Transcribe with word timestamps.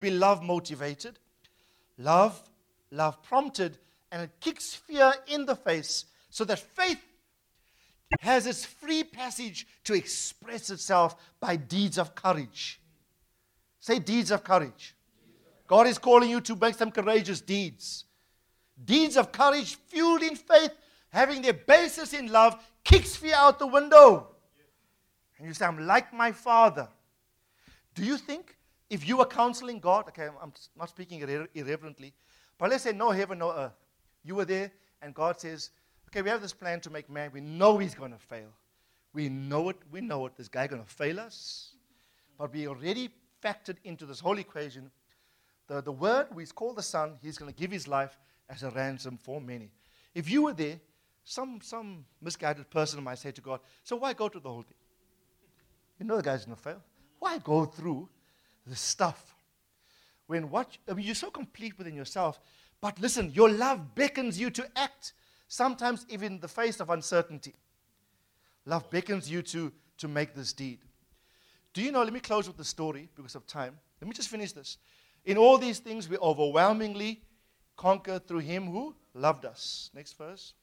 be 0.00 0.10
love 0.10 0.42
motivated, 0.42 1.18
love, 1.96 2.42
love 2.90 3.22
prompted, 3.22 3.78
and 4.10 4.22
it 4.22 4.30
kicks 4.40 4.74
fear 4.74 5.12
in 5.26 5.46
the 5.46 5.56
face 5.56 6.06
so 6.30 6.44
that 6.44 6.58
faith 6.58 7.02
has 8.20 8.46
its 8.46 8.64
free 8.64 9.04
passage 9.04 9.66
to 9.84 9.94
express 9.94 10.70
itself 10.70 11.16
by 11.40 11.56
deeds 11.56 11.98
of 11.98 12.14
courage. 12.14 12.80
Say 13.80 13.98
deeds 13.98 14.30
of 14.30 14.44
courage. 14.44 14.94
God 15.66 15.86
is 15.86 15.98
calling 15.98 16.30
you 16.30 16.40
to 16.40 16.56
make 16.56 16.74
some 16.74 16.90
courageous 16.90 17.40
deeds. 17.40 18.04
Deeds 18.82 19.16
of 19.16 19.32
courage 19.32 19.76
fueled 19.88 20.22
in 20.22 20.36
faith, 20.36 20.72
having 21.10 21.42
their 21.42 21.52
basis 21.52 22.14
in 22.14 22.32
love, 22.32 22.56
kicks 22.84 23.16
fear 23.16 23.34
out 23.34 23.58
the 23.58 23.66
window. 23.66 24.28
And 25.38 25.46
you 25.46 25.54
say, 25.54 25.66
I'm 25.66 25.86
like 25.86 26.12
my 26.12 26.32
father. 26.32 26.88
Do 27.94 28.04
you 28.04 28.16
think 28.16 28.56
if 28.90 29.06
you 29.06 29.18
were 29.18 29.26
counseling 29.26 29.80
God, 29.80 30.08
okay, 30.08 30.28
I'm 30.40 30.52
not 30.76 30.88
speaking 30.88 31.20
irre- 31.20 31.48
irreverently, 31.54 32.14
but 32.56 32.70
let's 32.70 32.84
say 32.84 32.92
no 32.92 33.10
heaven, 33.10 33.38
no 33.38 33.52
earth. 33.52 33.76
You 34.24 34.34
were 34.34 34.44
there, 34.44 34.70
and 35.02 35.14
God 35.14 35.40
says, 35.40 35.70
okay, 36.08 36.22
we 36.22 36.30
have 36.30 36.42
this 36.42 36.52
plan 36.52 36.80
to 36.80 36.90
make 36.90 37.08
man. 37.08 37.30
We 37.32 37.40
know 37.40 37.78
he's 37.78 37.94
going 37.94 38.12
to 38.12 38.18
fail. 38.18 38.48
We 39.12 39.28
know 39.28 39.68
it. 39.68 39.76
We 39.90 40.00
know 40.00 40.26
it. 40.26 40.36
This 40.36 40.48
guy 40.48 40.66
going 40.66 40.82
to 40.82 40.88
fail 40.88 41.20
us. 41.20 41.74
But 42.36 42.52
we 42.52 42.68
already 42.68 43.10
factored 43.42 43.76
into 43.84 44.06
this 44.06 44.20
whole 44.20 44.38
equation 44.38 44.90
the, 45.68 45.82
the 45.82 45.92
word, 45.92 46.28
he's 46.36 46.50
called 46.50 46.76
the 46.76 46.82
son, 46.82 47.18
he's 47.22 47.38
going 47.38 47.52
to 47.52 47.56
give 47.56 47.70
his 47.70 47.86
life 47.86 48.18
as 48.48 48.62
a 48.62 48.70
ransom 48.70 49.18
for 49.22 49.40
many. 49.40 49.70
If 50.14 50.28
you 50.28 50.42
were 50.42 50.54
there, 50.54 50.80
some, 51.24 51.60
some 51.62 52.06
misguided 52.22 52.68
person 52.70 53.04
might 53.04 53.18
say 53.18 53.30
to 53.30 53.40
God, 53.40 53.60
so 53.84 53.96
why 53.96 54.14
go 54.14 54.28
through 54.28 54.40
the 54.40 54.48
whole 54.48 54.62
thing? 54.62 54.74
You 56.00 56.06
know 56.06 56.16
the 56.16 56.22
guy's 56.22 56.46
going 56.46 56.56
to 56.56 56.62
fail. 56.62 56.82
Why 57.18 57.38
go 57.38 57.66
through 57.66 58.08
the 58.68 58.76
stuff? 58.76 59.34
When 60.26 60.50
what, 60.50 60.76
I 60.88 60.94
mean, 60.94 61.06
you're 61.06 61.14
so 61.14 61.30
complete 61.30 61.78
within 61.78 61.94
yourself, 61.94 62.38
but 62.80 63.00
listen, 63.00 63.32
your 63.34 63.50
love 63.50 63.94
beckons 63.94 64.38
you 64.38 64.50
to 64.50 64.66
act, 64.76 65.14
sometimes 65.48 66.04
even 66.08 66.34
in 66.34 66.40
the 66.40 66.48
face 66.48 66.80
of 66.80 66.90
uncertainty. 66.90 67.54
Love 68.66 68.88
beckons 68.90 69.30
you 69.30 69.42
to, 69.42 69.72
to 69.96 70.08
make 70.08 70.34
this 70.34 70.52
deed. 70.52 70.78
Do 71.72 71.82
you 71.82 71.92
know? 71.92 72.02
Let 72.02 72.12
me 72.12 72.20
close 72.20 72.46
with 72.46 72.56
the 72.56 72.64
story 72.64 73.08
because 73.16 73.34
of 73.34 73.46
time. 73.46 73.78
Let 74.00 74.08
me 74.08 74.14
just 74.14 74.28
finish 74.28 74.52
this. 74.52 74.78
In 75.24 75.36
all 75.36 75.58
these 75.58 75.78
things, 75.78 76.08
we 76.08 76.16
overwhelmingly 76.18 77.22
conquer 77.76 78.18
through 78.18 78.40
him 78.40 78.66
who 78.66 78.94
loved 79.14 79.44
us. 79.44 79.90
Next 79.94 80.16
verse. 80.16 80.54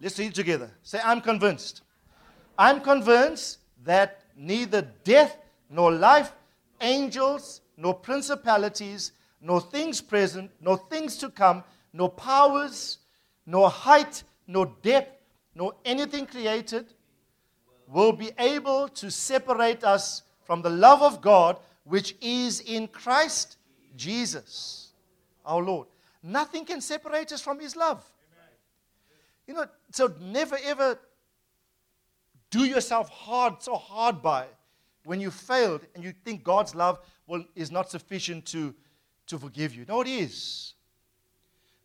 Let's 0.00 0.18
read 0.18 0.34
together. 0.34 0.70
Say, 0.82 1.00
I'm 1.02 1.20
convinced. 1.20 1.82
I'm 2.58 2.80
convinced 2.80 3.58
that 3.84 4.20
neither 4.36 4.82
death 5.04 5.36
nor 5.70 5.92
life, 5.92 6.32
angels 6.80 7.60
nor 7.76 7.94
principalities, 7.94 9.12
nor 9.40 9.60
things 9.60 10.00
present, 10.00 10.50
nor 10.60 10.76
things 10.76 11.16
to 11.18 11.30
come, 11.30 11.62
nor 11.92 12.10
powers, 12.10 12.98
nor 13.46 13.70
height, 13.70 14.24
nor 14.46 14.66
depth, 14.82 15.22
nor 15.54 15.74
anything 15.84 16.26
created 16.26 16.92
will 17.86 18.12
be 18.12 18.30
able 18.38 18.88
to 18.88 19.10
separate 19.10 19.82
us 19.84 20.22
from 20.42 20.60
the 20.60 20.70
love 20.70 21.02
of 21.02 21.20
God 21.20 21.58
which 21.84 22.14
is 22.20 22.60
in 22.60 22.86
Christ 22.88 23.56
Jesus, 23.96 24.92
our 25.44 25.62
Lord. 25.62 25.88
Nothing 26.22 26.64
can 26.64 26.80
separate 26.80 27.32
us 27.32 27.40
from 27.40 27.60
His 27.60 27.76
love. 27.76 28.04
You 29.46 29.54
know, 29.54 29.66
so 29.92 30.12
never 30.20 30.58
ever 30.62 30.98
do 32.50 32.64
yourself 32.64 33.08
hard, 33.08 33.62
so 33.62 33.76
hard 33.76 34.20
by 34.20 34.46
when 35.08 35.22
you 35.22 35.30
failed 35.30 35.80
and 35.94 36.04
you 36.04 36.12
think 36.12 36.44
God's 36.44 36.74
love 36.74 37.00
will, 37.26 37.42
is 37.56 37.70
not 37.70 37.90
sufficient 37.90 38.44
to, 38.46 38.74
to 39.26 39.38
forgive 39.38 39.74
you. 39.74 39.86
No, 39.88 40.02
it 40.02 40.06
is. 40.06 40.74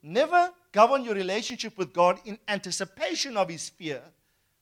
Never 0.02 0.52
govern 0.73 1.05
your 1.05 1.16
relationship 1.16 1.77
with 1.77 1.94
God 1.94 2.19
in 2.25 2.38
anticipation 2.49 3.38
of 3.38 3.47
His 3.47 3.69
fear 3.69 4.01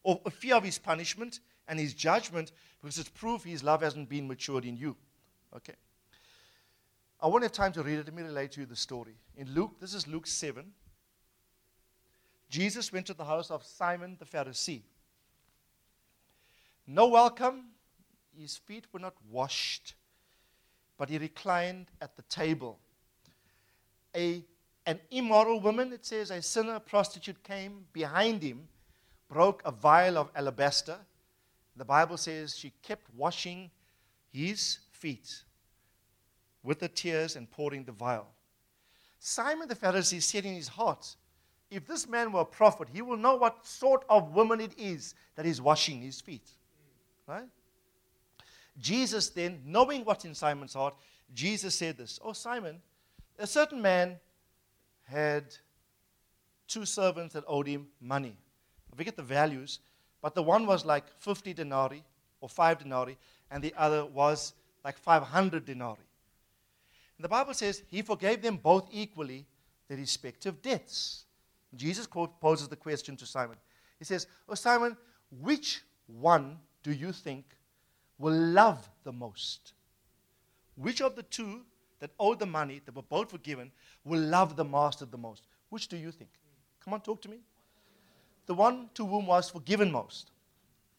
or 0.03 0.21
fear 0.29 0.57
of 0.57 0.63
His 0.63 0.77
punishment 0.77 1.39
and 1.67 1.79
His 1.79 1.95
judgment 1.95 2.51
because 2.79 3.00
it's 3.00 3.09
proof 3.09 3.44
His 3.44 3.63
love 3.63 3.81
hasn't 3.81 4.07
been 4.07 4.27
matured 4.27 4.66
in 4.66 4.77
you. 4.77 4.95
Okay. 5.55 5.73
I 7.19 7.25
won't 7.25 7.41
have 7.41 7.51
time 7.53 7.71
to 7.73 7.81
read 7.81 7.97
it. 7.97 8.05
Let 8.05 8.13
me 8.13 8.21
relate 8.21 8.51
to 8.51 8.59
you 8.59 8.67
the 8.67 8.75
story. 8.75 9.16
In 9.38 9.51
Luke, 9.55 9.79
this 9.79 9.95
is 9.95 10.07
Luke 10.07 10.27
7. 10.27 10.71
Jesus 12.47 12.94
went 12.94 13.07
to 13.07 13.16
the 13.16 13.25
house 13.25 13.50
of 13.50 13.63
Simon 13.63 14.17
the 14.19 14.25
Pharisee. 14.25 14.83
No 16.85 17.07
welcome. 17.07 17.70
His 18.38 18.58
feet 18.58 18.86
were 18.92 19.00
not 19.00 19.16
washed, 19.30 19.96
but 20.97 21.09
he 21.09 21.18
reclined 21.18 21.88
at 22.02 22.16
the 22.16 22.22
table. 22.24 22.80
A, 24.16 24.44
an 24.86 25.00
immoral 25.09 25.59
woman, 25.59 25.94
it 25.94 26.06
says, 26.06 26.31
a 26.31 26.42
sinner, 26.42 26.80
prostitute, 26.80 27.44
came 27.44 27.86
behind 27.94 28.42
him, 28.42 28.68
broke 29.30 29.62
a 29.66 29.72
vial 29.72 30.18
of 30.18 30.30
alabaster. 30.36 30.97
The 31.75 31.86
Bible 31.86 32.18
says 32.18 32.58
she 32.58 32.74
kept 32.81 33.06
washing 33.16 33.72
his 34.31 34.80
feet 34.92 35.44
with 36.63 36.80
the 36.80 36.88
tears 36.88 37.36
and 37.36 37.50
pouring 37.50 37.84
the 37.84 37.92
vial. 37.92 38.28
Simon 39.19 39.68
the 39.68 39.75
Pharisee 39.75 40.22
said 40.22 40.46
in 40.46 40.56
his 40.56 40.68
heart, 40.68 41.16
If 41.69 41.88
this 41.88 42.08
man 42.08 42.31
were 42.31 42.42
a 42.42 42.46
prophet, 42.46 42.90
he 42.92 43.02
will 43.02 43.18
know 43.18 43.36
what 43.36 43.66
sort 43.66 44.03
of 44.09 44.34
woman 44.34 44.59
it 44.59 44.74
is 44.78 45.16
that 45.36 45.46
is 45.46 45.62
washing 45.62 46.02
his 46.02 46.19
feet. 46.19 46.50
Right? 47.28 47.48
Jesus 48.79 49.29
then, 49.29 49.61
knowing 49.65 50.05
what's 50.05 50.25
in 50.25 50.33
Simon's 50.33 50.73
heart, 50.73 50.95
Jesus 51.33 51.75
said 51.75 51.97
this 51.97 52.19
Oh, 52.23 52.33
Simon, 52.33 52.81
a 53.37 53.47
certain 53.47 53.81
man 53.81 54.17
had 55.03 55.45
two 56.67 56.85
servants 56.85 57.33
that 57.33 57.43
owed 57.47 57.67
him 57.67 57.87
money. 57.99 58.35
I 58.91 58.95
forget 58.95 59.15
the 59.15 59.23
values, 59.23 59.79
but 60.21 60.35
the 60.35 60.43
one 60.43 60.65
was 60.65 60.85
like 60.85 61.05
50 61.19 61.53
denarii 61.53 62.03
or 62.39 62.49
5 62.49 62.79
denarii, 62.79 63.17
and 63.49 63.63
the 63.63 63.73
other 63.77 64.05
was 64.05 64.53
like 64.83 64.97
500 64.97 65.65
denarii. 65.65 65.97
And 67.17 67.23
the 67.23 67.29
Bible 67.29 67.53
says 67.53 67.83
he 67.88 68.01
forgave 68.01 68.41
them 68.41 68.57
both 68.57 68.88
equally 68.91 69.45
their 69.88 69.97
respective 69.97 70.61
debts. 70.61 71.25
Jesus 71.75 72.07
poses 72.07 72.67
the 72.67 72.75
question 72.75 73.15
to 73.17 73.25
Simon. 73.25 73.57
He 73.99 74.05
says, 74.05 74.27
Oh, 74.49 74.55
Simon, 74.55 74.97
which 75.39 75.83
one 76.07 76.57
do 76.83 76.91
you 76.91 77.11
think 77.11 77.45
will 78.21 78.33
love 78.33 78.89
the 79.03 79.11
most? 79.11 79.73
Which 80.75 81.01
of 81.01 81.15
the 81.15 81.23
two 81.23 81.61
that 81.99 82.11
owed 82.19 82.39
the 82.39 82.45
money, 82.45 82.81
that 82.85 82.95
were 82.95 83.01
both 83.01 83.31
forgiven, 83.31 83.71
will 84.05 84.21
love 84.21 84.55
the 84.55 84.63
master 84.63 85.05
the 85.05 85.17
most? 85.17 85.43
Which 85.69 85.87
do 85.87 85.97
you 85.97 86.11
think? 86.11 86.29
Come 86.83 86.93
on, 86.93 87.01
talk 87.01 87.21
to 87.23 87.29
me. 87.29 87.39
The 88.45 88.53
one 88.53 88.89
to 88.95 89.05
whom 89.05 89.27
was 89.27 89.49
forgiven 89.49 89.91
most. 89.91 90.31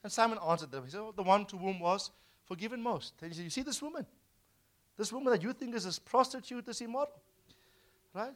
And 0.03 0.13
Simon 0.13 0.39
answered 0.49 0.71
them. 0.71 0.85
He 0.85 0.91
said, 0.91 1.01
oh, 1.01 1.13
The 1.15 1.23
one 1.23 1.45
to 1.47 1.57
whom 1.57 1.81
was 1.81 2.11
forgiven 2.45 2.83
most. 2.83 3.15
And 3.21 3.31
he 3.31 3.37
said, 3.37 3.45
You 3.45 3.51
see 3.51 3.63
this 3.63 3.81
woman? 3.81 4.07
This 4.97 5.13
woman 5.13 5.33
that 5.33 5.43
you 5.43 5.53
think 5.53 5.75
is 5.75 5.87
a 5.87 6.01
prostitute, 6.01 6.67
this 6.67 6.81
immoral. 6.81 7.21
Right? 8.15 8.35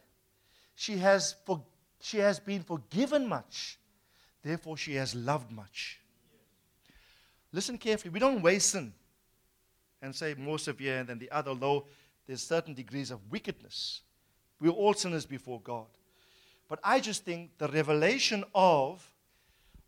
She 0.75 0.97
has, 0.97 1.35
for, 1.45 1.63
she 2.01 2.17
has 2.17 2.39
been 2.39 2.63
forgiven 2.63 3.27
much. 3.27 3.77
Therefore, 4.43 4.77
she 4.77 4.95
has 4.95 5.13
loved 5.13 5.51
much. 5.51 5.99
Listen 7.51 7.77
carefully. 7.77 8.11
We 8.11 8.19
don't 8.19 8.41
weigh 8.41 8.59
sin 8.59 8.93
and 10.01 10.15
say 10.15 10.33
more 10.35 10.59
severe 10.59 11.03
than 11.03 11.19
the 11.19 11.31
other, 11.31 11.51
although 11.51 11.85
there's 12.25 12.41
certain 12.41 12.73
degrees 12.73 13.11
of 13.11 13.19
wickedness. 13.31 14.01
We're 14.59 14.69
all 14.69 14.93
sinners 14.93 15.25
before 15.25 15.61
God. 15.61 15.87
But 16.67 16.79
I 16.83 16.99
just 16.99 17.23
think 17.23 17.51
the 17.57 17.69
revelation 17.69 18.43
of, 18.53 19.09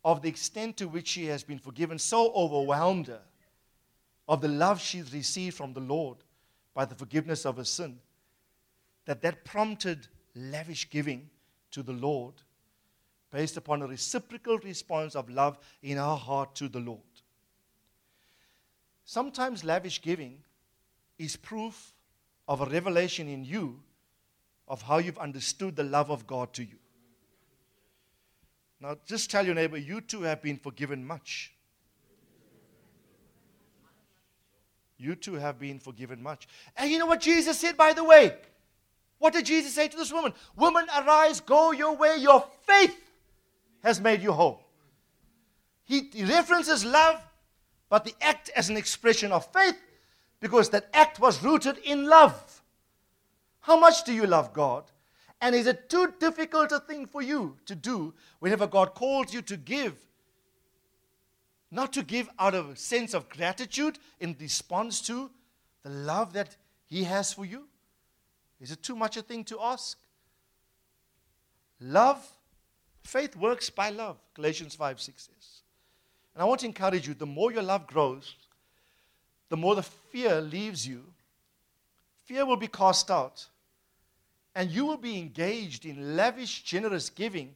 of 0.04 0.22
the 0.22 0.30
extent 0.30 0.78
to 0.78 0.88
which 0.88 1.08
she 1.08 1.26
has 1.26 1.44
been 1.44 1.60
forgiven 1.60 2.00
so 2.00 2.32
overwhelmed 2.34 3.08
her 3.08 3.22
of 4.28 4.42
the 4.42 4.48
love 4.48 4.80
she's 4.80 5.14
received 5.14 5.58
from 5.58 5.74
the 5.74 5.80
Lord 5.80 6.18
by 6.74 6.86
the 6.86 6.96
forgiveness 6.96 7.46
of 7.46 7.58
her 7.58 7.66
sin, 7.66 8.00
that 9.06 9.22
that 9.24 9.44
prompted 9.44 10.08
lavish 10.36 10.90
giving 10.90 11.30
to 11.72 11.84
the 11.84 11.92
Lord 11.92 12.36
based 13.32 13.58
upon 13.58 13.82
a 13.82 13.88
reciprocal 13.88 14.58
response 14.60 15.16
of 15.16 15.30
love 15.30 15.58
in 15.82 15.98
our 15.98 16.18
heart 16.18 16.56
to 16.56 16.70
the 16.70 16.80
Lord. 16.80 17.02
Sometimes 19.10 19.64
lavish 19.64 20.04
giving 20.04 20.38
is 21.18 21.36
proof 21.36 21.96
of 22.48 22.62
a 22.62 22.66
revelation 22.66 23.28
in 23.28 23.44
you 23.44 23.80
of 24.68 24.84
how 24.84 25.00
you've 25.00 25.18
understood 25.18 25.76
the 25.76 25.84
love 25.84 26.12
of 26.12 26.28
God 26.28 26.54
to 26.54 26.64
you. 26.64 26.76
Now, 28.80 28.98
just 29.08 29.32
tell 29.32 29.44
your 29.44 29.56
neighbor, 29.56 29.78
you 29.78 30.00
too 30.02 30.22
have 30.22 30.44
been 30.44 30.58
forgiven 30.58 31.04
much. 31.04 31.52
You 35.00 35.16
too 35.16 35.34
have 35.34 35.58
been 35.58 35.80
forgiven 35.80 36.22
much. 36.22 36.48
And 36.78 36.92
you 36.92 37.00
know 37.00 37.08
what 37.08 37.22
Jesus 37.22 37.58
said, 37.58 37.76
by 37.76 37.94
the 37.94 38.04
way? 38.04 38.36
What 39.18 39.34
did 39.34 39.48
Jesus 39.48 39.74
say 39.74 39.88
to 39.88 39.98
this 39.98 40.14
woman? 40.14 40.36
Woman, 40.56 40.86
arise, 40.96 41.40
go 41.40 41.72
your 41.72 41.96
way. 41.96 42.18
Your 42.20 42.46
faith 42.62 42.96
has 43.82 44.00
made 44.00 44.22
you 44.22 44.34
whole. 44.34 44.62
He, 45.86 46.12
he 46.14 46.26
references 46.26 46.86
love, 46.86 47.20
but 47.90 48.06
the 48.06 48.16
act 48.22 48.50
as 48.56 48.70
an 48.70 48.78
expression 48.78 49.32
of 49.32 49.52
faith. 49.52 49.76
because 50.40 50.70
that 50.70 50.88
act 50.94 51.20
was 51.20 51.44
rooted 51.44 51.78
in 51.80 52.06
love. 52.06 52.62
How 53.62 53.78
much 53.78 54.06
do 54.06 54.14
you 54.14 54.26
love 54.26 54.54
God? 54.54 54.86
And 55.42 55.56
is 55.56 55.68
it 55.68 55.90
too 55.90 56.14
difficult 56.20 56.72
a 56.72 56.80
thing 56.80 57.06
for 57.06 57.22
you 57.22 57.58
to 57.66 57.76
do 57.76 58.14
whenever 58.40 58.68
God 58.68 58.94
calls 58.94 59.34
you 59.34 59.42
to 59.44 59.58
give? 59.58 59.96
Not 61.72 61.94
to 61.94 62.04
give 62.04 62.30
out 62.40 62.56
of 62.56 62.70
a 62.70 62.76
sense 62.76 63.14
of 63.14 63.30
gratitude 63.30 64.00
in 64.20 64.36
response 64.40 65.02
to 65.02 65.30
the 65.84 65.90
love 65.90 66.34
that 66.34 66.56
He 66.86 67.04
has 67.04 67.34
for 67.34 67.46
you? 67.46 67.68
Is 68.60 68.72
it 68.72 68.84
too 68.84 68.96
much 68.96 69.18
a 69.18 69.22
thing 69.22 69.44
to 69.46 69.60
ask? 69.62 69.98
Love, 71.80 72.26
faith 73.04 73.36
works 73.36 73.70
by 73.70 73.90
love, 73.90 74.18
Galatians 74.34 74.76
5 74.76 75.00
6 75.00 75.24
says. 75.24 75.59
And 76.40 76.46
I 76.46 76.48
want 76.48 76.62
to 76.62 76.68
encourage 76.68 77.06
you 77.06 77.14
the 77.14 77.26
more 77.26 77.52
your 77.52 77.64
love 77.64 77.86
grows, 77.86 78.34
the 79.50 79.58
more 79.58 79.76
the 79.76 79.84
fear 79.84 80.40
leaves 80.40 80.88
you. 80.88 81.04
Fear 82.24 82.46
will 82.46 82.56
be 82.56 82.70
cast 82.70 83.12
out, 83.12 83.46
and 84.56 84.72
you 84.72 84.86
will 84.86 84.96
be 84.96 85.20
engaged 85.20 85.86
in 85.86 86.16
lavish, 86.16 86.64
generous 86.64 87.10
giving 87.10 87.56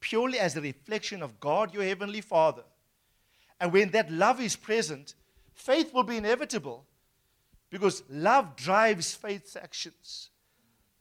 purely 0.00 0.38
as 0.38 0.56
a 0.56 0.62
reflection 0.62 1.22
of 1.22 1.40
God, 1.40 1.74
your 1.74 1.82
Heavenly 1.82 2.22
Father. 2.22 2.62
And 3.60 3.70
when 3.70 3.90
that 3.90 4.10
love 4.10 4.40
is 4.40 4.56
present, 4.56 5.14
faith 5.52 5.92
will 5.92 6.02
be 6.02 6.16
inevitable 6.16 6.86
because 7.68 8.02
love 8.08 8.56
drives 8.56 9.14
faith's 9.14 9.56
actions. 9.56 10.30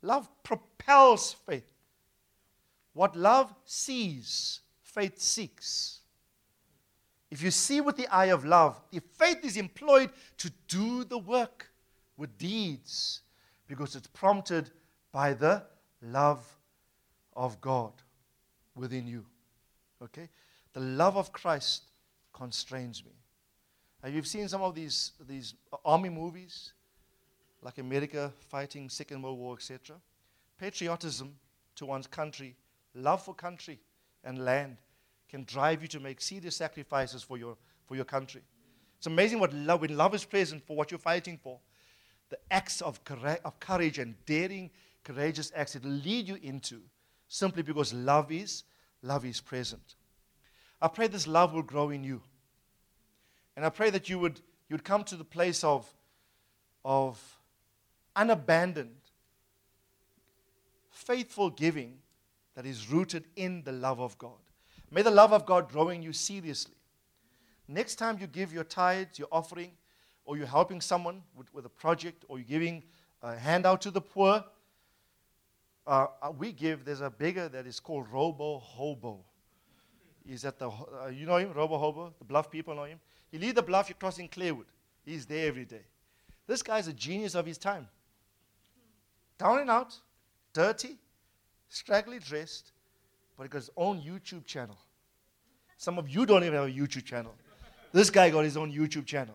Love 0.01 0.27
propels 0.43 1.31
faith. 1.31 1.63
What 2.91 3.15
love 3.15 3.53
sees, 3.63 4.59
faith 4.83 5.17
seeks. 5.21 6.00
If 7.31 7.41
you 7.41 7.49
see 7.49 7.79
with 7.79 7.95
the 7.95 8.09
eye 8.09 8.25
of 8.25 8.43
love, 8.43 8.79
the 8.91 8.99
faith 8.99 9.45
is 9.45 9.55
employed 9.55 10.09
to 10.37 10.51
do 10.67 11.05
the 11.05 11.17
work 11.17 11.71
with 12.17 12.37
deeds 12.37 13.21
because 13.67 13.95
it's 13.95 14.07
prompted 14.07 14.69
by 15.13 15.33
the 15.33 15.63
love 16.01 16.45
of 17.33 17.61
God 17.61 17.93
within 18.75 19.07
you. 19.07 19.25
Okay? 20.03 20.27
The 20.73 20.81
love 20.81 21.15
of 21.15 21.31
Christ 21.31 21.83
constrains 22.33 23.03
me. 23.05 23.11
Now, 24.03 24.09
you've 24.09 24.27
seen 24.27 24.49
some 24.49 24.61
of 24.61 24.75
these, 24.75 25.13
these 25.25 25.53
army 25.85 26.09
movies, 26.09 26.73
like 27.61 27.77
America 27.77 28.33
fighting 28.49 28.89
Second 28.89 29.21
World 29.21 29.39
War, 29.39 29.55
etc. 29.55 29.95
Patriotism 30.59 31.35
to 31.75 31.85
one's 31.85 32.07
country, 32.07 32.55
love 32.93 33.23
for 33.23 33.33
country 33.33 33.79
and 34.23 34.43
land 34.43 34.77
can 35.31 35.45
drive 35.45 35.81
you 35.81 35.87
to 35.87 35.99
make 35.99 36.19
serious 36.19 36.57
sacrifices 36.57 37.23
for 37.23 37.37
your, 37.37 37.55
for 37.85 37.95
your 37.95 38.05
country. 38.05 38.41
It's 38.97 39.07
amazing 39.07 39.39
what 39.39 39.53
love, 39.53 39.81
when 39.81 39.95
love 39.95 40.13
is 40.13 40.25
present 40.25 40.61
for 40.67 40.75
what 40.75 40.91
you're 40.91 40.99
fighting 40.99 41.39
for, 41.41 41.57
the 42.29 42.37
acts 42.51 42.81
of, 42.81 42.99
of 43.43 43.59
courage 43.59 43.97
and 43.97 44.13
daring, 44.25 44.69
courageous 45.03 45.51
acts 45.55 45.75
will 45.75 45.89
lead 45.89 46.27
you 46.27 46.37
into 46.43 46.81
simply 47.29 47.63
because 47.63 47.93
love 47.93 48.31
is, 48.31 48.63
love 49.01 49.25
is 49.25 49.39
present. 49.39 49.95
I 50.81 50.89
pray 50.89 51.07
this 51.07 51.27
love 51.27 51.53
will 51.53 51.63
grow 51.63 51.89
in 51.89 52.03
you. 52.03 52.21
And 53.55 53.65
I 53.65 53.69
pray 53.69 53.89
that 53.89 54.09
you 54.09 54.19
would, 54.19 54.39
you 54.67 54.73
would 54.73 54.83
come 54.83 55.03
to 55.05 55.15
the 55.15 55.23
place 55.23 55.63
of, 55.63 55.91
of 56.83 57.19
unabandoned, 58.15 58.95
faithful 60.89 61.49
giving 61.49 61.99
that 62.55 62.65
is 62.65 62.89
rooted 62.89 63.25
in 63.35 63.63
the 63.63 63.71
love 63.71 63.99
of 63.99 64.17
God. 64.17 64.39
May 64.91 65.01
the 65.01 65.11
love 65.11 65.31
of 65.31 65.45
God 65.45 65.69
grow 65.69 65.89
in 65.89 66.03
you 66.03 66.11
seriously. 66.11 66.75
Next 67.67 67.95
time 67.95 68.17
you 68.19 68.27
give 68.27 68.51
your 68.51 68.65
tithes, 68.65 69.17
your 69.17 69.29
offering, 69.31 69.71
or 70.25 70.37
you're 70.37 70.45
helping 70.45 70.81
someone 70.81 71.23
with, 71.35 71.51
with 71.53 71.65
a 71.65 71.69
project, 71.69 72.25
or 72.27 72.37
you're 72.37 72.47
giving 72.47 72.83
a 73.23 73.35
handout 73.35 73.81
to 73.81 73.91
the 73.91 74.01
poor, 74.01 74.43
uh, 75.87 76.07
uh, 76.21 76.31
we 76.37 76.51
give, 76.51 76.85
there's 76.85 77.01
a 77.01 77.09
beggar 77.09 77.47
that 77.49 77.65
is 77.65 77.79
called 77.79 78.05
Robo 78.11 78.59
Hobo. 78.59 79.23
He's 80.27 80.45
at 80.45 80.59
the, 80.59 80.69
uh, 80.69 81.07
you 81.07 81.25
know 81.25 81.37
him, 81.37 81.53
Robo 81.53 81.77
Hobo? 81.77 82.13
The 82.19 82.25
bluff 82.25 82.51
people 82.51 82.75
know 82.75 82.83
him. 82.83 82.99
You 83.31 83.39
leave 83.39 83.55
the 83.55 83.63
bluff, 83.63 83.89
you're 83.89 83.95
crossing 83.97 84.27
Clearwood. 84.27 84.67
He's 85.05 85.25
there 85.25 85.47
every 85.47 85.65
day. 85.65 85.81
This 86.45 86.61
guy's 86.61 86.87
a 86.87 86.93
genius 86.93 87.33
of 87.33 87.45
his 87.45 87.57
time. 87.57 87.87
Down 89.37 89.59
and 89.59 89.69
out, 89.69 89.95
dirty, 90.53 90.97
straggly 91.69 92.19
dressed, 92.19 92.73
but 93.41 93.45
he 93.45 93.49
got 93.49 93.57
his 93.57 93.71
own 93.75 93.99
YouTube 93.99 94.45
channel. 94.45 94.77
Some 95.75 95.97
of 95.97 96.07
you 96.07 96.27
don't 96.27 96.43
even 96.43 96.53
have 96.53 96.67
a 96.67 96.71
YouTube 96.71 97.05
channel. 97.05 97.33
This 97.91 98.11
guy 98.11 98.29
got 98.29 98.43
his 98.43 98.55
own 98.55 98.71
YouTube 98.71 99.07
channel. 99.07 99.33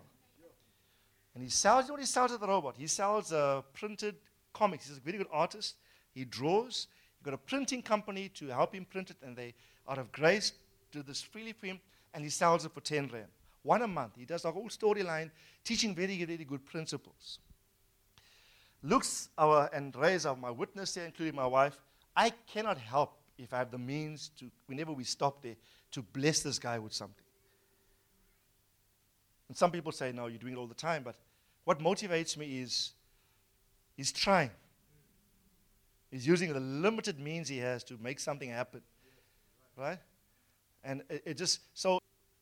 And 1.35 1.43
he 1.43 1.49
sells, 1.49 1.83
you 1.83 1.87
know 1.89 1.95
what 1.95 1.99
he 1.99 2.05
sells 2.05 2.31
at 2.31 2.39
the 2.39 2.47
robot? 2.47 2.75
He 2.77 2.87
sells 2.87 3.33
uh, 3.33 3.63
printed 3.73 4.15
comics. 4.53 4.87
He's 4.87 4.95
a 4.95 5.01
very 5.01 5.17
good 5.17 5.27
artist. 5.29 5.75
He 6.13 6.23
draws. 6.23 6.87
He 7.19 7.25
got 7.25 7.33
a 7.33 7.37
printing 7.37 7.81
company 7.81 8.29
to 8.35 8.47
help 8.47 8.73
him 8.73 8.85
print 8.85 9.09
it, 9.09 9.17
and 9.21 9.35
they, 9.35 9.53
out 9.89 9.97
of 9.97 10.09
grace, 10.13 10.53
do 10.93 11.03
this 11.03 11.21
freely 11.21 11.51
for 11.51 11.65
him, 11.65 11.81
and 12.13 12.23
he 12.23 12.29
sells 12.29 12.63
it 12.63 12.71
for 12.71 12.79
10 12.79 13.09
rand. 13.11 13.27
One 13.63 13.81
a 13.81 13.87
month. 13.89 14.13
He 14.17 14.23
does 14.23 14.45
a 14.45 14.51
whole 14.53 14.69
storyline, 14.69 15.31
teaching 15.65 15.93
very, 15.93 16.23
very 16.23 16.45
good 16.45 16.65
principles. 16.65 17.39
Luke's 18.83 19.27
our 19.37 19.69
and 19.73 19.93
Ray's 19.97 20.25
are 20.25 20.37
my 20.37 20.49
witness 20.49 20.95
here, 20.95 21.03
including 21.03 21.35
my 21.35 21.45
wife. 21.45 21.77
I 22.15 22.29
cannot 22.47 22.77
help 22.77 23.16
if 23.37 23.53
I 23.53 23.59
have 23.59 23.71
the 23.71 23.77
means 23.77 24.31
to, 24.39 24.49
whenever 24.65 24.91
we 24.91 25.03
stop 25.03 25.41
there, 25.41 25.55
to 25.91 26.01
bless 26.01 26.41
this 26.41 26.59
guy 26.59 26.79
with 26.79 26.93
something. 26.93 27.23
And 29.47 29.57
some 29.57 29.71
people 29.71 29.91
say, 29.91 30.11
no, 30.11 30.27
you're 30.27 30.39
doing 30.39 30.53
it 30.53 30.57
all 30.57 30.67
the 30.67 30.73
time. 30.73 31.03
But 31.03 31.15
what 31.63 31.79
motivates 31.79 32.35
me 32.37 32.59
is 32.59 32.91
he's 33.95 34.11
trying. 34.11 34.51
He's 36.11 36.25
using 36.25 36.53
the 36.53 36.59
limited 36.59 37.19
means 37.19 37.47
he 37.47 37.59
has 37.59 37.83
to 37.85 37.97
make 38.01 38.19
something 38.19 38.49
happen. 38.49 38.81
Right? 39.77 39.99
And 40.83 41.03
it, 41.09 41.23
it 41.25 41.37
just, 41.37 41.61
so 41.73 41.99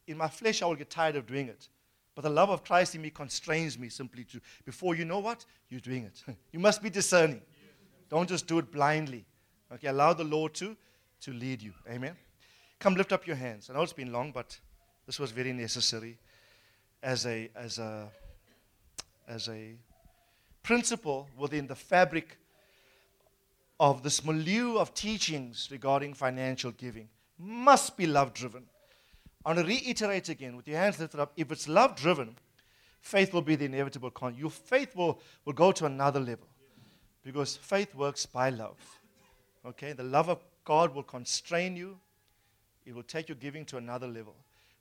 in 0.08 0.18
my 0.18 0.28
flesh, 0.28 0.62
I 0.62 0.66
will 0.66 0.76
get 0.76 0.90
tired 0.90 1.16
of 1.16 1.28
doing 1.28 1.48
it. 1.48 1.68
But 2.16 2.24
the 2.24 2.30
love 2.30 2.50
of 2.50 2.64
Christ 2.64 2.96
in 2.96 3.02
me 3.02 3.10
constrains 3.10 3.78
me 3.78 3.90
simply 3.90 4.24
to, 4.26 4.40
before 4.64 4.96
you 4.96 5.04
know 5.04 5.20
what, 5.20 5.46
you're 5.70 5.82
doing 5.82 6.06
it. 6.06 6.24
you 6.52 6.60
must 6.60 6.82
be 6.82 6.90
discerning. 6.90 7.42
Don't 8.10 8.30
just 8.30 8.48
do 8.48 8.58
it 8.60 8.72
blindly. 8.72 9.26
Okay, 9.74 9.88
allow 9.88 10.14
the 10.14 10.24
Lord 10.24 10.54
to, 10.56 10.76
to 11.22 11.34
lead 11.34 11.62
you. 11.62 11.74
Amen. 11.90 12.16
Come 12.80 12.96
lift 12.96 13.12
up 13.12 13.26
your 13.26 13.36
hands. 13.36 13.70
I 13.70 13.74
know 13.74 13.82
it's 13.82 13.94
been 13.94 14.12
long, 14.12 14.32
but 14.32 14.60
this 15.06 15.20
was 15.20 15.32
very 15.32 15.54
necessary 15.54 16.18
as 17.02 17.26
a, 17.26 17.50
as 17.56 17.80
a, 17.80 18.10
as 19.28 19.50
a 19.50 19.76
principle 20.64 21.30
within 21.38 21.68
the 21.68 21.76
fabric 21.76 22.38
of 23.80 24.04
this 24.04 24.24
milieu 24.24 24.78
of 24.78 24.94
teachings 24.94 25.70
regarding 25.72 26.14
financial 26.14 26.72
giving. 26.72 27.10
Must 27.38 27.98
be 27.98 28.08
love 28.08 28.34
driven. 28.34 28.64
I 29.46 29.50
want 29.50 29.60
to 29.60 29.66
reiterate 29.66 30.30
again 30.30 30.56
with 30.56 30.68
your 30.68 30.78
hands 30.78 31.00
lifted 31.00 31.20
up. 31.20 31.34
If 31.36 31.52
it's 31.52 31.68
love 31.68 31.96
driven, 31.96 32.36
faith 33.02 33.34
will 33.34 33.42
be 33.42 33.56
the 33.56 33.66
inevitable 33.66 34.10
con. 34.10 34.36
Your 34.36 34.50
faith 34.50 34.96
will, 34.96 35.20
will 35.44 35.54
go 35.54 35.72
to 35.72 35.86
another 35.86 36.20
level 36.20 36.48
because 37.24 37.56
faith 37.58 37.94
works 37.94 38.26
by 38.26 38.50
love. 38.50 38.78
Okay? 39.66 39.94
The 39.94 40.04
love 40.04 40.30
of 40.30 40.44
God 40.64 40.94
will 40.94 41.04
constrain 41.04 41.76
you, 41.76 41.98
it 42.86 42.94
will 42.94 43.04
take 43.04 43.30
your 43.30 43.36
giving 43.36 43.66
to 43.66 43.78
another 43.78 44.08
level. 44.08 44.36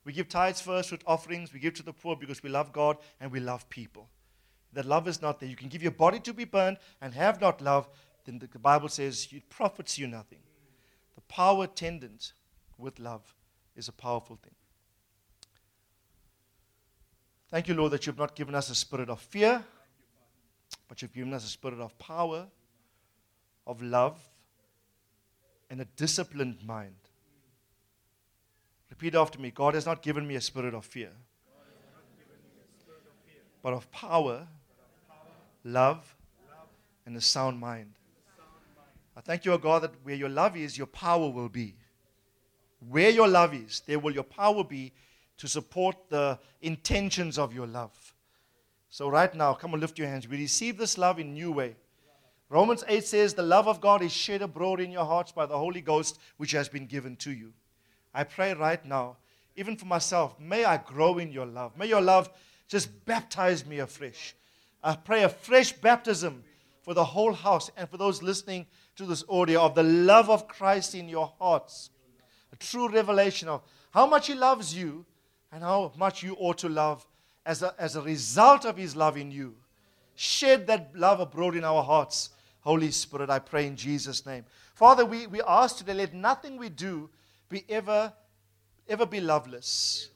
We 0.05 0.13
give 0.13 0.29
tithes 0.29 0.61
first 0.61 0.93
with 0.93 1.03
offerings, 1.07 1.53
we 1.53 1.61
give 1.61 1.75
to 1.75 1.83
the 1.83 1.93
poor 1.93 2.17
because 2.17 2.43
we 2.43 2.51
love 2.51 2.73
God 2.73 2.99
and 3.21 3.33
we 3.33 3.41
love 3.41 3.69
people. 3.71 4.09
That 4.75 4.85
love 4.85 5.09
is 5.09 5.23
not 5.23 5.41
there. 5.41 5.49
You 5.49 5.57
can 5.57 5.69
give 5.69 5.83
your 5.83 5.93
body 5.93 6.19
to 6.21 6.35
be 6.35 6.45
burned 6.45 6.79
and 7.01 7.15
have 7.15 7.41
not 7.41 7.61
love, 7.63 7.89
then 8.25 8.39
the 8.39 8.59
Bible 8.59 8.89
says 8.89 9.29
it 9.31 9.49
profits 9.49 9.99
you 9.99 10.07
nothing. 10.07 10.41
The 11.15 11.21
power 11.23 11.65
attendant 11.65 12.33
with 12.77 12.99
love 12.99 13.35
is 13.77 13.89
a 13.89 13.93
powerful 13.93 14.37
thing. 14.43 14.55
Thank 17.51 17.69
you, 17.69 17.75
Lord, 17.75 17.93
that 17.93 18.07
you've 18.07 18.19
not 18.19 18.35
given 18.35 18.55
us 18.55 18.69
a 18.69 18.75
spirit 18.75 19.09
of 19.09 19.21
fear, 19.21 19.63
but 20.89 21.01
you've 21.01 21.15
given 21.15 21.33
us 21.33 21.45
a 21.45 21.49
spirit 21.49 21.79
of 21.81 21.97
power, 21.99 22.47
of 23.67 23.81
love, 23.81 24.19
and 25.71 25.81
a 25.81 25.85
disciplined 25.97 26.59
mind. 26.65 26.95
Repeat 28.91 29.15
after 29.15 29.41
me 29.41 29.51
God 29.51 29.75
has 29.75 29.87
not 29.87 30.03
given 30.03 30.27
me 30.27 30.37
a 30.37 30.41
spirit 30.41 30.75
of 30.75 30.85
fear, 30.85 31.11
but 33.63 33.73
of 33.73 33.91
power, 33.91 34.47
love, 35.65 36.15
and 37.07 37.17
a 37.17 37.21
sound 37.21 37.59
mind. 37.59 37.93
I 39.17 39.21
thank 39.21 39.45
you, 39.45 39.53
O 39.53 39.59
God, 39.59 39.83
that 39.83 39.93
where 40.03 40.15
your 40.15 40.29
love 40.29 40.57
is, 40.57 40.77
your 40.77 40.87
power 40.87 41.29
will 41.29 41.49
be. 41.49 41.77
Where 42.89 43.11
your 43.11 43.29
love 43.29 43.55
is, 43.55 43.83
there 43.87 43.99
will 43.99 44.13
your 44.13 44.25
power 44.25 44.65
be 44.65 44.93
to 45.39 45.49
support 45.49 45.97
the 46.09 46.39
intentions 46.63 47.39
of 47.39 47.55
your 47.55 47.67
love. 47.67 48.15
So, 48.91 49.09
right 49.09 49.35
now, 49.35 49.55
come 49.55 49.73
and 49.75 49.81
lift 49.81 49.99
your 49.99 50.09
hands. 50.09 50.29
We 50.29 50.37
receive 50.37 50.77
this 50.79 50.99
love 50.99 51.19
in 51.19 51.35
new 51.35 51.51
way. 51.51 51.77
Romans 52.55 52.85
8 52.87 53.05
says, 53.05 53.35
The 53.35 53.43
love 53.43 53.67
of 53.67 53.81
God 53.81 54.01
is 54.01 54.13
shed 54.13 54.41
abroad 54.41 54.79
in 54.79 54.93
your 54.93 55.05
hearts 55.05 55.33
by 55.33 55.45
the 55.45 55.59
Holy 55.59 55.81
Ghost, 55.81 56.21
which 56.37 56.53
has 56.53 56.69
been 56.69 56.87
given 56.87 57.17
to 57.17 57.33
you. 57.33 57.53
I 58.15 58.23
pray 58.23 58.55
right 58.55 58.83
now, 58.85 59.17
even 59.57 59.75
for 59.75 59.87
myself, 59.87 60.39
may 60.39 60.65
I 60.65 60.77
grow 60.77 61.19
in 61.19 61.33
your 61.33 61.47
love. 61.47 61.77
May 61.77 61.87
your 61.87 62.01
love 62.01 62.31
just 62.69 63.05
baptize 63.07 63.67
me 63.67 63.81
afresh. 63.81 64.37
I 64.85 64.95
pray 64.95 65.25
a 65.25 65.29
fresh 65.29 65.73
baptism 65.73 66.45
for 66.83 66.95
the 66.95 67.03
whole 67.03 67.33
house 67.33 67.73
and 67.77 67.89
for 67.89 67.97
those 67.97 68.23
listening 68.23 68.67
to 68.95 69.05
this 69.05 69.25
audio 69.29 69.61
of 69.63 69.75
the 69.75 69.83
love 69.83 70.31
of 70.31 70.47
Christ 70.47 70.95
in 70.95 71.09
your 71.09 71.33
hearts. 71.41 71.91
A 72.53 72.57
true 72.57 72.89
revelation 72.89 73.49
of 73.49 73.63
how 73.91 74.07
much 74.07 74.29
He 74.29 74.35
loves 74.37 74.73
you 74.73 75.05
and 75.51 75.65
how 75.65 75.93
much 75.97 76.23
you 76.23 76.37
ought 76.39 76.59
to 76.59 76.69
love 76.69 77.05
as 77.45 77.65
a, 77.65 77.75
as 77.81 77.97
a 77.97 78.03
result 78.03 78.65
of 78.65 78.77
His 78.77 78.95
love 78.95 79.17
in 79.17 79.33
you. 79.33 79.57
Shed 80.15 80.69
that 80.69 80.93
love 80.95 81.19
abroad 81.19 81.57
in 81.57 81.65
our 81.65 81.83
hearts. 81.83 82.31
Holy 82.65 82.91
Spirit, 82.91 83.29
I 83.29 83.39
pray 83.39 83.67
in 83.67 83.77
Jesus' 83.77 84.25
name. 84.25 84.45
Father, 84.75 85.05
we, 85.05 85.27
we 85.27 85.43
ask 85.43 85.77
today, 85.77 85.93
let 85.93 86.15
nothing 86.15 86.57
we 86.57 86.71
do 86.71 87.11
be 87.51 87.63
ever, 87.69 88.13
ever 88.89 89.05
be 89.05 89.21
loveless. 89.21 90.09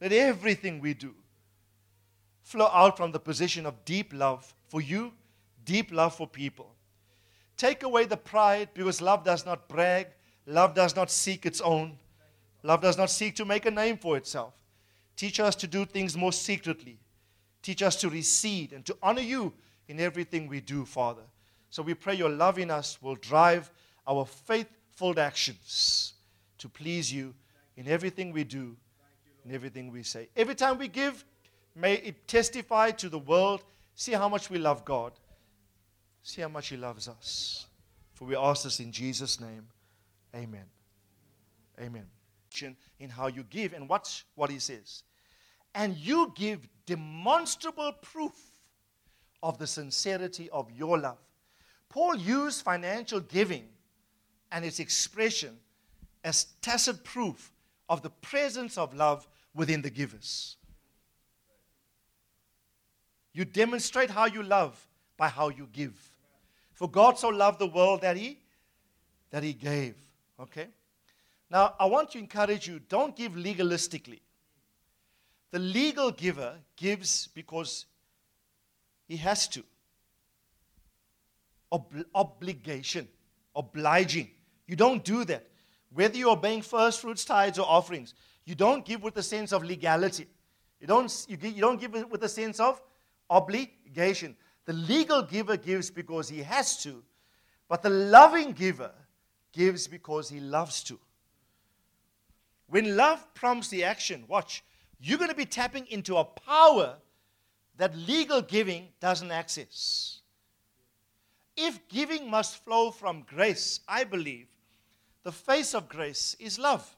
Let 0.00 0.12
everything 0.12 0.80
we 0.80 0.94
do 0.94 1.14
flow 2.42 2.68
out 2.72 2.96
from 2.96 3.12
the 3.12 3.20
position 3.20 3.66
of 3.66 3.84
deep 3.84 4.12
love 4.12 4.54
for 4.68 4.80
you, 4.80 5.12
deep 5.64 5.92
love 5.92 6.14
for 6.14 6.26
people. 6.26 6.72
Take 7.56 7.82
away 7.82 8.06
the 8.06 8.16
pride 8.16 8.70
because 8.72 9.02
love 9.02 9.24
does 9.24 9.44
not 9.44 9.68
brag, 9.68 10.06
love 10.46 10.74
does 10.74 10.94
not 10.94 11.10
seek 11.10 11.44
its 11.44 11.60
own, 11.60 11.98
love 12.62 12.80
does 12.80 12.96
not 12.96 13.10
seek 13.10 13.34
to 13.36 13.44
make 13.44 13.66
a 13.66 13.70
name 13.70 13.98
for 13.98 14.16
itself. 14.16 14.54
Teach 15.16 15.40
us 15.40 15.54
to 15.56 15.66
do 15.66 15.84
things 15.84 16.16
more 16.16 16.32
secretly. 16.32 16.98
Teach 17.62 17.82
us 17.82 17.96
to 17.96 18.08
recede 18.08 18.72
and 18.72 18.86
to 18.86 18.96
honor 19.02 19.20
you 19.20 19.52
in 19.88 20.00
everything 20.00 20.46
we 20.46 20.60
do, 20.60 20.84
Father. 20.84 21.22
So 21.70 21.82
we 21.82 21.94
pray 21.94 22.14
your 22.14 22.30
love 22.30 22.58
in 22.58 22.70
us 22.70 23.00
will 23.00 23.14
drive 23.14 23.70
our 24.06 24.26
faithful 24.26 25.18
actions 25.18 26.14
to 26.58 26.68
please 26.68 27.12
you 27.12 27.34
in 27.76 27.88
everything 27.88 28.32
we 28.32 28.44
do, 28.44 28.76
in 29.44 29.54
everything 29.54 29.90
we 29.90 30.02
say. 30.02 30.28
Every 30.36 30.54
time 30.54 30.78
we 30.78 30.88
give, 30.88 31.24
may 31.74 31.94
it 31.94 32.26
testify 32.26 32.90
to 32.92 33.08
the 33.08 33.18
world. 33.18 33.62
See 33.94 34.12
how 34.12 34.28
much 34.28 34.50
we 34.50 34.58
love 34.58 34.84
God. 34.84 35.12
See 36.22 36.42
how 36.42 36.48
much 36.48 36.68
He 36.68 36.76
loves 36.76 37.08
us. 37.08 37.66
For 38.14 38.24
we 38.24 38.36
ask 38.36 38.64
this 38.64 38.80
in 38.80 38.92
Jesus' 38.92 39.40
name. 39.40 39.66
Amen. 40.34 40.66
Amen. 41.80 42.06
In 42.98 43.08
how 43.08 43.28
you 43.28 43.44
give, 43.44 43.72
and 43.72 43.88
watch 43.88 44.26
what 44.34 44.50
He 44.50 44.58
says. 44.58 45.04
And 45.74 45.96
you 45.96 46.32
give 46.34 46.68
demonstrable 46.84 47.92
proof 48.02 48.34
of 49.42 49.56
the 49.58 49.66
sincerity 49.66 50.50
of 50.50 50.70
your 50.72 50.98
love. 50.98 51.18
Paul 51.90 52.16
used 52.16 52.62
financial 52.62 53.20
giving 53.20 53.68
and 54.50 54.64
its 54.64 54.78
expression 54.78 55.58
as 56.24 56.46
tacit 56.62 57.04
proof 57.04 57.52
of 57.88 58.02
the 58.02 58.10
presence 58.10 58.78
of 58.78 58.94
love 58.94 59.26
within 59.54 59.82
the 59.82 59.90
givers. 59.90 60.56
You 63.32 63.44
demonstrate 63.44 64.10
how 64.10 64.26
you 64.26 64.42
love 64.42 64.80
by 65.16 65.28
how 65.28 65.48
you 65.48 65.68
give. 65.72 65.94
For 66.72 66.88
God 66.88 67.18
so 67.18 67.28
loved 67.28 67.58
the 67.58 67.66
world 67.66 68.00
that 68.02 68.16
he 68.16 68.38
that 69.30 69.42
he 69.42 69.52
gave. 69.52 69.94
Okay? 70.40 70.68
Now, 71.50 71.74
I 71.78 71.86
want 71.86 72.10
to 72.12 72.18
encourage 72.18 72.66
you 72.66 72.80
don't 72.88 73.14
give 73.14 73.32
legalistically. 73.32 74.20
The 75.50 75.58
legal 75.58 76.10
giver 76.10 76.54
gives 76.76 77.28
because 77.28 77.86
he 79.08 79.16
has 79.16 79.48
to. 79.48 79.64
Ob- 81.72 82.04
obligation, 82.14 83.08
obliging. 83.54 84.30
You 84.66 84.76
don't 84.76 85.04
do 85.04 85.24
that. 85.24 85.46
Whether 85.92 86.18
you're 86.18 86.32
obeying 86.32 86.62
first 86.62 87.00
fruits, 87.00 87.24
tithes, 87.24 87.58
or 87.58 87.66
offerings, 87.68 88.14
you 88.44 88.54
don't 88.54 88.84
give 88.84 89.02
with 89.02 89.16
a 89.16 89.22
sense 89.22 89.52
of 89.52 89.64
legality. 89.64 90.26
You 90.80 90.86
don't, 90.86 91.26
you, 91.28 91.36
you 91.40 91.60
don't 91.60 91.80
give 91.80 91.92
with 92.10 92.22
a 92.22 92.28
sense 92.28 92.60
of 92.60 92.80
obligation. 93.28 94.36
The 94.64 94.72
legal 94.72 95.22
giver 95.22 95.56
gives 95.56 95.90
because 95.90 96.28
he 96.28 96.42
has 96.42 96.82
to, 96.82 97.02
but 97.68 97.82
the 97.82 97.90
loving 97.90 98.52
giver 98.52 98.92
gives 99.52 99.86
because 99.88 100.28
he 100.28 100.40
loves 100.40 100.82
to. 100.84 100.98
When 102.68 102.96
love 102.96 103.34
prompts 103.34 103.68
the 103.68 103.84
action, 103.84 104.24
watch, 104.28 104.62
you're 105.00 105.18
going 105.18 105.30
to 105.30 105.36
be 105.36 105.44
tapping 105.44 105.86
into 105.88 106.16
a 106.16 106.24
power 106.24 106.96
that 107.78 107.96
legal 107.96 108.42
giving 108.42 108.88
doesn't 109.00 109.32
access. 109.32 110.19
If 111.56 111.88
giving 111.88 112.30
must 112.30 112.64
flow 112.64 112.90
from 112.90 113.22
grace, 113.22 113.80
I 113.88 114.04
believe 114.04 114.46
the 115.22 115.32
face 115.32 115.74
of 115.74 115.88
grace 115.88 116.36
is 116.38 116.58
love. 116.58 116.96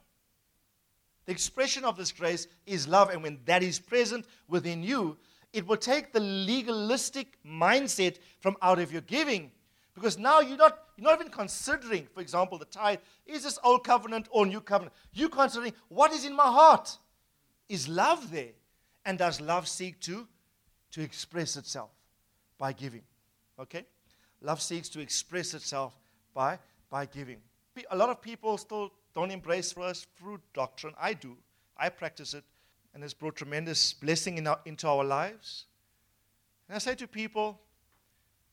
The 1.24 1.32
expression 1.32 1.84
of 1.84 1.96
this 1.96 2.12
grace 2.12 2.46
is 2.66 2.88
love, 2.88 3.10
and 3.10 3.22
when 3.22 3.38
that 3.44 3.62
is 3.62 3.78
present 3.78 4.26
within 4.48 4.82
you, 4.82 5.16
it 5.52 5.66
will 5.66 5.76
take 5.76 6.12
the 6.12 6.20
legalistic 6.20 7.38
mindset 7.46 8.16
from 8.40 8.56
out 8.62 8.78
of 8.78 8.92
your 8.92 9.02
giving. 9.02 9.50
Because 9.94 10.18
now 10.18 10.40
you're 10.40 10.56
not, 10.56 10.78
you're 10.96 11.04
not 11.04 11.20
even 11.20 11.30
considering, 11.30 12.08
for 12.14 12.20
example, 12.20 12.58
the 12.58 12.64
tithe 12.64 12.98
is 13.26 13.44
this 13.44 13.58
old 13.62 13.84
covenant 13.84 14.26
or 14.30 14.46
new 14.46 14.60
covenant? 14.60 14.94
You're 15.12 15.28
considering 15.28 15.74
what 15.88 16.12
is 16.12 16.24
in 16.24 16.34
my 16.34 16.46
heart. 16.46 16.96
Is 17.68 17.88
love 17.88 18.30
there? 18.30 18.52
And 19.04 19.18
does 19.18 19.40
love 19.40 19.68
seek 19.68 20.00
to, 20.00 20.26
to 20.92 21.02
express 21.02 21.56
itself 21.56 21.90
by 22.58 22.72
giving? 22.72 23.02
Okay? 23.58 23.84
Love 24.42 24.60
seeks 24.60 24.88
to 24.90 25.00
express 25.00 25.54
itself 25.54 25.96
by, 26.34 26.58
by 26.90 27.06
giving 27.06 27.38
a 27.90 27.96
lot 27.96 28.10
of 28.10 28.20
people 28.20 28.58
still 28.58 28.92
don't 29.14 29.30
embrace 29.30 29.72
first 29.72 30.06
fruit 30.14 30.40
doctrine. 30.54 30.94
I 30.98 31.14
do. 31.14 31.36
I 31.76 31.88
practice 31.88 32.34
it, 32.34 32.44
and 32.94 33.02
it's 33.02 33.14
brought 33.14 33.36
tremendous 33.36 33.92
blessing 33.94 34.38
in 34.38 34.46
our, 34.46 34.60
into 34.64 34.86
our 34.88 35.04
lives. 35.04 35.66
And 36.68 36.76
I 36.76 36.78
say 36.78 36.94
to 36.96 37.06
people, 37.06 37.60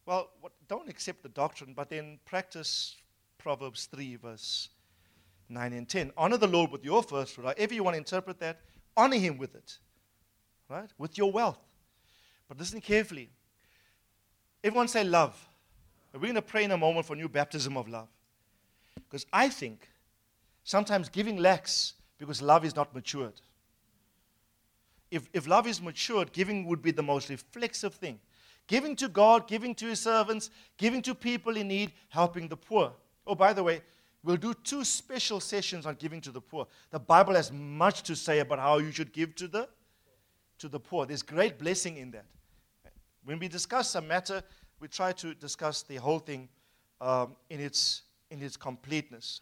well, 0.05 0.29
what, 0.41 0.53
don't 0.67 0.89
accept 0.89 1.23
the 1.23 1.29
doctrine, 1.29 1.73
but 1.75 1.89
then 1.89 2.19
practice 2.25 2.95
Proverbs 3.37 3.85
3, 3.87 4.15
verse 4.15 4.69
9 5.49 5.73
and 5.73 5.87
10. 5.87 6.11
Honor 6.17 6.37
the 6.37 6.47
Lord 6.47 6.71
with 6.71 6.83
your 6.83 7.03
first 7.03 7.35
fruit. 7.35 7.45
However 7.45 7.73
you 7.73 7.83
want 7.83 7.95
to 7.95 7.99
interpret 7.99 8.39
that, 8.39 8.59
honor 8.97 9.17
him 9.17 9.37
with 9.37 9.55
it, 9.55 9.77
right? 10.69 10.89
With 10.97 11.17
your 11.17 11.31
wealth. 11.31 11.59
But 12.47 12.57
listen 12.57 12.81
carefully. 12.81 13.29
Everyone 14.63 14.87
say 14.87 15.03
love. 15.03 15.37
We're 16.13 16.21
going 16.21 16.35
to 16.35 16.41
pray 16.41 16.63
in 16.63 16.71
a 16.71 16.77
moment 16.77 17.05
for 17.05 17.15
new 17.15 17.29
baptism 17.29 17.77
of 17.77 17.87
love. 17.87 18.07
Because 18.95 19.25
I 19.31 19.49
think 19.49 19.87
sometimes 20.63 21.09
giving 21.09 21.37
lacks 21.37 21.93
because 22.17 22.41
love 22.41 22.65
is 22.65 22.75
not 22.75 22.93
matured. 22.93 23.41
If, 25.11 25.27
if 25.33 25.47
love 25.47 25.65
is 25.65 25.81
matured, 25.81 26.31
giving 26.33 26.65
would 26.65 26.81
be 26.81 26.91
the 26.91 27.03
most 27.03 27.29
reflexive 27.29 27.95
thing. 27.95 28.19
Giving 28.67 28.95
to 28.97 29.07
God, 29.07 29.47
giving 29.47 29.73
to 29.75 29.87
His 29.87 29.99
servants, 29.99 30.51
giving 30.77 31.01
to 31.03 31.15
people 31.15 31.57
in 31.57 31.67
need, 31.67 31.91
helping 32.09 32.47
the 32.47 32.57
poor. 32.57 32.91
Oh, 33.25 33.33
by 33.33 33.53
the 33.53 33.63
way, 33.63 33.81
we'll 34.23 34.37
do 34.37 34.53
two 34.53 34.83
special 34.83 35.39
sessions 35.39 35.87
on 35.87 35.95
giving 35.95 36.21
to 36.21 36.31
the 36.31 36.41
poor. 36.41 36.67
The 36.91 36.99
Bible 36.99 37.33
has 37.33 37.51
much 37.51 38.03
to 38.03 38.15
say 38.15 38.39
about 38.39 38.59
how 38.59 38.77
you 38.77 38.91
should 38.91 39.11
give 39.11 39.33
to 39.35 39.47
the, 39.47 39.67
to 40.59 40.67
the 40.67 40.79
poor. 40.79 41.07
There's 41.07 41.23
great 41.23 41.57
blessing 41.57 41.97
in 41.97 42.11
that. 42.11 42.25
When 43.23 43.39
we 43.39 43.47
discuss 43.47 43.95
a 43.95 44.01
matter, 44.01 44.43
we 44.79 44.87
try 44.87 45.11
to 45.13 45.33
discuss 45.33 45.83
the 45.83 45.97
whole 45.97 46.19
thing 46.19 46.49
um, 47.01 47.35
in 47.49 47.59
its 47.59 48.03
in 48.31 48.41
its 48.41 48.57
completeness. 48.57 49.41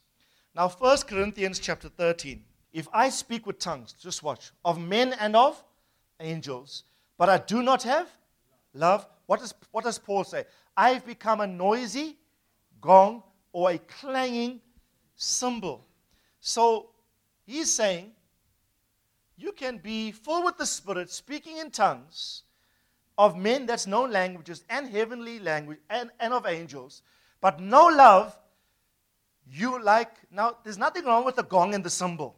Now, 0.56 0.70
1 0.70 0.98
Corinthians 1.08 1.60
chapter 1.60 1.90
13. 1.90 2.44
If 2.74 2.88
I 2.94 3.10
speak 3.10 3.46
with 3.46 3.60
tongues, 3.60 3.94
just 3.94 4.24
watch, 4.24 4.52
of 4.64 4.80
men 4.80 5.14
and 5.20 5.36
of 5.36 5.64
angels, 6.20 6.84
but 7.18 7.30
I 7.30 7.38
do 7.38 7.62
not 7.62 7.84
have 7.84 8.10
love, 8.74 9.08
what 9.26 9.40
does, 9.40 9.54
what 9.72 9.84
does 9.84 9.98
Paul 9.98 10.24
say? 10.24 10.46
I've 10.76 11.06
become 11.06 11.42
a 11.42 11.48
noisy 11.48 12.18
gong 12.82 13.24
or 13.52 13.72
a 13.72 13.78
clanging 13.78 14.62
cymbal. 15.16 15.86
So 16.40 16.90
he's 17.46 17.72
saying, 17.72 18.12
you 19.38 19.52
can 19.52 19.78
be 19.78 20.12
full 20.12 20.44
with 20.44 20.58
the 20.58 20.66
Spirit, 20.66 21.10
speaking 21.10 21.58
in 21.58 21.72
tongues 21.72 22.44
of 23.18 23.38
men 23.38 23.66
that's 23.66 23.88
known 23.88 24.12
languages 24.12 24.64
and 24.70 24.88
heavenly 24.88 25.40
language 25.40 25.80
and, 25.90 26.12
and 26.20 26.34
of 26.34 26.46
angels, 26.46 27.02
but 27.42 27.60
no 27.60 27.88
love 27.88 28.38
you 29.50 29.82
like, 29.82 30.12
now, 30.32 30.58
there's 30.64 30.78
nothing 30.78 31.06
wrong 31.06 31.24
with 31.26 31.36
the 31.36 31.44
gong 31.44 31.74
and 31.74 31.84
the 31.84 31.90
cymbal. 31.90 32.36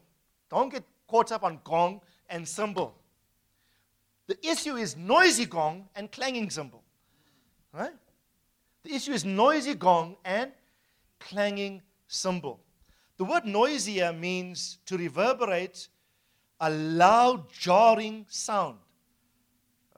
Don't 0.50 0.72
get 0.72 0.84
caught 1.08 1.32
up 1.32 1.44
on 1.44 1.60
gong 1.64 2.02
and 2.30 2.48
cymbal. 2.48 2.96
The 4.28 4.38
issue 4.48 4.76
is 4.76 4.96
noisy 4.96 5.46
gong 5.46 5.90
and 5.96 6.12
clanging 6.12 6.50
cymbal. 6.52 6.84
Right? 7.74 7.94
The 8.84 8.94
issue 8.94 9.12
is 9.12 9.26
noisy 9.26 9.74
gong 9.74 10.18
and 10.24 10.52
clanging 11.20 11.82
cymbal. 12.08 12.60
The 13.18 13.26
word 13.26 13.46
noisier 13.46 14.14
means 14.14 14.78
to 14.86 14.98
reverberate 14.98 15.88
a 16.62 16.70
loud, 16.70 17.52
jarring 17.52 18.26
sound. 18.30 18.78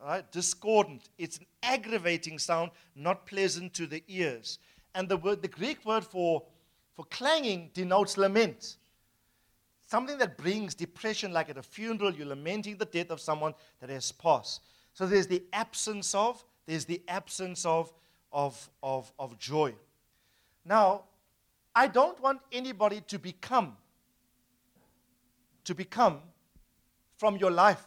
Right? 0.04 0.30
Discordant. 0.32 1.08
It's 1.16 1.38
an 1.38 1.46
aggravating 1.62 2.38
sound, 2.38 2.72
not 2.96 3.26
pleasant 3.26 3.72
to 3.74 3.86
the 3.86 4.02
ears. 4.08 4.58
And 4.94 5.08
the 5.08 5.16
word, 5.16 5.42
the 5.42 5.48
Greek 5.48 5.84
word 5.84 6.04
for 6.04 6.42
for 6.94 7.04
clanging 7.06 7.70
denotes 7.72 8.16
lament. 8.16 8.76
Something 9.86 10.18
that 10.18 10.36
brings 10.36 10.74
depression, 10.74 11.32
like 11.32 11.48
at 11.48 11.56
a 11.56 11.62
funeral, 11.62 12.14
you're 12.14 12.26
lamenting 12.26 12.76
the 12.76 12.84
death 12.84 13.10
of 13.10 13.20
someone 13.20 13.54
that 13.80 13.90
has 13.90 14.12
passed. 14.12 14.60
So 14.94 15.06
there's 15.06 15.26
the 15.26 15.42
absence 15.52 16.14
of 16.14 16.44
there's 16.66 16.84
the 16.84 17.02
absence 17.08 17.64
of, 17.66 17.92
of, 18.32 18.70
of, 18.82 19.12
of 19.18 19.38
joy. 19.38 19.74
Now, 20.64 21.02
I 21.74 21.88
don't 21.88 22.20
want 22.20 22.40
anybody 22.52 23.00
to 23.08 23.18
become, 23.18 23.76
to 25.64 25.74
become 25.74 26.20
from 27.16 27.36
your 27.36 27.50
life, 27.50 27.84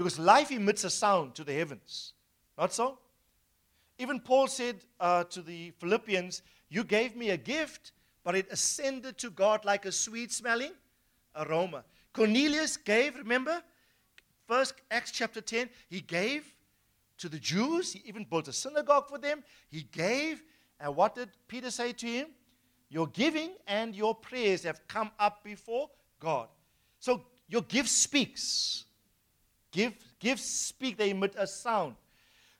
because 0.00 0.18
life 0.18 0.50
emits 0.50 0.84
a 0.84 0.88
sound 0.88 1.34
to 1.34 1.44
the 1.44 1.52
heavens. 1.52 2.14
Not 2.56 2.72
so? 2.72 2.96
Even 3.98 4.18
Paul 4.18 4.46
said 4.46 4.76
uh, 4.98 5.24
to 5.24 5.42
the 5.42 5.72
Philippians, 5.72 6.40
You 6.70 6.84
gave 6.84 7.16
me 7.16 7.28
a 7.28 7.36
gift, 7.36 7.92
but 8.24 8.34
it 8.34 8.50
ascended 8.50 9.18
to 9.18 9.28
God 9.28 9.66
like 9.66 9.84
a 9.84 9.92
sweet 9.92 10.32
smelling 10.32 10.72
aroma. 11.36 11.84
Cornelius 12.14 12.78
gave, 12.78 13.14
remember? 13.14 13.62
First 14.48 14.72
Acts 14.90 15.10
chapter 15.10 15.42
10, 15.42 15.68
he 15.90 16.00
gave 16.00 16.50
to 17.18 17.28
the 17.28 17.38
Jews. 17.38 17.92
He 17.92 18.02
even 18.06 18.24
built 18.24 18.48
a 18.48 18.54
synagogue 18.54 19.06
for 19.06 19.18
them. 19.18 19.44
He 19.68 19.82
gave. 19.82 20.42
And 20.80 20.96
what 20.96 21.14
did 21.14 21.28
Peter 21.46 21.70
say 21.70 21.92
to 21.92 22.06
him? 22.06 22.28
Your 22.88 23.06
giving 23.08 23.50
and 23.66 23.94
your 23.94 24.14
prayers 24.14 24.62
have 24.62 24.80
come 24.88 25.10
up 25.18 25.44
before 25.44 25.90
God. 26.18 26.48
So 27.00 27.26
your 27.50 27.62
gift 27.62 27.90
speaks. 27.90 28.86
Give, 29.70 29.92
gifts 30.18 30.44
speak, 30.44 30.96
they 30.96 31.10
emit 31.10 31.34
a 31.36 31.42
uh, 31.42 31.46
sound. 31.46 31.94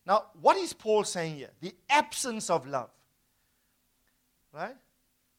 Now, 0.06 0.26
what 0.40 0.56
is 0.56 0.72
Paul 0.72 1.04
saying 1.04 1.36
here? 1.36 1.50
The 1.60 1.74
absence 1.88 2.50
of 2.50 2.66
love. 2.66 2.90
Right? 4.52 4.76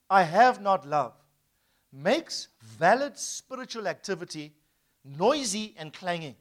I 0.10 0.24
have 0.24 0.62
not 0.62 0.88
love. 0.88 1.13
Makes 1.92 2.50
valid 2.62 3.18
spiritual 3.18 3.88
activity 3.88 4.54
noisy 5.04 5.74
and 5.78 5.92
clanging. 5.92 6.36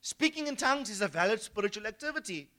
Speaking 0.00 0.46
in 0.46 0.56
tongues 0.56 0.90
is 0.90 1.00
a 1.00 1.08
valid 1.08 1.40
spiritual 1.40 1.86
activity, 1.86 2.50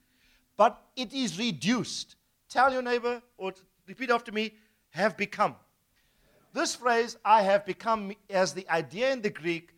but 0.55 0.81
it 0.95 1.13
is 1.13 1.37
reduced. 1.37 2.15
Tell 2.49 2.71
your 2.71 2.81
neighbor, 2.81 3.21
or 3.37 3.53
repeat 3.87 4.09
after 4.09 4.31
me, 4.31 4.53
have 4.91 5.17
become. 5.17 5.55
This 6.53 6.75
phrase, 6.75 7.17
I 7.25 7.41
have 7.41 7.65
become, 7.65 8.13
as 8.29 8.53
the 8.53 8.69
idea 8.69 9.11
in 9.11 9.21
the 9.21 9.29
Greek 9.29 9.72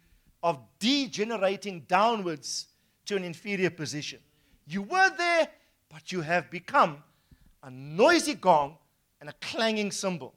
of 0.45 0.59
degenerating 0.77 1.81
downwards 1.87 2.67
to 3.03 3.15
an 3.15 3.23
inferior 3.23 3.71
position. 3.71 4.19
You 4.67 4.83
were 4.83 5.09
there, 5.17 5.47
but 5.89 6.11
you 6.11 6.21
have 6.21 6.51
become 6.51 7.01
a 7.63 7.71
noisy 7.71 8.35
gong 8.35 8.77
and 9.19 9.27
a 9.27 9.33
clanging 9.41 9.91
cymbal. 9.91 10.35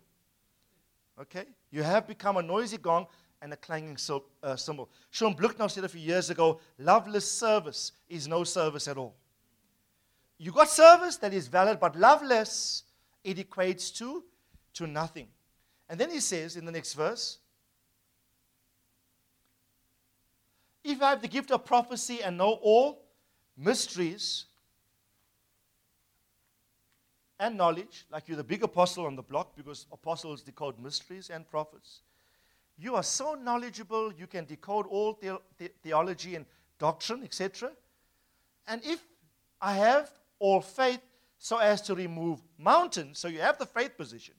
Okay? 1.20 1.44
You 1.70 1.82
have 1.82 2.08
become 2.08 2.38
a 2.38 2.42
noisy 2.42 2.78
gong 2.78 3.06
and 3.42 3.52
a 3.52 3.56
clanging 3.56 3.98
so, 3.98 4.24
uh, 4.42 4.56
cymbal. 4.56 4.88
Shaun 5.10 5.34
Bluchnow 5.34 5.70
said 5.70 5.84
a 5.84 5.88
few 5.90 6.00
years 6.00 6.30
ago 6.30 6.58
loveless 6.78 7.30
service 7.30 7.92
is 8.08 8.26
no 8.26 8.44
service 8.44 8.88
at 8.88 8.96
all. 8.96 9.14
You 10.38 10.52
got 10.52 10.70
service 10.70 11.18
that 11.18 11.34
is 11.34 11.48
valid, 11.48 11.80
but 11.80 11.94
loveless, 11.96 12.84
it 13.24 13.36
equates 13.36 13.94
to, 13.96 14.24
to 14.72 14.86
nothing. 14.86 15.28
And 15.86 16.00
then 16.00 16.10
he 16.10 16.20
says 16.20 16.56
in 16.56 16.64
the 16.64 16.72
next 16.72 16.94
verse, 16.94 17.40
If 20.84 21.02
I 21.02 21.10
have 21.10 21.22
the 21.22 21.28
gift 21.28 21.50
of 21.50 21.64
prophecy 21.64 22.22
and 22.22 22.38
know 22.38 22.52
all 22.62 23.04
mysteries 23.56 24.46
and 27.38 27.56
knowledge, 27.56 28.06
like 28.10 28.28
you're 28.28 28.36
the 28.36 28.44
big 28.44 28.62
apostle 28.62 29.06
on 29.06 29.16
the 29.16 29.22
block 29.22 29.56
because 29.56 29.86
apostles 29.92 30.42
decode 30.42 30.78
mysteries 30.78 31.30
and 31.30 31.48
prophets. 31.48 32.00
You 32.76 32.94
are 32.94 33.02
so 33.02 33.34
knowledgeable, 33.34 34.12
you 34.12 34.26
can 34.26 34.44
decode 34.44 34.86
all 34.86 35.14
the- 35.14 35.40
the- 35.56 35.72
theology 35.82 36.36
and 36.36 36.46
doctrine, 36.78 37.24
etc. 37.24 37.72
And 38.66 38.84
if 38.84 39.04
I 39.60 39.74
have 39.74 40.12
all 40.38 40.60
faith 40.60 41.02
so 41.38 41.58
as 41.58 41.82
to 41.82 41.94
remove 41.94 42.40
mountains, 42.56 43.18
so 43.18 43.28
you 43.28 43.40
have 43.40 43.58
the 43.58 43.66
faith 43.66 43.96
position, 43.96 44.34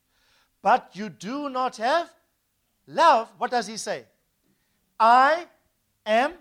but 0.62 0.96
you 0.96 1.10
do 1.10 1.50
not 1.50 1.78
have 1.78 2.14
love, 2.88 3.30
what 3.38 3.52
does 3.52 3.68
he 3.68 3.78
say? 3.78 4.06
I 5.00 5.48
am 6.06 6.34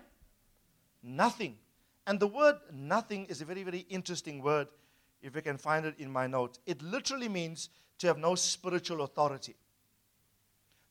nothing. 1.03 1.57
And 2.07 2.19
the 2.19 2.27
word 2.27 2.55
nothing 2.73 3.25
is 3.25 3.41
a 3.41 3.45
very, 3.45 3.63
very 3.63 3.85
interesting 3.89 4.41
word, 4.41 4.67
if 5.21 5.35
I 5.35 5.41
can 5.41 5.57
find 5.57 5.85
it 5.85 5.95
in 5.99 6.11
my 6.11 6.27
note. 6.27 6.59
It 6.65 6.81
literally 6.81 7.29
means 7.29 7.69
to 7.99 8.07
have 8.07 8.17
no 8.17 8.35
spiritual 8.35 9.01
authority, 9.03 9.55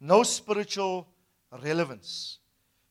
no 0.00 0.22
spiritual 0.22 1.09
relevance. 1.62 2.38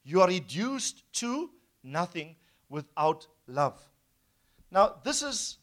You 0.04 0.22
are 0.22 0.28
reduced 0.28 1.04
to 1.13 1.52
nothing 1.84 2.36
without 2.70 3.28
love. 3.48 3.80
Now, 4.72 4.96
this 5.04 5.22
is 5.22 5.58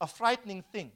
a 0.00 0.06
frightening 0.06 0.62
thing. 0.72 0.92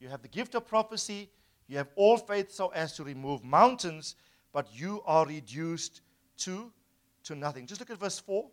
You 0.00 0.08
have 0.08 0.22
the 0.22 0.28
gift 0.28 0.54
of 0.54 0.66
prophecy, 0.66 1.30
you 1.68 1.78
have 1.78 1.88
all 1.96 2.18
faith 2.18 2.52
so 2.52 2.68
as 2.68 2.92
to 2.96 3.04
remove 3.04 3.42
mountains, 3.42 4.16
but 4.52 4.68
you 4.72 5.02
are 5.06 5.26
reduced 5.26 6.02
to, 6.38 6.72
to 7.26 7.34
nothing. 7.34 7.66
Just 7.66 7.80
look 7.80 7.90
at 7.90 7.98
verse 7.98 8.18
4 8.18 8.46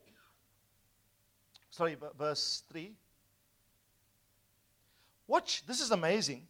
sorry, 1.73 1.97
verse 2.17 2.63
3. 2.71 2.93
Watch, 5.27 5.65
this 5.65 5.81
is 5.81 5.89
amazing. 5.89 6.45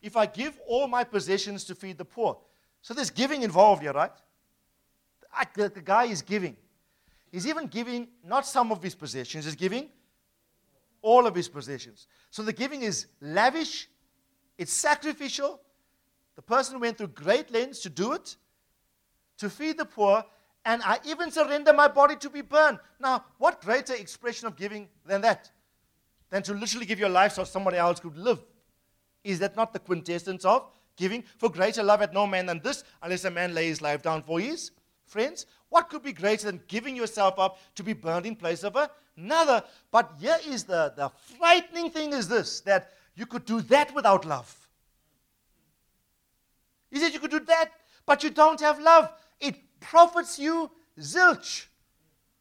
If 0.00 0.16
I 0.16 0.26
give 0.26 0.58
all 0.66 0.88
my 0.88 1.04
possessions 1.04 1.64
to 1.64 1.74
feed 1.74 1.98
the 1.98 2.04
poor. 2.04 2.38
So 2.80 2.94
there's 2.94 3.10
giving 3.10 3.42
involved 3.42 3.82
here, 3.82 3.92
right? 3.92 4.12
The, 5.54 5.68
the 5.68 5.82
guy 5.82 6.04
is 6.04 6.22
giving. 6.22 6.56
He's 7.30 7.46
even 7.46 7.66
giving 7.66 8.08
not 8.24 8.46
some 8.46 8.72
of 8.72 8.82
his 8.82 8.94
possessions, 8.94 9.44
he's 9.44 9.54
giving 9.54 9.88
all 11.02 11.26
of 11.26 11.34
his 11.34 11.48
possessions. 11.48 12.06
So 12.30 12.42
the 12.42 12.52
giving 12.52 12.82
is 12.82 13.06
lavish, 13.20 13.88
it's 14.56 14.72
sacrificial. 14.72 15.60
The 16.34 16.42
person 16.42 16.80
went 16.80 16.96
through 16.96 17.08
great 17.08 17.50
lengths 17.50 17.80
to 17.80 17.90
do 17.90 18.12
it, 18.12 18.36
to 19.38 19.50
feed 19.50 19.76
the 19.76 19.84
poor, 19.84 20.24
and 20.64 20.82
I 20.82 20.98
even 21.04 21.30
surrender 21.30 21.72
my 21.72 21.88
body 21.88 22.16
to 22.16 22.30
be 22.30 22.40
burned. 22.40 22.78
Now, 23.00 23.24
what 23.38 23.60
greater 23.60 23.94
expression 23.94 24.46
of 24.46 24.56
giving 24.56 24.88
than 25.04 25.20
that? 25.22 25.50
Than 26.30 26.42
to 26.44 26.54
literally 26.54 26.86
give 26.86 26.98
your 26.98 27.08
life 27.08 27.32
so 27.32 27.44
somebody 27.44 27.76
else 27.76 28.00
could 28.00 28.16
live. 28.16 28.42
Is 29.24 29.38
that 29.40 29.56
not 29.56 29.72
the 29.72 29.78
quintessence 29.78 30.44
of 30.44 30.70
giving? 30.96 31.24
For 31.38 31.50
greater 31.50 31.82
love 31.82 32.02
at 32.02 32.12
no 32.12 32.26
man 32.26 32.46
than 32.46 32.60
this, 32.60 32.84
unless 33.02 33.24
a 33.24 33.30
man 33.30 33.54
lay 33.54 33.66
his 33.66 33.82
life 33.82 34.02
down 34.02 34.22
for 34.22 34.40
his 34.40 34.70
friends. 35.04 35.46
What 35.68 35.88
could 35.88 36.02
be 36.02 36.12
greater 36.12 36.46
than 36.46 36.62
giving 36.68 36.96
yourself 36.96 37.38
up 37.38 37.58
to 37.76 37.82
be 37.82 37.92
burned 37.92 38.26
in 38.26 38.36
place 38.36 38.62
of 38.62 38.76
another? 39.16 39.62
But 39.90 40.12
here 40.20 40.38
is 40.46 40.64
the, 40.64 40.92
the 40.96 41.10
frightening 41.38 41.90
thing 41.90 42.12
is 42.12 42.28
this 42.28 42.60
that 42.60 42.92
you 43.14 43.26
could 43.26 43.44
do 43.44 43.60
that 43.62 43.94
without 43.94 44.24
love. 44.24 44.54
He 46.90 46.98
said 46.98 47.12
you 47.12 47.20
could 47.20 47.30
do 47.30 47.40
that, 47.40 47.72
but 48.04 48.22
you 48.22 48.30
don't 48.30 48.60
have 48.60 48.78
love. 48.78 49.12
It 49.40 49.56
profits 49.82 50.38
you 50.38 50.70
zilch, 50.98 51.66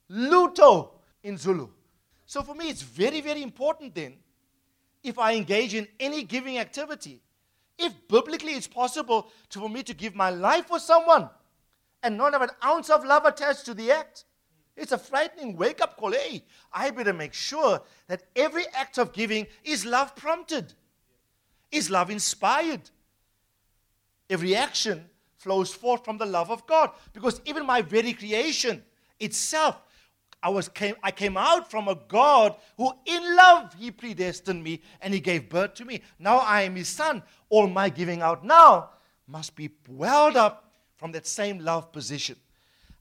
lutho 0.10 0.92
in 1.24 1.38
Zulu. 1.38 1.68
So 2.26 2.42
for 2.42 2.56
me, 2.56 2.70
it's 2.70 2.82
very, 2.82 3.20
very 3.20 3.44
important 3.44 3.94
then, 3.94 4.14
if 5.04 5.20
I 5.20 5.34
engage 5.34 5.74
in 5.74 5.88
any 6.00 6.24
giving 6.24 6.58
activity, 6.60 7.22
if 7.78 7.94
biblically 8.08 8.54
it's 8.54 8.68
possible 8.68 9.28
to, 9.50 9.60
for 9.60 9.70
me 9.70 9.84
to 9.84 9.94
give 9.94 10.16
my 10.16 10.30
life 10.30 10.68
for 10.68 10.80
someone 10.80 11.30
and 12.04 12.18
not 12.18 12.34
have 12.34 12.42
an 12.44 12.52
ounce 12.64 12.90
of 12.90 13.04
love 13.04 13.26
attached 13.26 13.66
to 13.66 13.74
the 13.74 13.92
act, 13.92 14.26
it's 14.78 14.92
a 14.92 14.98
frightening 14.98 15.58
wake 15.58 15.82
up 15.82 15.98
call. 15.98 16.12
Hey, 16.12 16.46
I 16.72 16.92
better 16.92 17.14
make 17.14 17.34
sure 17.34 17.82
that 18.08 18.24
every 18.36 18.66
act 18.74 18.98
of 18.98 19.12
giving 19.12 19.48
is 19.64 19.86
love 19.86 20.16
prompted, 20.16 20.74
is 21.72 21.90
love 21.90 22.10
inspired. 22.10 22.90
Every 24.30 24.56
action 24.56 25.10
flows 25.42 25.74
forth 25.74 26.06
from 26.06 26.18
the 26.18 26.26
love 26.26 26.52
of 26.52 26.66
God. 26.68 26.92
Because 27.14 27.42
even 27.46 27.66
my 27.66 27.82
very 27.82 28.14
creation 28.14 28.84
itself, 29.20 29.82
I, 30.44 30.50
was, 30.50 30.70
came, 30.70 30.96
I 31.04 31.12
came 31.12 31.36
out 31.36 31.70
from 31.70 31.88
a 31.88 31.98
God 32.08 32.56
who, 32.78 32.92
in 33.06 33.36
love, 33.36 33.74
He 33.74 33.92
predestined 33.92 34.64
me 34.64 34.82
and 35.02 35.14
He 35.14 35.20
gave 35.20 35.50
birth 35.50 35.74
to 35.76 35.86
me. 35.86 36.02
Now 36.20 36.38
I 36.38 36.62
am 36.62 36.76
His 36.76 36.90
son. 36.90 37.24
All 37.50 37.68
my 37.68 37.90
giving 37.90 38.22
out 38.22 38.46
now 38.46 38.92
must 39.28 39.56
be 39.56 39.72
welled 39.88 40.38
up 40.38 40.72
from 40.96 41.12
that 41.14 41.26
same 41.26 41.60
love 41.60 41.92
position. 41.92 42.36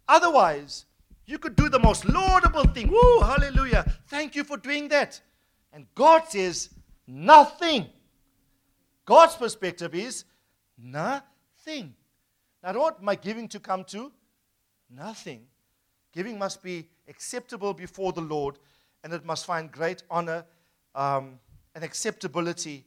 Otherwise, 0.08 0.86
you 1.26 1.38
could 1.38 1.56
do 1.56 1.68
the 1.68 1.78
most 1.78 2.08
laudable 2.08 2.64
thing. 2.64 2.88
Woo, 2.90 3.20
hallelujah. 3.20 3.84
Thank 4.08 4.34
you 4.34 4.44
for 4.44 4.56
doing 4.56 4.88
that. 4.88 5.20
And 5.72 5.86
God 5.94 6.24
says, 6.28 6.70
nothing. 7.06 7.86
God's 9.04 9.36
perspective 9.36 9.94
is 9.94 10.24
nothing. 10.78 11.94
Now, 12.62 12.70
I 12.70 12.72
don't 12.72 12.82
want 12.82 13.02
my 13.02 13.14
giving 13.14 13.48
to 13.48 13.60
come 13.60 13.84
to 13.84 14.12
nothing. 14.88 15.46
Giving 16.12 16.38
must 16.38 16.62
be 16.62 16.88
acceptable 17.08 17.72
before 17.72 18.12
the 18.12 18.20
Lord, 18.20 18.58
and 19.04 19.12
it 19.12 19.24
must 19.24 19.46
find 19.46 19.70
great 19.70 20.02
honor 20.10 20.44
um, 20.94 21.38
and 21.74 21.84
acceptability 21.84 22.84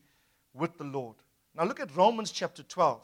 with 0.54 0.78
the 0.78 0.84
Lord. 0.84 1.16
Now, 1.56 1.64
look 1.64 1.80
at 1.80 1.96
Romans 1.96 2.32
chapter 2.32 2.64
12. 2.64 3.02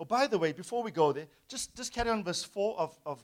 Oh, 0.00 0.04
by 0.04 0.26
the 0.26 0.38
way, 0.38 0.52
before 0.52 0.82
we 0.82 0.90
go 0.90 1.12
there, 1.12 1.26
just, 1.48 1.74
just 1.76 1.92
carry 1.92 2.10
on 2.10 2.22
verse 2.22 2.44
4 2.44 2.78
of, 2.78 2.98
of 3.04 3.22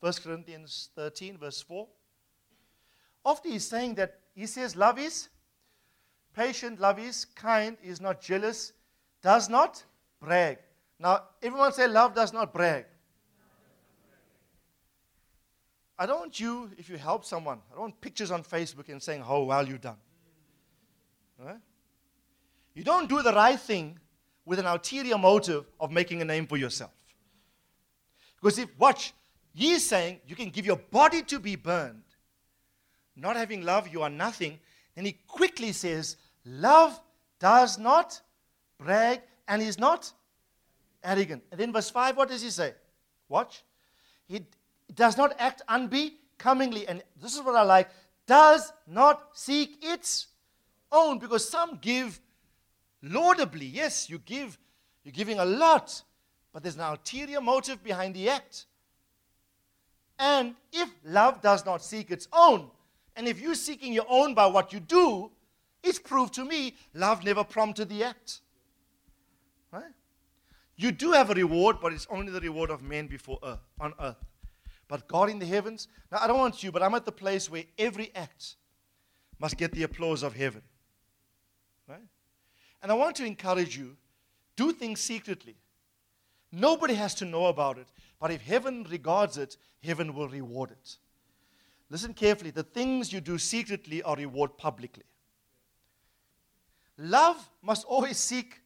1 0.00 0.12
Corinthians 0.22 0.90
13, 0.96 1.38
verse 1.38 1.62
4. 1.62 1.86
After 3.24 3.48
he's 3.48 3.66
saying 3.66 3.94
that 3.94 4.18
he 4.34 4.46
says, 4.46 4.76
Love 4.76 4.98
is 4.98 5.28
patient, 6.34 6.78
love 6.78 6.98
is 6.98 7.24
kind, 7.24 7.76
is 7.82 8.00
not 8.00 8.20
jealous, 8.20 8.72
does 9.22 9.48
not 9.48 9.82
brag. 10.20 10.58
Now, 10.98 11.22
everyone 11.42 11.72
say, 11.72 11.86
Love 11.88 12.14
does 12.14 12.32
not 12.32 12.52
brag. 12.52 12.86
I 15.98 16.04
don't 16.04 16.18
want 16.18 16.40
you, 16.40 16.70
if 16.76 16.90
you 16.90 16.96
help 16.98 17.24
someone, 17.24 17.58
I 17.70 17.74
don't 17.74 17.80
want 17.82 18.00
pictures 18.00 18.30
on 18.30 18.42
Facebook 18.42 18.88
and 18.88 19.02
saying 19.02 19.22
how 19.22 19.42
well 19.42 19.66
you've 19.66 19.80
done. 19.80 19.96
Right? 21.38 21.60
You 22.74 22.84
don't 22.84 23.08
do 23.08 23.22
the 23.22 23.32
right 23.32 23.58
thing 23.58 23.98
with 24.44 24.58
an 24.58 24.66
ulterior 24.66 25.16
motive 25.16 25.64
of 25.80 25.90
making 25.90 26.20
a 26.20 26.24
name 26.24 26.46
for 26.46 26.56
yourself. 26.56 26.92
Because 28.40 28.58
if, 28.58 28.68
watch, 28.78 29.14
he's 29.54 29.86
saying 29.86 30.20
you 30.26 30.36
can 30.36 30.50
give 30.50 30.66
your 30.66 30.76
body 30.76 31.22
to 31.22 31.38
be 31.38 31.56
burned. 31.56 32.02
Not 33.16 33.36
having 33.36 33.64
love, 33.64 33.88
you 33.88 34.02
are 34.02 34.10
nothing. 34.10 34.58
Then 34.94 35.06
he 35.06 35.12
quickly 35.26 35.72
says, 35.72 36.16
Love 36.44 37.00
does 37.40 37.78
not 37.78 38.20
brag 38.78 39.22
and 39.48 39.62
is 39.62 39.78
not 39.78 40.12
arrogant. 41.06 41.42
And 41.50 41.58
then 41.60 41.72
verse 41.72 41.88
5, 41.88 42.16
what 42.16 42.28
does 42.28 42.42
he 42.42 42.50
say? 42.50 42.74
Watch. 43.28 43.64
He 44.26 44.44
does 44.94 45.16
not 45.16 45.34
act 45.38 45.62
unbecomingly. 45.68 46.86
And 46.86 47.02
this 47.20 47.34
is 47.34 47.42
what 47.42 47.56
I 47.56 47.62
like 47.62 47.88
does 48.26 48.72
not 48.86 49.28
seek 49.32 49.78
its 49.82 50.26
own. 50.92 51.18
Because 51.18 51.48
some 51.48 51.78
give 51.80 52.20
laudably. 53.02 53.72
Yes, 53.72 54.10
you 54.10 54.18
give, 54.18 54.58
you're 55.04 55.12
giving 55.12 55.38
a 55.38 55.44
lot, 55.44 56.02
but 56.52 56.62
there's 56.62 56.76
an 56.76 56.82
ulterior 56.82 57.40
motive 57.40 57.82
behind 57.82 58.14
the 58.14 58.28
act. 58.28 58.66
And 60.18 60.54
if 60.72 60.90
love 61.04 61.42
does 61.42 61.64
not 61.64 61.82
seek 61.82 62.10
its 62.10 62.26
own, 62.32 62.70
and 63.16 63.28
if 63.28 63.40
you're 63.40 63.54
seeking 63.54 63.92
your 63.92 64.06
own 64.08 64.34
by 64.34 64.46
what 64.46 64.72
you 64.72 64.80
do, 64.80 65.30
it's 65.82 65.98
proved 65.98 66.34
to 66.34 66.44
me 66.44 66.74
love 66.94 67.24
never 67.24 67.44
prompted 67.44 67.88
the 67.88 68.02
act. 68.04 68.40
You 70.76 70.92
do 70.92 71.12
have 71.12 71.30
a 71.30 71.34
reward, 71.34 71.76
but 71.80 71.92
it's 71.92 72.06
only 72.10 72.30
the 72.30 72.40
reward 72.40 72.70
of 72.70 72.82
men 72.82 73.06
before 73.06 73.38
earth, 73.42 73.66
on 73.80 73.94
earth. 74.00 74.16
But 74.88 75.08
God 75.08 75.30
in 75.30 75.38
the 75.38 75.46
heavens, 75.46 75.88
now 76.12 76.18
I 76.20 76.26
don't 76.26 76.38
want 76.38 76.62
you, 76.62 76.70
but 76.70 76.82
I'm 76.82 76.94
at 76.94 77.04
the 77.04 77.12
place 77.12 77.50
where 77.50 77.64
every 77.78 78.12
act 78.14 78.56
must 79.38 79.56
get 79.56 79.72
the 79.72 79.82
applause 79.82 80.22
of 80.22 80.34
heaven. 80.34 80.62
Right? 81.88 82.06
And 82.82 82.92
I 82.92 82.94
want 82.94 83.16
to 83.16 83.24
encourage 83.24 83.76
you 83.76 83.96
do 84.54 84.72
things 84.72 85.00
secretly. 85.00 85.56
Nobody 86.52 86.94
has 86.94 87.14
to 87.16 87.24
know 87.24 87.46
about 87.46 87.78
it, 87.78 87.88
but 88.20 88.30
if 88.30 88.42
heaven 88.42 88.86
regards 88.90 89.36
it, 89.36 89.56
heaven 89.82 90.14
will 90.14 90.28
reward 90.28 90.70
it. 90.70 90.96
Listen 91.90 92.14
carefully 92.14 92.50
the 92.50 92.62
things 92.62 93.12
you 93.12 93.20
do 93.20 93.38
secretly 93.38 94.02
are 94.02 94.16
rewarded 94.16 94.56
publicly. 94.56 95.04
Love 96.98 97.48
must 97.62 97.84
always 97.84 98.16
seek 98.16 98.60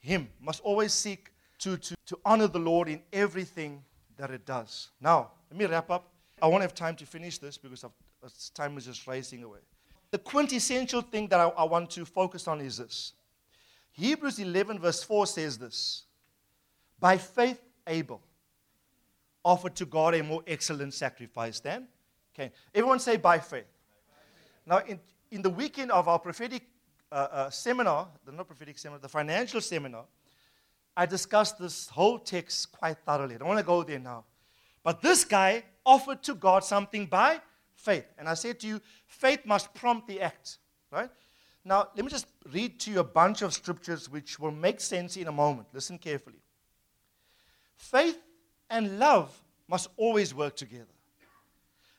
Him, 0.00 0.28
must 0.40 0.60
always 0.62 0.92
seek 0.92 1.30
to, 1.58 1.76
to, 1.76 1.94
to 2.06 2.18
honor 2.24 2.46
the 2.46 2.58
Lord 2.58 2.88
in 2.88 3.02
everything 3.12 3.82
that 4.16 4.30
it 4.30 4.46
does. 4.46 4.88
Now, 5.00 5.30
let 5.50 5.58
me 5.58 5.66
wrap 5.66 5.90
up. 5.90 6.10
I 6.42 6.46
won't 6.46 6.62
have 6.62 6.74
time 6.74 6.96
to 6.96 7.06
finish 7.06 7.38
this 7.38 7.56
because 7.56 7.84
time 8.54 8.76
is 8.76 8.86
just 8.86 9.06
racing 9.06 9.42
away. 9.42 9.60
The 10.10 10.18
quintessential 10.18 11.00
thing 11.00 11.28
that 11.28 11.40
I, 11.40 11.48
I 11.48 11.64
want 11.64 11.90
to 11.90 12.04
focus 12.04 12.46
on 12.46 12.60
is 12.60 12.78
this 12.78 13.12
Hebrews 13.92 14.38
11, 14.38 14.78
verse 14.78 15.02
4 15.02 15.26
says 15.26 15.58
this 15.58 16.04
By 17.00 17.18
faith, 17.18 17.60
Abel 17.86 18.20
offered 19.44 19.74
to 19.76 19.84
God 19.84 20.14
a 20.14 20.22
more 20.22 20.42
excellent 20.46 20.94
sacrifice 20.94 21.60
than 21.60 21.86
Okay. 22.34 22.52
Everyone 22.74 22.98
say 22.98 23.16
by 23.16 23.38
faith. 23.38 23.66
Now, 24.66 24.78
in, 24.78 24.98
in 25.30 25.42
the 25.42 25.50
weekend 25.50 25.92
of 25.92 26.08
our 26.08 26.18
prophetic 26.18 26.62
uh, 27.12 27.28
uh, 27.30 27.50
seminar, 27.50 28.08
the 28.24 28.32
not 28.32 28.46
prophetic 28.46 28.76
seminar, 28.78 28.98
the 28.98 29.08
financial 29.08 29.60
seminar, 29.60 30.04
I 30.96 31.06
discussed 31.06 31.58
this 31.58 31.88
whole 31.88 32.18
text 32.18 32.72
quite 32.72 32.98
thoroughly. 32.98 33.34
I 33.34 33.38
don't 33.38 33.48
want 33.48 33.60
to 33.60 33.66
go 33.66 33.82
there 33.82 33.98
now. 33.98 34.24
But 34.82 35.02
this 35.02 35.24
guy 35.24 35.64
offered 35.84 36.22
to 36.24 36.34
God 36.34 36.64
something 36.64 37.06
by 37.06 37.40
faith. 37.74 38.06
And 38.18 38.28
I 38.28 38.34
said 38.34 38.60
to 38.60 38.66
you, 38.66 38.80
faith 39.06 39.44
must 39.44 39.74
prompt 39.74 40.06
the 40.06 40.20
act. 40.20 40.58
Right? 40.90 41.10
Now, 41.64 41.88
let 41.96 42.04
me 42.04 42.10
just 42.10 42.26
read 42.52 42.78
to 42.80 42.90
you 42.90 43.00
a 43.00 43.04
bunch 43.04 43.42
of 43.42 43.52
scriptures 43.54 44.08
which 44.08 44.38
will 44.38 44.52
make 44.52 44.80
sense 44.80 45.16
in 45.16 45.26
a 45.26 45.32
moment. 45.32 45.68
Listen 45.72 45.98
carefully. 45.98 46.40
Faith 47.76 48.18
and 48.70 48.98
love 48.98 49.30
must 49.66 49.88
always 49.96 50.34
work 50.34 50.56
together. 50.56 50.86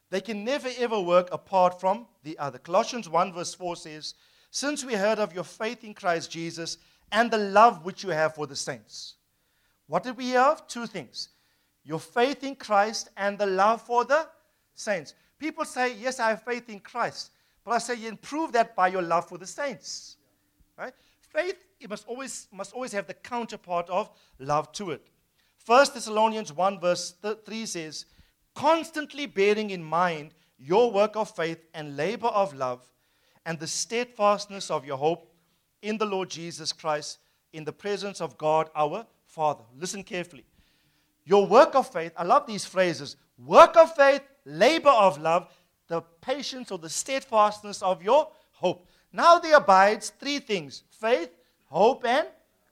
They 0.10 0.22
can 0.22 0.46
never 0.46 0.70
ever 0.78 1.02
work 1.02 1.30
apart 1.32 1.82
from 1.82 2.06
the 2.24 2.38
other. 2.38 2.60
Colossians 2.60 3.10
1, 3.10 3.34
verse 3.34 3.54
4 3.56 3.76
says, 3.76 4.14
Since 4.52 4.86
we 4.86 4.94
heard 4.94 5.20
of 5.20 5.34
your 5.34 5.44
faith 5.44 5.84
in 5.84 5.94
Christ 5.94 6.32
Jesus 6.32 6.78
and 7.12 7.32
the 7.32 7.38
love 7.38 7.86
which 7.86 8.04
you 8.04 8.10
have 8.10 8.36
for 8.36 8.48
the 8.48 8.56
saints. 8.56 9.16
What 9.88 10.04
did 10.04 10.18
we 10.18 10.30
have? 10.32 10.68
Two 10.68 10.88
things 10.88 11.30
your 11.84 12.00
faith 12.00 12.44
in 12.44 12.56
Christ 12.56 13.10
and 13.16 13.38
the 13.38 13.46
love 13.46 13.82
for 13.82 14.06
the 14.06 14.28
saints. 14.74 15.14
People 15.38 15.66
say, 15.66 15.94
Yes, 15.96 16.20
I 16.20 16.30
have 16.30 16.44
faith 16.44 16.70
in 16.70 16.80
Christ. 16.80 17.32
But 17.64 17.72
I 17.72 17.78
say, 17.78 17.96
You 17.96 18.16
prove 18.16 18.52
that 18.54 18.76
by 18.76 18.88
your 18.88 19.02
love 19.02 19.28
for 19.28 19.38
the 19.38 19.48
saints. 19.48 20.18
Right? 20.78 20.94
Faith 21.22 21.56
it 21.80 21.90
must 21.90 22.08
always, 22.08 22.48
must 22.52 22.74
always 22.74 22.92
have 22.94 23.08
the 23.08 23.14
counterpart 23.14 23.90
of 23.90 24.10
love 24.40 24.72
to 24.74 24.92
it. 24.92 25.08
1 25.66 25.88
Thessalonians 25.94 26.54
1, 26.54 26.80
verse 26.80 27.16
3 27.46 27.66
says, 27.66 28.06
constantly 28.54 29.26
bearing 29.26 29.72
in 29.72 29.84
mind 29.84 30.34
your 30.58 30.92
work 30.92 31.16
of 31.16 31.30
faith 31.30 31.60
and 31.74 31.98
labor 31.98 32.28
of 32.28 32.54
love 32.54 32.82
and 33.46 33.60
the 33.60 33.68
steadfastness 33.68 34.72
of 34.72 34.86
your 34.86 34.98
hope 34.98 35.35
in 35.86 36.00
the 36.00 36.06
Lord 36.06 36.30
Jesus 36.30 36.74
Christ 36.74 37.20
in 37.54 37.64
the 37.64 37.72
presence 37.72 38.20
of 38.20 38.38
God 38.38 38.70
our 38.76 39.06
Father. 39.28 39.64
Listen 39.78 40.04
carefully. 40.04 40.44
Your 41.26 41.46
work 41.46 41.76
of 41.76 41.92
faith, 41.92 42.12
I 42.18 42.24
love 42.24 42.48
these 42.48 42.66
phrases 42.66 43.16
work 43.38 43.76
of 43.78 43.96
faith, 43.96 44.22
labor 44.46 44.90
of 44.90 45.20
love, 45.20 45.52
the 45.88 46.02
patience 46.22 46.72
or 46.72 46.80
the 46.80 46.90
steadfastness 46.90 47.82
of 47.84 48.02
your 48.02 48.30
hope. 48.52 48.88
Now 49.14 49.40
there 49.40 49.58
abides 49.58 50.12
three 50.20 50.40
things 50.40 50.84
faith, 50.90 51.30
hope, 51.66 52.06
and 52.06 52.28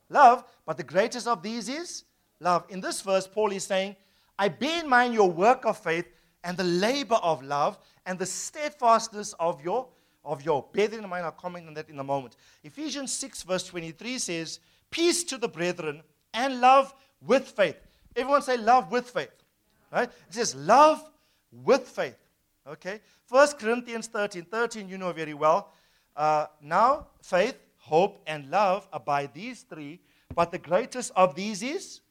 love. 0.10 0.43
But 0.65 0.78
the 0.78 0.84
greatest 0.84 1.28
of 1.28 1.43
these 1.43 1.69
is 1.69 2.06
love. 2.39 2.65
In 2.69 2.82
this 2.82 3.02
verse, 3.02 3.28
Paul 3.28 3.52
is 3.52 3.63
saying, 3.63 3.95
I 4.39 4.47
bear 4.47 4.82
in 4.82 4.89
mind 4.89 5.13
your 5.13 5.30
work 5.30 5.65
of 5.65 5.78
faith 5.78 6.08
and 6.43 6.58
the 6.58 6.63
labor 6.63 7.19
of 7.21 7.43
love 7.43 7.78
and 8.06 8.17
the 8.17 8.26
steadfastness 8.26 9.34
of 9.39 9.63
your 9.63 9.88
of 10.23 10.43
your. 10.43 10.65
brethren. 10.71 11.07
mind. 11.09 11.25
I'll 11.25 11.31
comment 11.31 11.67
on 11.67 11.73
that 11.75 11.89
in 11.89 11.99
a 11.99 12.03
moment. 12.03 12.36
Ephesians 12.63 13.12
6, 13.13 13.43
verse 13.43 13.63
23 13.65 14.17
says, 14.17 14.59
Peace 14.89 15.23
to 15.25 15.38
the 15.38 15.47
brethren 15.47 16.01
and 16.33 16.62
love 16.62 16.93
with 17.25 17.47
faith. 17.47 17.77
Everyone 18.15 18.41
say 18.41 18.57
love 18.57 18.91
with 18.91 19.09
faith. 19.09 19.31
Right? 19.91 20.09
It 20.27 20.33
says 20.33 20.55
love 20.55 21.03
with 21.51 21.88
faith. 21.88 22.17
Okay? 22.67 23.01
First 23.25 23.59
Corinthians 23.59 24.07
13, 24.07 24.45
13, 24.45 24.88
you 24.88 24.97
know 24.97 25.12
very 25.12 25.33
well. 25.33 25.71
Uh, 26.15 26.47
now, 26.62 27.07
faith, 27.21 27.57
hope, 27.77 28.21
and 28.27 28.49
love 28.49 28.88
abide 28.93 29.33
these 29.33 29.63
three, 29.63 29.99
but 30.36 30.51
the 30.51 30.59
greatest 30.59 31.12
of 31.15 31.36
these 31.36 31.63
is 31.63 32.01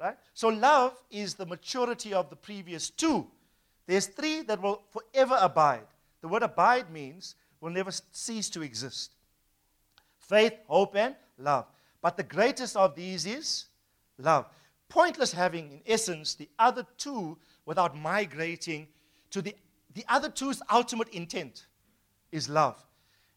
Right? 0.00 0.16
So 0.32 0.48
love 0.48 0.94
is 1.10 1.34
the 1.34 1.46
maturity 1.46 2.14
of 2.14 2.30
the 2.30 2.36
previous 2.36 2.90
two. 2.90 3.26
There's 3.86 4.06
three 4.06 4.42
that 4.42 4.62
will 4.62 4.82
forever 4.90 5.36
abide. 5.40 5.86
The 6.20 6.28
word 6.28 6.42
abide 6.42 6.90
means 6.90 7.34
will 7.60 7.70
never 7.70 7.90
cease 8.12 8.50
to 8.50 8.62
exist. 8.62 9.12
Faith, 10.18 10.54
hope, 10.66 10.96
and 10.96 11.14
love. 11.38 11.66
But 12.02 12.16
the 12.16 12.22
greatest 12.22 12.76
of 12.76 12.94
these 12.94 13.26
is 13.26 13.66
love. 14.18 14.46
Pointless 14.88 15.32
having, 15.32 15.72
in 15.72 15.80
essence, 15.86 16.34
the 16.34 16.48
other 16.58 16.86
two 16.96 17.38
without 17.66 17.96
migrating 17.96 18.88
to 19.30 19.42
the, 19.42 19.54
the 19.94 20.04
other 20.08 20.28
two's 20.28 20.62
ultimate 20.72 21.08
intent 21.08 21.66
is 22.32 22.48
love. 22.48 22.82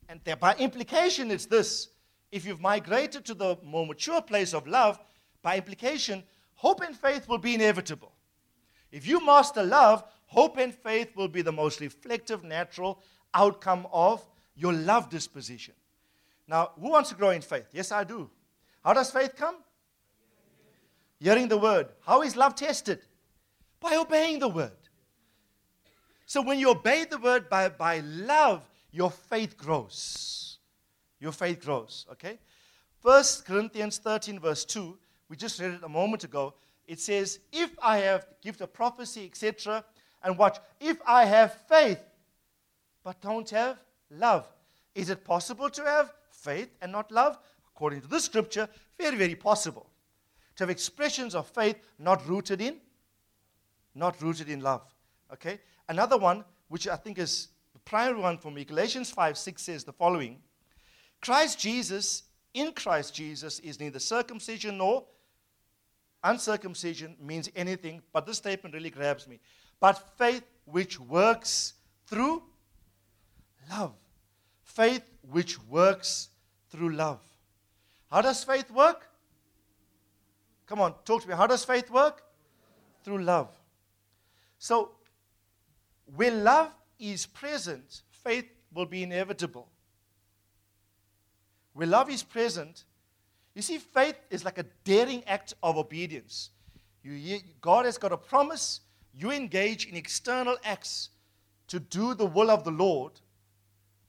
And 0.08 0.22
by 0.40 0.56
implication, 0.56 1.32
it's 1.32 1.46
this 1.46 1.90
if 2.32 2.46
you've 2.46 2.62
migrated 2.62 3.26
to 3.26 3.34
the 3.34 3.58
more 3.64 3.86
mature 3.86 4.22
place 4.22 4.54
of 4.54 4.68
love, 4.68 5.00
by 5.42 5.58
implication, 5.58 6.24
hope 6.56 6.82
and 6.82 6.96
faith 6.96 7.28
will 7.28 7.38
be 7.38 7.56
inevitable. 7.56 8.14
If 8.92 9.08
you 9.08 9.26
master 9.26 9.64
love, 9.64 10.04
hope 10.32 10.58
and 10.58 10.74
faith 10.74 11.16
will 11.16 11.28
be 11.28 11.42
the 11.42 11.52
most 11.52 11.82
reflective, 11.82 12.44
natural 12.44 13.02
outcome 13.34 13.86
of 13.92 14.26
your 14.56 14.74
love 14.74 15.10
disposition. 15.10 15.74
Now, 16.48 16.72
who 16.80 16.90
wants 16.90 17.10
to 17.10 17.16
grow 17.16 17.32
in 17.32 17.42
faith? 17.42 17.68
Yes, 17.74 17.92
I 17.92 18.04
do. 18.04 18.30
How 18.84 18.94
does 18.94 19.12
faith 19.12 19.36
come? 19.36 19.56
Hearing 21.20 21.48
the 21.48 21.58
word. 21.58 21.90
How 22.06 22.22
is 22.22 22.36
love 22.36 22.56
tested? 22.56 23.02
By 23.80 23.96
obeying 23.96 24.40
the 24.40 24.50
word. 24.50 24.72
So 26.26 26.42
when 26.42 26.60
you 26.60 26.72
obey 26.72 27.06
the 27.10 27.18
word 27.18 27.50
by, 27.50 27.70
by 27.70 28.00
love, 28.00 28.68
your 28.92 29.12
faith 29.12 29.58
grows. 29.58 30.58
Your 31.20 31.32
faith 31.32 31.64
grows, 31.64 32.06
okay? 32.14 32.40
First 33.02 33.46
Corinthians 33.46 33.98
13, 33.98 34.40
verse 34.40 34.66
2 34.66 34.98
we 35.32 35.38
just 35.38 35.62
read 35.62 35.72
it 35.72 35.84
a 35.84 35.88
moment 35.88 36.26
ago. 36.26 36.56
It 36.86 37.00
says, 37.00 37.40
If 37.54 37.72
I 37.82 38.00
have 38.00 38.28
gift 38.42 38.60
of 38.60 38.74
prophecy, 38.74 39.24
etc., 39.26 39.86
and 40.24 40.38
watch, 40.38 40.58
if 40.80 40.98
I 41.06 41.26
have 41.26 41.54
faith 41.68 42.00
but 43.04 43.22
don't 43.22 43.50
have 43.50 43.80
love. 44.10 44.48
Is 44.94 45.10
it 45.10 45.24
possible 45.24 45.70
to 45.70 45.84
have 45.84 46.14
faith 46.30 46.70
and 46.82 46.92
not 46.92 47.12
love? 47.12 47.38
According 47.76 48.02
to 48.02 48.08
this 48.08 48.26
scripture, 48.26 48.68
very, 49.00 49.18
very 49.18 49.36
possible. 49.36 49.90
To 50.58 50.64
have 50.64 50.70
expressions 50.70 51.34
of 51.34 51.48
faith 51.48 51.78
not 51.98 52.28
rooted 52.28 52.62
in, 52.62 52.78
not 53.96 54.22
rooted 54.22 54.50
in 54.50 54.60
love. 54.60 54.82
Okay? 55.34 55.60
Another 55.90 56.18
one, 56.18 56.44
which 56.68 56.88
I 56.88 56.96
think 56.96 57.18
is 57.18 57.50
the 57.74 57.80
primary 57.80 58.20
one 58.20 58.38
for 58.38 58.52
me, 58.52 58.66
Galatians 58.66 59.10
5 59.12 59.38
6 59.38 59.62
says 59.62 59.84
the 59.84 59.94
following 59.94 60.38
Christ 61.22 61.60
Jesus, 61.60 62.24
in 62.54 62.74
Christ 62.74 63.16
Jesus, 63.16 63.60
is 63.60 63.80
neither 63.80 64.00
circumcision 64.00 64.78
nor 64.78 65.06
uncircumcision 66.24 67.16
means 67.20 67.50
anything, 67.56 68.02
but 68.14 68.26
this 68.26 68.38
statement 68.38 68.76
really 68.76 68.90
grabs 68.90 69.28
me. 69.28 69.40
But 69.82 70.18
faith 70.18 70.44
which 70.64 70.98
works 71.00 71.74
through 72.06 72.44
love. 73.70 73.94
Faith 74.64 75.04
which 75.30 75.62
works 75.64 76.30
through 76.70 76.94
love. 76.94 77.20
How 78.10 78.22
does 78.22 78.44
faith 78.44 78.72
work? 78.72 79.10
Come 80.68 80.80
on, 80.80 80.94
talk 81.04 81.24
to 81.24 81.28
me. 81.28 81.36
How 81.36 81.48
does 81.48 81.66
faith 81.66 81.90
work? 81.92 82.24
Through 83.04 83.24
love. 83.24 83.50
So, 84.60 84.92
when 86.16 86.44
love 86.44 86.72
is 87.00 87.26
present, 87.26 88.04
faith 88.12 88.46
will 88.74 88.86
be 88.86 89.04
inevitable. 89.04 89.68
Where 91.74 91.88
love 91.88 92.10
is 92.10 92.22
present, 92.22 92.84
you 93.56 93.62
see, 93.62 93.80
faith 93.80 94.16
is 94.30 94.46
like 94.46 94.58
a 94.58 94.66
daring 94.84 95.24
act 95.26 95.56
of 95.64 95.78
obedience. 95.78 96.52
You, 97.04 97.40
God 97.60 97.86
has 97.86 97.98
got 97.98 98.12
a 98.12 98.18
promise. 98.18 98.82
You 99.14 99.32
engage 99.32 99.86
in 99.86 99.96
external 99.96 100.58
acts 100.64 101.10
to 101.68 101.80
do 101.80 102.14
the 102.14 102.26
will 102.26 102.50
of 102.50 102.64
the 102.64 102.72
Lord. 102.72 103.14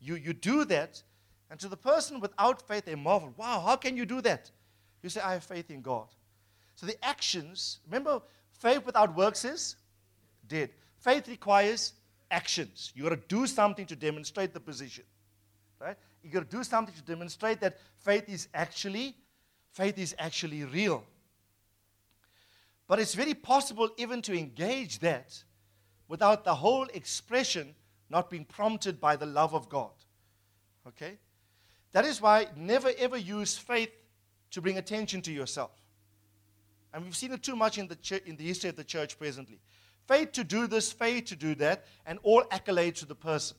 You, 0.01 0.17
you 0.17 0.33
do 0.33 0.65
that. 0.67 1.03
And 1.51 1.61
to 1.61 1.69
the 1.69 1.77
person 1.77 2.21
without 2.21 2.67
faith, 2.67 2.87
they 2.87 2.95
marvel. 2.95 3.35
Wow, 3.37 3.63
how 3.65 3.77
can 3.77 3.97
you 3.97 4.07
do 4.07 4.21
that? 4.23 4.51
You 5.03 5.09
say, 5.09 5.21
I 5.21 5.35
have 5.35 5.45
faith 5.45 5.71
in 5.71 5.83
God. 5.83 6.07
So 6.77 6.87
the 6.87 7.05
actions, 7.05 7.81
remember, 7.87 8.21
faith 8.53 8.87
without 8.87 9.15
works 9.15 9.45
is 9.45 9.77
dead. 10.49 10.71
Faith 10.99 11.29
requires 11.29 11.93
actions. 12.31 12.93
You 12.95 13.03
got 13.03 13.11
to 13.11 13.29
do 13.29 13.47
something 13.47 13.87
to 13.87 13.97
demonstrate 13.97 14.55
the 14.55 14.61
position. 14.61 15.05
Right? 15.81 15.97
You 16.23 16.31
got 16.31 16.51
to 16.51 16.57
do 16.57 16.65
something 16.65 16.95
to 16.95 17.03
demonstrate 17.03 17.61
that 17.61 17.79
faith 17.99 18.29
is 18.29 18.49
actually 18.55 19.17
faith 19.73 19.99
is 19.99 20.15
actually 20.19 20.65
real. 20.65 21.05
But 22.87 22.99
it's 22.99 23.15
very 23.15 23.35
possible 23.35 23.91
even 23.97 24.23
to 24.23 24.37
engage 24.37 24.99
that 25.01 25.43
without 26.09 26.45
the 26.45 26.55
whole 26.55 26.87
expression 26.93 27.75
not 28.11 28.29
being 28.29 28.45
prompted 28.45 29.01
by 29.01 29.17
the 29.17 29.27
love 29.27 29.55
of 29.55 29.69
God. 29.69 29.93
Okay? 30.87 31.19
That 31.93 32.05
is 32.05 32.21
why 32.21 32.49
never 32.57 32.91
ever 32.99 33.17
use 33.17 33.57
faith 33.57 33.91
to 34.51 34.61
bring 34.61 34.79
attention 34.79 35.23
to 35.23 35.33
yourself. 35.33 35.71
And 36.93 37.05
we've 37.05 37.17
seen 37.17 37.33
it 37.33 37.43
too 37.43 37.57
much 37.57 37.79
in 37.79 37.89
the, 37.89 37.97
ch- 37.97 38.23
in 38.27 38.37
the 38.37 38.45
history 38.45 38.71
of 38.71 38.77
the 38.77 38.85
church 38.85 39.19
presently. 39.19 39.61
Faith 40.07 40.33
to 40.33 40.45
do 40.45 40.67
this, 40.67 40.93
faith 40.93 41.27
to 41.27 41.37
do 41.37 41.55
that, 41.57 41.87
and 42.05 42.19
all 42.23 42.43
accolades 42.45 42.97
to 42.97 43.07
the 43.07 43.15
person. 43.15 43.57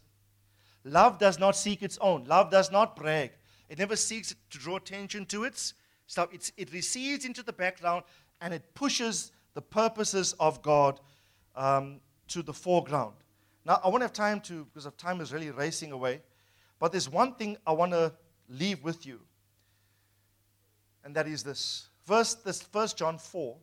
Love 0.83 1.17
does 1.17 1.39
not 1.39 1.55
seek 1.55 1.81
its 1.81 1.97
own. 1.99 2.25
Love 2.25 2.51
does 2.51 2.71
not 2.71 2.95
brag. 2.95 3.31
It 3.69 3.79
never 3.79 3.95
seeks 3.95 4.35
to 4.49 4.57
draw 4.59 4.75
attention 4.75 5.25
to 5.27 5.45
its 5.45 5.73
stuff. 6.05 6.29
It's, 6.31 6.51
it 6.57 6.71
recedes 6.73 7.25
into 7.25 7.41
the 7.41 7.53
background 7.53 8.03
and 8.43 8.53
it 8.53 8.75
pushes 8.75 9.31
the 9.53 9.61
purposes 9.61 10.33
of 10.37 10.61
God 10.61 10.99
um, 11.55 12.01
to 12.27 12.43
the 12.43 12.53
foreground. 12.53 13.13
Now, 13.65 13.79
I 13.83 13.87
won't 13.87 14.01
have 14.01 14.11
time 14.11 14.41
to, 14.41 14.65
because 14.65 14.85
of 14.85 14.97
time 14.97 15.21
is 15.21 15.31
really 15.31 15.49
racing 15.49 15.93
away, 15.93 16.21
but 16.77 16.91
there's 16.91 17.09
one 17.09 17.35
thing 17.35 17.55
I 17.65 17.71
want 17.71 17.93
to 17.93 18.11
leave 18.49 18.83
with 18.83 19.05
you, 19.05 19.21
and 21.05 21.15
that 21.15 21.25
is 21.25 21.41
this. 21.41 21.87
Verse, 22.05 22.33
this 22.33 22.61
First 22.61 22.97
John 22.97 23.17
4, 23.17 23.55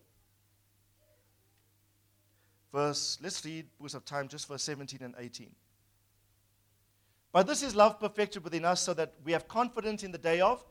verse, 2.73 3.19
let's 3.23 3.45
read, 3.45 3.67
because 3.77 3.95
of 3.95 4.07
time, 4.07 4.29
just 4.29 4.49
verse 4.49 4.63
17 4.63 5.01
and 5.03 5.15
18. 5.19 5.51
But 7.33 7.47
this 7.47 7.63
is 7.63 7.77
love 7.77 8.01
perfected 8.01 8.43
within 8.43 8.65
us 8.65 8.81
so 8.81 8.95
that 8.95 9.13
we 9.25 9.33
have 9.33 9.47
confidence 9.47 10.03
in 10.05 10.11
the 10.11 10.19
day 10.19 10.41
of 10.41 10.65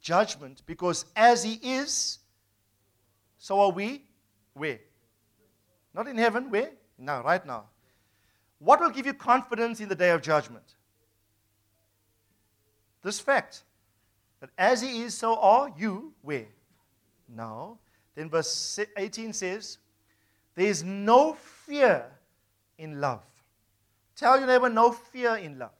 judgment, 0.00 0.62
because 0.66 1.04
as 1.16 1.42
he 1.42 1.54
is, 1.54 2.18
so 3.46 3.60
are 3.60 3.70
we. 3.70 4.02
Where? 4.54 4.80
Not 5.94 6.08
in 6.08 6.18
heaven, 6.18 6.50
where? 6.50 6.70
Now, 6.98 7.22
right 7.22 7.46
now. 7.46 7.66
What 8.58 8.80
will 8.80 8.90
give 8.90 9.06
you 9.06 9.14
confidence 9.14 9.78
in 9.78 9.88
the 9.88 9.94
day 9.94 10.10
of 10.10 10.20
judgment? 10.20 10.74
This 13.04 13.20
fact 13.20 13.62
that 14.40 14.50
as 14.58 14.82
he 14.82 15.02
is, 15.02 15.14
so 15.14 15.36
are 15.36 15.72
you. 15.78 16.12
Where? 16.22 16.48
Now. 17.28 17.78
Then 18.16 18.30
verse 18.30 18.80
18 18.96 19.32
says, 19.32 19.78
There 20.56 20.66
is 20.66 20.82
no 20.82 21.34
fear 21.34 22.04
in 22.78 23.00
love. 23.00 23.22
Tell 24.16 24.38
your 24.38 24.48
neighbor, 24.48 24.68
no 24.68 24.90
fear 24.90 25.36
in 25.36 25.56
love. 25.56 25.78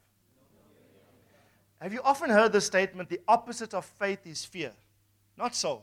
Have 1.81 1.93
you 1.93 2.01
often 2.05 2.31
heard 2.31 2.53
the 2.53 2.61
statement, 2.61 3.09
the 3.09 3.23
opposite 3.27 3.75
of 3.75 3.85
faith 3.85 4.25
is 4.25 4.45
fear? 4.45 4.71
Not 5.37 5.57
so. 5.57 5.83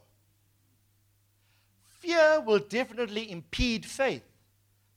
Fear 2.03 2.41
will 2.41 2.59
definitely 2.59 3.31
impede 3.31 3.85
faith. 3.85 4.23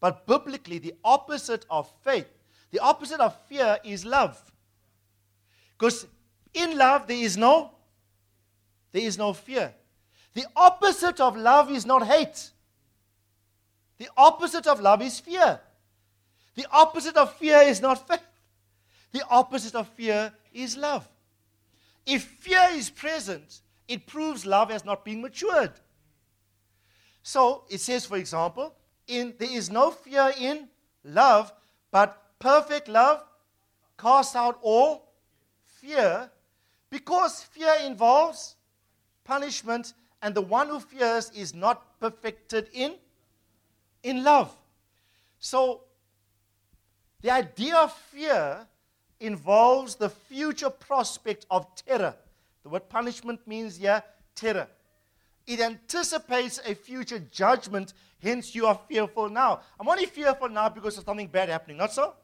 But 0.01 0.27
biblically, 0.27 0.79
the 0.79 0.95
opposite 1.05 1.65
of 1.71 1.89
faith, 2.03 2.27
the 2.73 2.81
opposite 2.81 3.21
of 3.21 3.33
fear 3.49 3.79
is 3.85 4.05
love. 4.05 4.43
Because 5.79 6.05
in 6.53 6.77
love, 6.77 7.07
there 7.07 7.17
is 7.17 7.37
no 7.37 7.71
there 8.91 9.03
is 9.03 9.17
no 9.17 9.35
fear. 9.35 9.73
The 10.35 10.47
opposite 10.57 11.21
of 11.21 11.37
love 11.37 11.71
is 11.71 11.87
not 11.87 12.05
hate. 12.07 12.51
The 13.99 14.09
opposite 14.17 14.67
of 14.67 14.81
love 14.81 15.01
is 15.01 15.21
fear. 15.21 15.61
The 16.57 16.67
opposite 16.73 17.17
of 17.17 17.35
fear 17.35 17.59
is 17.59 17.81
not 17.81 18.09
faith. 18.09 18.27
The 19.13 19.23
opposite 19.31 19.77
of 19.77 19.87
fear 19.91 20.33
is 20.53 20.77
love. 20.77 21.07
If 22.05 22.25
fear 22.25 22.69
is 22.73 22.91
present, 22.91 23.61
it 23.87 24.07
proves 24.07 24.45
love 24.45 24.71
has 24.71 24.85
not 24.85 25.05
been 25.05 25.23
matured. 25.23 25.73
So 27.27 27.65
it 27.69 27.81
says, 27.81 28.07
for 28.07 28.19
example, 28.19 28.73
in, 29.09 29.35
there 29.37 29.51
is 29.51 29.69
no 29.69 29.91
fear 29.91 30.33
in 30.39 30.69
love, 31.03 31.53
but 31.91 32.23
perfect 32.39 32.87
love 32.87 33.25
casts 33.99 34.37
out 34.37 34.61
all 34.63 35.13
fear 35.65 36.31
because 36.89 37.43
fear 37.43 37.75
involves 37.85 38.55
punishment, 39.25 39.95
and 40.23 40.37
the 40.37 40.41
one 40.41 40.69
who 40.69 40.79
fears 40.79 41.33
is 41.35 41.53
not 41.53 41.99
perfected 41.99 42.69
in, 42.73 42.95
in 44.05 44.23
love. 44.23 44.57
So 45.41 45.81
the 47.23 47.31
idea 47.33 47.75
of 47.75 47.93
fear 47.93 48.69
involves 49.19 49.97
the 49.97 50.11
future 50.11 50.71
prospect 50.71 51.45
of 51.51 51.67
terror. 51.75 52.15
The 52.63 52.69
word 52.69 52.89
punishment 52.89 53.41
means 53.49 53.79
here 53.79 54.01
terror. 54.37 54.69
It 55.47 55.61
anticipates 55.61 56.61
a 56.67 56.75
future 56.75 57.21
judgment, 57.21 57.95
hence 58.21 58.55
you 58.55 58.67
are 58.67 58.81
fearful 58.89 59.29
now. 59.29 59.61
I'm 59.79 59.89
only 59.89 60.07
fearful 60.07 60.49
now 60.49 60.69
because 60.69 60.99
of 60.99 61.05
something 61.05 61.29
bad 61.29 61.49
happening, 61.49 61.77
not 61.77 61.93
so? 61.93 62.15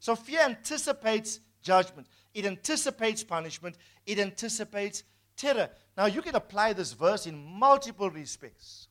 So 0.00 0.16
fear 0.16 0.40
anticipates 0.40 1.40
judgment, 1.62 2.06
it 2.32 2.46
anticipates 2.46 3.22
punishment, 3.24 3.76
it 4.06 4.18
anticipates 4.18 5.02
terror. 5.36 5.68
Now 5.96 6.06
you 6.06 6.22
can 6.22 6.34
apply 6.34 6.72
this 6.72 6.92
verse 6.92 7.26
in 7.26 7.36
multiple 7.36 8.10
respects. 8.10 8.88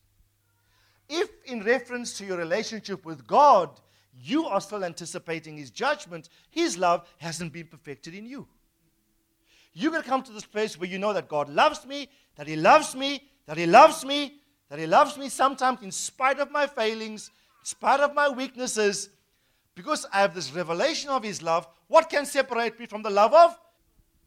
If, 1.09 1.29
in 1.45 1.63
reference 1.63 2.17
to 2.17 2.25
your 2.25 2.38
relationship 2.38 3.05
with 3.05 3.27
God, 3.27 3.69
you 4.15 4.45
are 4.45 4.62
still 4.62 4.83
anticipating 4.83 5.57
his 5.57 5.71
judgment. 5.71 6.29
His 6.49 6.77
love 6.77 7.07
hasn't 7.17 7.53
been 7.53 7.67
perfected 7.67 8.13
in 8.13 8.25
you. 8.25 8.47
You're 9.73 9.91
going 9.91 10.03
to 10.03 10.09
come 10.09 10.21
to 10.23 10.31
this 10.31 10.45
place 10.45 10.79
where 10.79 10.89
you 10.89 10.99
know 10.99 11.13
that 11.13 11.27
God 11.27 11.49
loves 11.49 11.86
me, 11.86 12.07
that 12.36 12.47
he 12.47 12.55
loves 12.55 12.95
me, 12.95 13.23
that 13.45 13.58
he 13.58 13.65
loves 13.65 14.06
me, 14.06 14.39
that 14.69 14.79
he 14.79 14.88
loves 14.88 15.17
me 15.17 15.29
sometimes 15.29 15.82
in 15.82 15.91
spite 15.91 16.39
of 16.39 16.51
my 16.51 16.67
failings, 16.67 17.32
in 17.62 17.65
spite 17.65 17.99
of 17.99 18.13
my 18.13 18.29
weaknesses, 18.29 19.10
because 19.75 20.06
I 20.13 20.21
have 20.21 20.36
this 20.36 20.51
revelation 20.53 21.10
of 21.10 21.23
his 21.23 21.41
love. 21.41 21.67
What 21.88 22.10
can 22.10 22.25
separate 22.25 22.79
me 22.79 22.86
from 22.86 23.03
the 23.03 23.10
love 23.10 23.34
of 23.34 23.60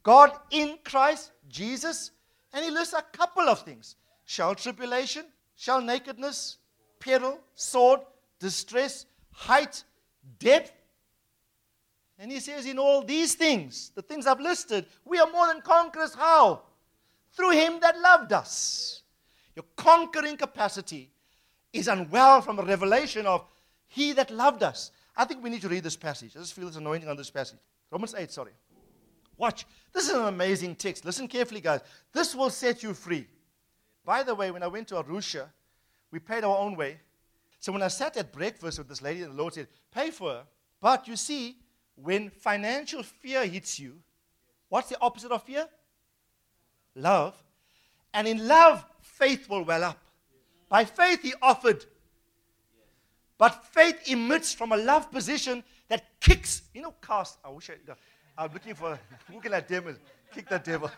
God 0.03 0.31
in 0.51 0.77
Christ 0.83 1.31
Jesus? 1.49 2.11
And 2.53 2.63
he 2.63 2.71
lists 2.71 2.93
a 2.93 3.01
couple 3.01 3.43
of 3.43 3.61
things 3.61 3.95
shall 4.25 4.53
tribulation, 4.53 5.25
shall 5.55 5.81
nakedness, 5.81 6.57
peril, 6.99 7.39
sword, 7.55 8.01
distress, 8.39 9.05
height, 9.31 9.83
depth. 10.39 10.73
And 12.19 12.31
he 12.31 12.39
says, 12.39 12.65
in 12.65 12.77
all 12.77 13.03
these 13.03 13.35
things, 13.35 13.91
the 13.95 14.01
things 14.01 14.27
I've 14.27 14.39
listed, 14.39 14.85
we 15.05 15.17
are 15.19 15.31
more 15.31 15.47
than 15.47 15.61
conquerors. 15.61 16.13
How? 16.13 16.63
Through 17.33 17.51
him 17.51 17.79
that 17.81 17.99
loved 17.99 18.33
us. 18.33 19.03
Your 19.57 19.65
conquering 19.75 20.37
capacity 20.37 21.09
is 21.73 21.87
unwell 21.87 22.41
from 22.43 22.59
a 22.59 22.61
revelation 22.61 23.25
of 23.25 23.43
he 23.87 24.13
that 24.13 24.29
loved 24.29 24.61
us. 24.61 24.91
I 25.15 25.25
think 25.25 25.43
we 25.43 25.49
need 25.49 25.63
to 25.63 25.67
read 25.67 25.83
this 25.83 25.95
passage. 25.95 26.35
I 26.35 26.39
just 26.41 26.53
feel 26.53 26.67
this 26.67 26.75
anointing 26.75 27.09
on 27.09 27.17
this 27.17 27.31
passage. 27.31 27.57
Romans 27.89 28.13
8, 28.15 28.29
sorry. 28.31 28.51
Watch. 29.35 29.65
This 29.91 30.09
is 30.09 30.15
an 30.15 30.25
amazing 30.25 30.75
text. 30.75 31.05
Listen 31.05 31.27
carefully, 31.27 31.59
guys. 31.59 31.81
This 32.13 32.35
will 32.35 32.51
set 32.51 32.83
you 32.83 32.93
free. 32.93 33.25
By 34.05 34.21
the 34.21 34.35
way, 34.35 34.51
when 34.51 34.61
I 34.61 34.67
went 34.67 34.89
to 34.89 35.01
Arusha, 35.01 35.47
we 36.11 36.19
paid 36.19 36.43
our 36.43 36.59
own 36.59 36.75
way. 36.75 36.99
So 37.59 37.71
when 37.71 37.81
I 37.81 37.87
sat 37.87 38.15
at 38.15 38.31
breakfast 38.31 38.77
with 38.77 38.87
this 38.87 39.01
lady, 39.01 39.23
and 39.23 39.33
the 39.33 39.37
Lord 39.37 39.55
said, 39.55 39.69
Pay 39.91 40.11
for 40.11 40.33
her. 40.33 40.43
But 40.79 41.07
you 41.07 41.15
see, 41.15 41.57
when 41.95 42.29
financial 42.29 43.01
fear 43.01 43.43
hits 43.47 43.79
you, 43.79 43.95
what's 44.69 44.89
the 44.89 45.01
opposite 45.01 45.31
of 45.31 45.41
fear? 45.41 45.67
Love. 46.93 47.35
And 48.13 48.27
in 48.27 48.47
love, 48.47 48.85
faith 49.17 49.49
will 49.49 49.63
well 49.63 49.83
up. 49.83 49.99
By 50.69 50.85
faith, 50.85 51.21
he 51.21 51.33
offered. 51.41 51.85
But 53.37 53.65
faith 53.65 54.07
emits 54.07 54.53
from 54.53 54.71
a 54.71 54.77
love 54.77 55.11
position 55.11 55.63
that 55.89 56.03
kicks, 56.19 56.63
you 56.73 56.81
know, 56.81 56.93
cast. 57.01 57.37
I 57.43 57.49
wish 57.49 57.69
I, 57.69 57.73
I'm 58.37 58.51
looking 58.51 58.75
for, 58.75 58.99
who 59.31 59.39
can 59.39 59.53
I? 59.53 59.61
Kick 59.61 60.49
that 60.49 60.63
devil. 60.63 60.91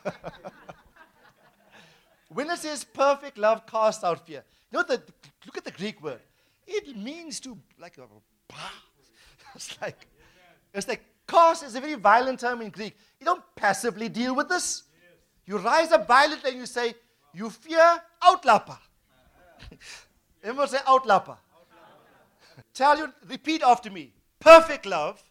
when 2.30 2.50
it 2.50 2.58
says 2.58 2.84
perfect 2.84 3.38
love 3.38 3.66
casts 3.66 4.04
out 4.04 4.26
fear, 4.26 4.44
you 4.72 4.78
know, 4.78 4.84
the, 4.84 5.02
look 5.46 5.58
at 5.58 5.66
the 5.66 5.72
Greek 5.72 6.02
word. 6.02 6.20
It 6.68 6.96
means 6.98 7.40
to, 7.42 7.58
like, 7.80 7.98
it's 9.56 9.82
like, 9.82 10.08
it's 10.74 10.88
like, 10.88 11.04
cast 11.28 11.64
is 11.64 11.76
a 11.76 11.82
very 11.82 11.96
violent 11.96 12.40
term 12.40 12.62
in 12.62 12.70
Greek. 12.70 12.96
You 13.20 13.26
don't 13.26 13.44
passively 13.56 14.10
deal 14.10 14.36
with 14.36 14.50
this. 14.50 14.84
You 15.46 15.58
rise 15.58 15.92
up 15.92 16.08
violently 16.08 16.52
and 16.52 16.60
you 16.60 16.66
say, 16.66 16.94
you 17.34 17.50
fear 17.50 18.02
outlapper. 18.24 18.78
Everyone 20.44 20.68
say 20.76 20.78
outlapper. 20.80 21.38
Tell 22.74 22.98
you, 22.98 23.14
repeat 23.28 23.62
after 23.64 23.90
me. 23.90 24.14
Perfect 24.40 24.86
love 24.86 25.24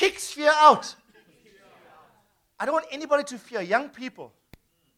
kicks 0.00 0.32
fear 0.32 0.52
out. 0.54 0.94
I 2.58 2.64
don't 2.64 2.72
want 2.72 2.86
anybody 2.90 3.24
to 3.24 3.38
fear. 3.38 3.60
Young 3.60 3.90
people, 3.90 4.32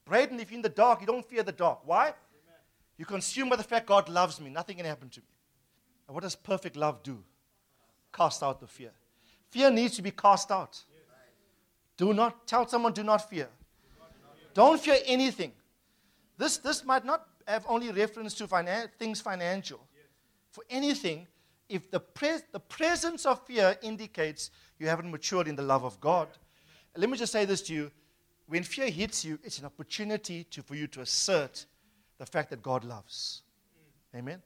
Braden, 0.04 0.38
if 0.38 0.50
you're 0.50 0.58
in 0.58 0.62
the 0.62 0.68
dark, 0.68 1.00
you 1.00 1.06
don't 1.06 1.26
fear 1.28 1.42
the 1.42 1.52
dark. 1.52 1.80
Why? 1.84 2.14
You 2.98 3.04
consume 3.04 3.48
by 3.48 3.56
the 3.56 3.64
fact 3.64 3.86
God 3.86 4.08
loves 4.08 4.40
me. 4.40 4.48
Nothing 4.50 4.76
can 4.76 4.86
happen 4.86 5.08
to 5.10 5.20
me. 5.20 5.26
And 6.06 6.14
what 6.14 6.22
does 6.22 6.36
perfect 6.36 6.76
love 6.76 7.02
do? 7.02 7.18
Cast 8.12 8.42
out 8.44 8.60
the 8.60 8.66
fear. 8.66 8.92
Fear 9.50 9.70
needs 9.70 9.96
to 9.96 10.02
be 10.02 10.12
cast 10.12 10.52
out. 10.52 10.84
Do 11.96 12.12
not 12.12 12.46
tell 12.46 12.66
someone, 12.68 12.92
do 12.92 13.02
not 13.02 13.28
fear. 13.28 13.48
Don't 14.54 14.80
fear 14.80 14.98
anything. 15.06 15.52
This, 16.42 16.56
this 16.58 16.84
might 16.84 17.04
not 17.04 17.28
have 17.46 17.64
only 17.68 17.92
reference 17.92 18.34
to 18.34 18.48
finan- 18.48 18.90
things 18.98 19.20
financial. 19.20 19.78
For 20.50 20.64
anything, 20.68 21.28
if 21.68 21.88
the, 21.88 22.00
pres- 22.00 22.42
the 22.50 22.58
presence 22.58 23.24
of 23.26 23.46
fear 23.46 23.76
indicates 23.80 24.50
you 24.80 24.88
haven't 24.88 25.08
matured 25.08 25.46
in 25.46 25.54
the 25.54 25.62
love 25.62 25.84
of 25.84 26.00
God. 26.00 26.26
Let 26.96 27.08
me 27.08 27.16
just 27.16 27.30
say 27.30 27.44
this 27.44 27.62
to 27.62 27.72
you. 27.72 27.92
When 28.48 28.64
fear 28.64 28.90
hits 28.90 29.24
you, 29.24 29.38
it's 29.44 29.60
an 29.60 29.66
opportunity 29.66 30.42
to, 30.50 30.62
for 30.62 30.74
you 30.74 30.88
to 30.88 31.02
assert 31.02 31.64
the 32.18 32.26
fact 32.26 32.50
that 32.50 32.60
God 32.60 32.82
loves. 32.82 33.42
Mm. 34.16 34.18
Amen. 34.18 34.42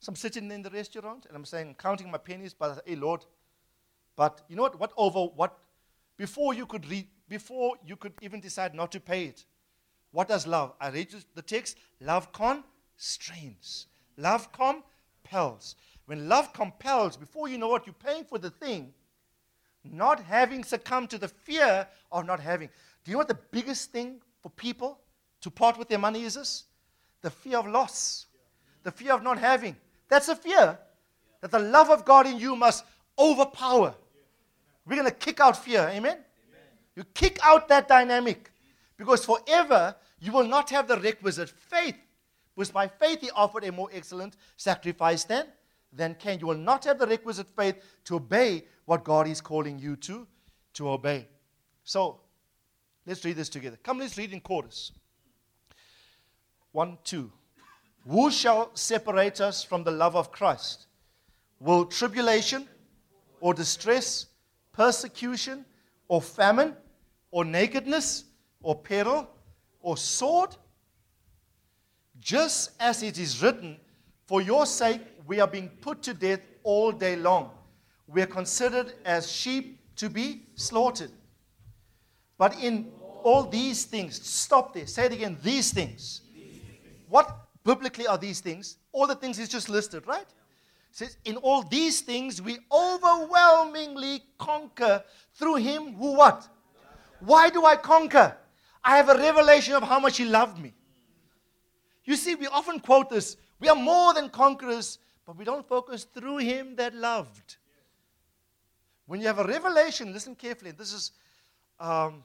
So 0.00 0.10
I'm 0.10 0.16
sitting 0.16 0.50
in 0.50 0.60
the 0.60 0.70
restaurant 0.70 1.26
and 1.26 1.36
I'm 1.36 1.44
saying, 1.44 1.76
counting 1.78 2.10
my 2.10 2.18
pennies, 2.18 2.52
but 2.52 2.72
I 2.72 2.74
say, 2.74 2.80
hey 2.84 2.96
Lord, 2.96 3.24
but 4.16 4.40
you 4.48 4.56
know 4.56 4.62
what? 4.62 4.80
What 4.80 4.92
over 4.96 5.20
what 5.20 5.56
before 6.16 6.52
you 6.52 6.66
could 6.66 6.90
read 6.90 7.06
before 7.28 7.76
you 7.86 7.94
could 7.94 8.14
even 8.20 8.40
decide 8.40 8.74
not 8.74 8.90
to 8.90 8.98
pay 8.98 9.26
it. 9.26 9.46
What 10.12 10.28
does 10.28 10.46
love? 10.46 10.74
I 10.80 10.90
read 10.90 11.08
the 11.34 11.42
text. 11.42 11.78
Love 12.00 12.32
constrains. 12.32 13.86
Love 14.16 14.52
compels. 14.52 15.74
When 16.06 16.28
love 16.28 16.52
compels, 16.52 17.16
before 17.16 17.48
you 17.48 17.58
know 17.58 17.68
what 17.68 17.86
you're 17.86 17.94
paying 17.94 18.24
for 18.24 18.38
the 18.38 18.50
thing, 18.50 18.92
not 19.84 20.20
having 20.20 20.62
succumbed 20.62 21.10
to 21.10 21.18
the 21.18 21.28
fear 21.28 21.86
of 22.10 22.26
not 22.26 22.40
having. 22.40 22.68
Do 23.04 23.10
you 23.10 23.14
know 23.14 23.18
what 23.18 23.28
the 23.28 23.38
biggest 23.50 23.90
thing 23.90 24.20
for 24.40 24.50
people 24.50 25.00
to 25.40 25.50
part 25.50 25.78
with 25.78 25.88
their 25.88 25.98
money 25.98 26.22
is 26.22 26.34
this? 26.34 26.64
The 27.22 27.30
fear 27.30 27.58
of 27.58 27.66
loss, 27.66 28.26
the 28.82 28.92
fear 28.92 29.14
of 29.14 29.22
not 29.22 29.38
having. 29.38 29.76
That's 30.08 30.28
a 30.28 30.36
fear 30.36 30.78
that 31.40 31.50
the 31.50 31.58
love 31.58 31.90
of 31.90 32.04
God 32.04 32.26
in 32.26 32.38
you 32.38 32.54
must 32.54 32.84
overpower. 33.18 33.94
We're 34.86 34.96
going 34.96 35.08
to 35.08 35.14
kick 35.14 35.40
out 35.40 35.62
fear. 35.62 35.88
Amen? 35.92 36.18
You 36.94 37.04
kick 37.14 37.38
out 37.42 37.68
that 37.68 37.88
dynamic 37.88 38.50
because 38.96 39.24
forever 39.24 39.94
you 40.22 40.30
will 40.30 40.46
not 40.46 40.70
have 40.70 40.86
the 40.86 40.98
requisite 40.98 41.50
faith. 41.50 41.96
Because 42.54 42.70
by 42.70 42.86
faith 42.86 43.20
he 43.20 43.30
offered 43.32 43.64
a 43.64 43.72
more 43.72 43.90
excellent 43.92 44.36
sacrifice 44.56 45.24
than, 45.24 45.46
than 45.92 46.14
Cain. 46.14 46.38
You 46.38 46.46
will 46.46 46.54
not 46.54 46.84
have 46.84 47.00
the 47.00 47.08
requisite 47.08 47.48
faith 47.56 47.82
to 48.04 48.16
obey 48.16 48.64
what 48.84 49.02
God 49.02 49.26
is 49.26 49.40
calling 49.40 49.80
you 49.80 49.96
to, 49.96 50.28
to 50.74 50.90
obey. 50.90 51.26
So, 51.82 52.20
let's 53.04 53.24
read 53.24 53.34
this 53.34 53.48
together. 53.48 53.76
Come, 53.82 53.98
let's 53.98 54.16
read 54.16 54.32
in 54.32 54.40
chorus. 54.40 54.92
One, 56.70 56.98
two. 57.02 57.32
Who 58.08 58.30
shall 58.30 58.70
separate 58.74 59.40
us 59.40 59.64
from 59.64 59.82
the 59.82 59.90
love 59.90 60.14
of 60.14 60.30
Christ? 60.30 60.86
Will 61.58 61.84
tribulation 61.84 62.68
or 63.40 63.54
distress, 63.54 64.26
persecution 64.72 65.64
or 66.06 66.22
famine 66.22 66.76
or 67.32 67.44
nakedness 67.44 68.24
or 68.62 68.76
peril 68.76 69.28
or 69.82 69.96
sword? 69.96 70.56
Just 72.20 72.70
as 72.80 73.02
it 73.02 73.18
is 73.18 73.42
written, 73.42 73.76
For 74.26 74.40
your 74.40 74.64
sake 74.64 75.02
we 75.26 75.40
are 75.40 75.48
being 75.48 75.68
put 75.68 76.02
to 76.04 76.14
death 76.14 76.40
all 76.62 76.92
day 76.92 77.16
long 77.16 77.50
we 78.12 78.22
are 78.22 78.26
considered 78.26 78.92
as 79.04 79.30
sheep 79.30 79.78
to 79.96 80.10
be 80.10 80.42
slaughtered. 80.54 81.10
But 82.38 82.58
in 82.62 82.90
all 83.22 83.44
these 83.44 83.84
things, 83.84 84.20
stop 84.26 84.74
there, 84.74 84.86
say 84.86 85.06
it 85.06 85.12
again, 85.12 85.38
these 85.42 85.72
things. 85.72 86.20
What 87.08 87.34
biblically 87.64 88.06
are 88.06 88.18
these 88.18 88.40
things? 88.40 88.76
All 88.92 89.06
the 89.06 89.14
things 89.14 89.38
is 89.38 89.48
just 89.48 89.68
listed, 89.68 90.06
right? 90.06 90.26
Says, 90.90 91.16
in 91.24 91.36
all 91.36 91.62
these 91.62 92.02
things 92.02 92.42
we 92.42 92.58
overwhelmingly 92.70 94.22
conquer 94.38 95.02
through 95.34 95.56
him 95.56 95.94
who 95.94 96.14
what? 96.14 96.46
Why 97.20 97.48
do 97.48 97.64
I 97.64 97.76
conquer? 97.76 98.36
I 98.84 98.96
have 98.96 99.08
a 99.08 99.16
revelation 99.16 99.74
of 99.74 99.82
how 99.82 100.00
much 100.00 100.16
he 100.16 100.24
loved 100.24 100.60
me. 100.60 100.74
You 102.04 102.16
see, 102.16 102.34
we 102.34 102.46
often 102.48 102.80
quote 102.80 103.10
this 103.10 103.36
we 103.60 103.68
are 103.68 103.76
more 103.76 104.12
than 104.12 104.28
conquerors, 104.28 104.98
but 105.24 105.36
we 105.36 105.44
don't 105.44 105.66
focus 105.66 106.04
through 106.04 106.38
him 106.38 106.74
that 106.76 106.94
loved. 106.94 107.56
When 109.06 109.20
you 109.20 109.26
have 109.26 109.38
a 109.38 109.44
revelation, 109.44 110.12
listen 110.12 110.34
carefully. 110.34 110.70
This 110.70 110.92
is, 110.92 111.12
um, 111.78 112.22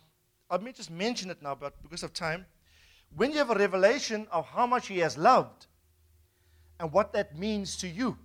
I 0.50 0.58
may 0.58 0.72
just 0.72 0.90
mention 0.90 1.30
it 1.30 1.42
now, 1.42 1.56
but 1.56 1.82
because 1.84 2.04
of 2.04 2.14
time. 2.14 2.46
When 3.16 3.32
you 3.32 3.38
have 3.38 3.50
a 3.50 3.56
revelation 3.56 4.28
of 4.32 4.48
how 4.48 4.68
much 4.68 4.88
He 4.88 5.00
has 5.00 5.18
loved 5.18 5.68
and 6.80 6.92
what 6.92 7.14
that 7.14 7.38
means 7.38 7.76
to 7.78 7.88
you, 7.88 8.18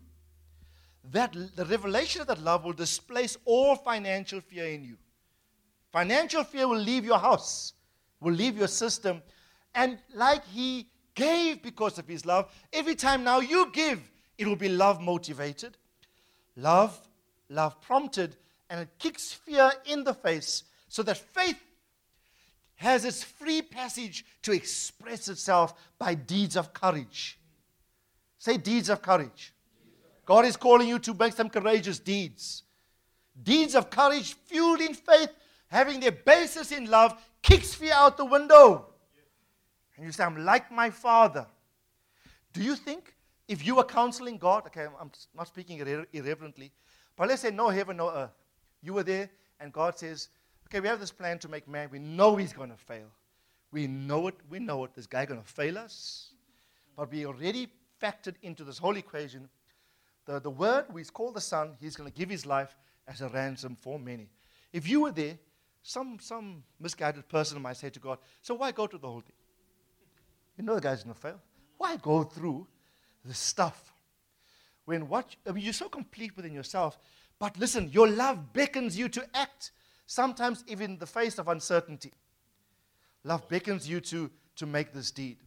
that 1.10 1.34
the 1.56 1.64
revelation 1.64 2.20
of 2.20 2.26
that 2.28 2.40
love 2.40 2.64
will 2.64 2.72
displace 2.72 3.36
all 3.44 3.74
financial 3.74 4.40
fear 4.40 4.66
in 4.66 4.84
you. 4.84 4.96
Financial 5.92 6.44
fear 6.44 6.68
will 6.68 6.78
leave 6.78 7.04
your 7.04 7.18
house, 7.18 7.72
will 8.22 8.32
leave 8.32 8.56
your 8.56 8.68
system, 8.68 9.22
and 9.74 9.98
like 10.14 10.46
He 10.46 10.86
gave 11.14 11.62
because 11.62 11.98
of 11.98 12.08
His 12.08 12.24
love, 12.24 12.50
every 12.72 12.94
time 12.94 13.24
now 13.24 13.40
you 13.40 13.70
give, 13.72 14.00
it 14.38 14.46
will 14.46 14.56
be 14.56 14.68
love 14.68 15.00
motivated, 15.00 15.76
love, 16.56 16.98
love 17.48 17.80
prompted, 17.80 18.36
and 18.70 18.80
it 18.80 18.88
kicks 18.98 19.32
fear 19.32 19.70
in 19.84 20.04
the 20.04 20.14
face 20.14 20.64
so 20.88 21.02
that 21.02 21.18
faith 21.18 21.60
has 22.76 23.04
its 23.04 23.22
free 23.22 23.62
passage 23.62 24.24
to 24.42 24.52
express 24.52 25.28
itself 25.28 25.74
by 25.98 26.14
deeds 26.14 26.56
of 26.56 26.72
courage. 26.72 27.38
Say 28.38 28.56
deeds 28.56 28.88
of 28.88 29.02
courage. 29.02 29.52
God 30.24 30.44
is 30.44 30.56
calling 30.56 30.88
you 30.88 30.98
to 31.00 31.14
make 31.14 31.32
some 31.32 31.48
courageous 31.48 31.98
deeds. 31.98 32.62
Deeds 33.40 33.74
of 33.74 33.90
courage 33.90 34.34
fueled 34.34 34.80
in 34.80 34.94
faith, 34.94 35.30
having 35.68 36.00
their 36.00 36.12
basis 36.12 36.72
in 36.72 36.90
love, 36.90 37.14
kicks 37.42 37.74
fear 37.74 37.92
out 37.94 38.16
the 38.16 38.24
window. 38.24 38.86
And 39.96 40.06
you 40.06 40.12
say, 40.12 40.24
I'm 40.24 40.44
like 40.44 40.70
my 40.70 40.90
father. 40.90 41.46
Do 42.52 42.62
you 42.62 42.76
think 42.76 43.14
if 43.48 43.64
you 43.64 43.76
were 43.76 43.84
counseling 43.84 44.38
God, 44.38 44.66
okay, 44.66 44.86
I'm 45.00 45.10
not 45.36 45.48
speaking 45.48 45.78
irre- 45.78 46.06
irreverently, 46.12 46.72
but 47.16 47.28
let's 47.28 47.42
say 47.42 47.50
no 47.50 47.68
heaven, 47.68 47.96
no 47.96 48.10
earth. 48.10 48.30
You 48.82 48.94
were 48.94 49.02
there, 49.02 49.30
and 49.60 49.72
God 49.72 49.98
says, 49.98 50.28
Okay, 50.66 50.80
we 50.80 50.88
have 50.88 51.00
this 51.00 51.10
plan 51.10 51.38
to 51.40 51.48
make 51.50 51.68
man. 51.68 51.90
We 51.92 51.98
know 51.98 52.34
he's 52.36 52.54
going 52.54 52.70
to 52.70 52.76
fail. 52.78 53.08
We 53.72 53.86
know 53.86 54.28
it. 54.28 54.36
We 54.48 54.58
know 54.58 54.84
it. 54.84 54.94
This 54.94 55.06
guy 55.06 55.26
going 55.26 55.42
to 55.42 55.46
fail 55.46 55.76
us. 55.76 56.30
But 56.96 57.12
we 57.12 57.26
already 57.26 57.68
factored 58.02 58.36
into 58.42 58.64
this 58.64 58.78
whole 58.78 58.96
equation 58.96 59.50
the, 60.26 60.40
the 60.40 60.50
word 60.50 60.86
we 60.92 61.04
call 61.04 61.32
the 61.32 61.40
Son, 61.40 61.76
he's 61.80 61.96
going 61.96 62.10
to 62.10 62.16
give 62.16 62.30
his 62.30 62.46
life 62.46 62.76
as 63.08 63.20
a 63.20 63.28
ransom 63.28 63.76
for 63.76 63.98
many. 63.98 64.28
If 64.72 64.88
you 64.88 65.00
were 65.00 65.12
there, 65.12 65.38
some, 65.82 66.18
some 66.20 66.62
misguided 66.80 67.28
person 67.28 67.60
might 67.60 67.76
say 67.76 67.90
to 67.90 68.00
God, 68.00 68.18
So 68.40 68.54
why 68.54 68.72
go 68.72 68.86
through 68.86 69.00
the 69.00 69.08
whole 69.08 69.20
thing? 69.20 69.34
You 70.56 70.64
know 70.64 70.74
the 70.74 70.80
guy's 70.80 71.02
going 71.02 71.14
to 71.14 71.20
fail. 71.20 71.40
Why 71.78 71.96
go 71.96 72.22
through 72.22 72.66
the 73.24 73.34
stuff? 73.34 73.92
When 74.84 75.08
what, 75.08 75.34
I 75.46 75.52
mean, 75.52 75.64
you're 75.64 75.72
so 75.72 75.88
complete 75.88 76.36
within 76.36 76.52
yourself 76.52 76.98
But 77.42 77.58
listen, 77.58 77.90
your 77.92 78.08
love 78.08 78.52
beckons 78.52 78.96
you 78.96 79.08
to 79.08 79.26
act, 79.34 79.72
sometimes 80.06 80.62
even 80.68 80.92
in 80.92 80.98
the 80.98 81.06
face 81.06 81.40
of 81.40 81.48
uncertainty. 81.48 82.12
Love 83.24 83.48
beckons 83.48 83.88
you 83.88 84.00
to, 84.00 84.30
to 84.56 84.66
make 84.66 84.92
this 84.92 85.10
deed. 85.10 85.38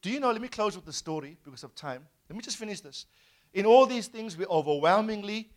Do 0.00 0.10
you 0.10 0.20
know? 0.20 0.30
Let 0.30 0.40
me 0.40 0.48
close 0.48 0.74
with 0.74 0.86
the 0.86 0.92
story 0.92 1.36
because 1.44 1.64
of 1.64 1.74
time. 1.74 2.06
Let 2.30 2.36
me 2.36 2.42
just 2.42 2.56
finish 2.56 2.80
this. 2.80 3.04
In 3.52 3.66
all 3.66 3.84
these 3.84 4.06
things, 4.06 4.38
we 4.38 4.46
overwhelmingly 4.46 5.50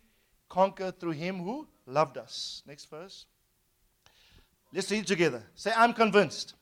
conquer 0.50 0.90
through 0.90 1.12
him 1.12 1.42
who 1.42 1.66
loved 1.86 2.18
us. 2.18 2.62
Next 2.66 2.90
verse. 2.90 3.24
Let's 4.72 4.90
read 4.90 5.06
together. 5.06 5.42
Say, 5.54 5.72
I'm 5.76 5.92
convinced. 5.92 6.54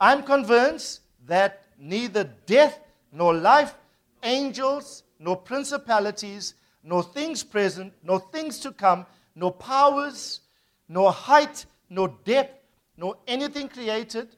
I'm 0.00 0.22
convinced 0.22 1.00
that 1.26 1.64
neither 1.78 2.24
death 2.46 2.80
nor 3.12 3.34
life, 3.34 3.74
angels, 4.22 5.04
nor 5.18 5.36
principalities, 5.36 6.54
nor 6.82 7.02
things 7.02 7.42
present, 7.42 7.92
nor 8.02 8.20
things 8.20 8.58
to 8.60 8.72
come, 8.72 9.06
nor 9.34 9.52
powers, 9.52 10.40
nor 10.88 11.12
height, 11.12 11.66
nor 11.88 12.14
depth, 12.24 12.62
nor 12.96 13.16
anything 13.26 13.68
created 13.68 14.36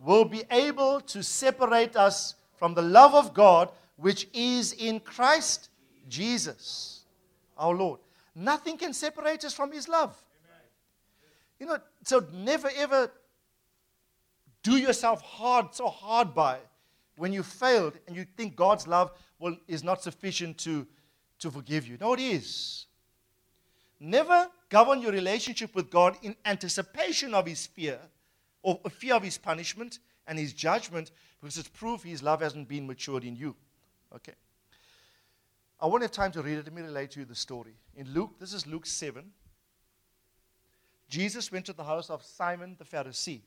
will 0.00 0.24
be 0.24 0.44
able 0.50 1.00
to 1.00 1.22
separate 1.22 1.96
us 1.96 2.34
from 2.56 2.74
the 2.74 2.82
love 2.82 3.14
of 3.14 3.34
God 3.34 3.70
which 3.96 4.28
is 4.32 4.72
in 4.74 5.00
Christ 5.00 5.70
Jesus, 6.08 7.04
our 7.56 7.74
Lord. 7.74 8.00
Nothing 8.34 8.76
can 8.76 8.92
separate 8.92 9.44
us 9.44 9.54
from 9.54 9.72
His 9.72 9.88
love. 9.88 10.16
You 11.58 11.66
know, 11.66 11.78
so 12.02 12.26
never 12.32 12.70
ever 12.76 13.10
do 14.62 14.76
yourself 14.76 15.22
hard, 15.22 15.74
so 15.74 15.88
hard 15.88 16.34
by 16.34 16.58
when 17.16 17.32
you 17.32 17.42
failed 17.42 17.94
and 18.06 18.16
you 18.16 18.26
think 18.36 18.56
God's 18.56 18.86
love 18.86 19.12
will, 19.38 19.56
is 19.68 19.82
not 19.82 20.02
sufficient 20.02 20.58
to, 20.58 20.86
to 21.38 21.50
forgive 21.50 21.86
you. 21.86 21.96
No, 22.00 22.12
it 22.14 22.20
is. 22.20 22.86
Never 23.98 24.48
govern 24.68 25.00
your 25.00 25.12
relationship 25.12 25.74
with 25.74 25.90
God 25.90 26.16
in 26.22 26.36
anticipation 26.44 27.32
of 27.34 27.46
His 27.46 27.66
fear 27.66 27.98
or 28.62 28.78
fear 28.90 29.14
of 29.14 29.22
His 29.22 29.38
punishment 29.38 30.00
and 30.26 30.38
His 30.38 30.52
judgment 30.52 31.10
because 31.40 31.56
it's 31.56 31.68
proof 31.68 32.02
His 32.02 32.22
love 32.22 32.42
hasn't 32.42 32.68
been 32.68 32.86
matured 32.86 33.24
in 33.24 33.36
you. 33.36 33.54
Okay. 34.14 34.34
I 35.80 35.86
won't 35.86 36.02
have 36.02 36.10
time 36.10 36.32
to 36.32 36.42
read 36.42 36.58
it. 36.58 36.64
Let 36.64 36.74
me 36.74 36.82
relate 36.82 37.10
to 37.12 37.20
you 37.20 37.26
the 37.26 37.34
story. 37.34 37.74
In 37.94 38.12
Luke, 38.12 38.38
this 38.38 38.52
is 38.52 38.66
Luke 38.66 38.86
7. 38.86 39.30
Jesus 41.08 41.52
went 41.52 41.66
to 41.66 41.72
the 41.72 41.84
house 41.84 42.10
of 42.10 42.22
Simon 42.22 42.76
the 42.78 42.84
Pharisee. 42.84 43.40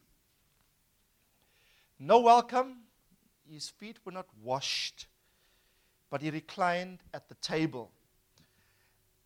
No 2.00 2.20
welcome. 2.20 2.78
His 3.52 3.70
feet 3.70 3.98
were 4.06 4.12
not 4.12 4.28
washed, 4.44 5.08
but 6.10 6.22
he 6.22 6.30
reclined 6.30 7.00
at 7.14 7.28
the 7.28 7.36
table. 7.36 7.92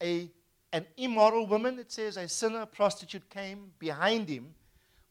A, 0.02 0.32
an 0.72 0.86
immoral 0.98 1.46
woman, 1.46 1.78
it 1.78 1.92
says, 1.92 2.18
a 2.18 2.28
sinner, 2.28 2.66
prostitute, 2.66 3.30
came 3.30 3.72
behind 3.80 4.30
him, 4.30 4.56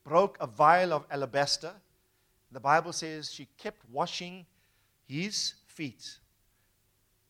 broke 0.03 0.37
a 0.41 0.47
vial 0.47 0.93
of 0.93 1.05
alabaster. 1.11 1.73
The 2.51 2.61
Bible 2.61 2.93
says 2.93 3.33
she 3.33 3.49
kept 3.59 3.83
washing 3.91 4.47
his 5.07 5.55
feet 5.66 6.18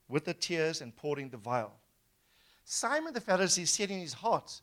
with 0.09 0.24
the 0.24 0.34
tears 0.34 0.80
and 0.80 0.95
pouring 0.95 1.28
the 1.30 1.36
vial. 1.36 1.72
Simon 2.64 3.12
the 3.12 3.20
Pharisee 3.20 3.66
said 3.66 3.90
in 3.90 4.01
his 4.01 4.12
heart, 4.12 4.61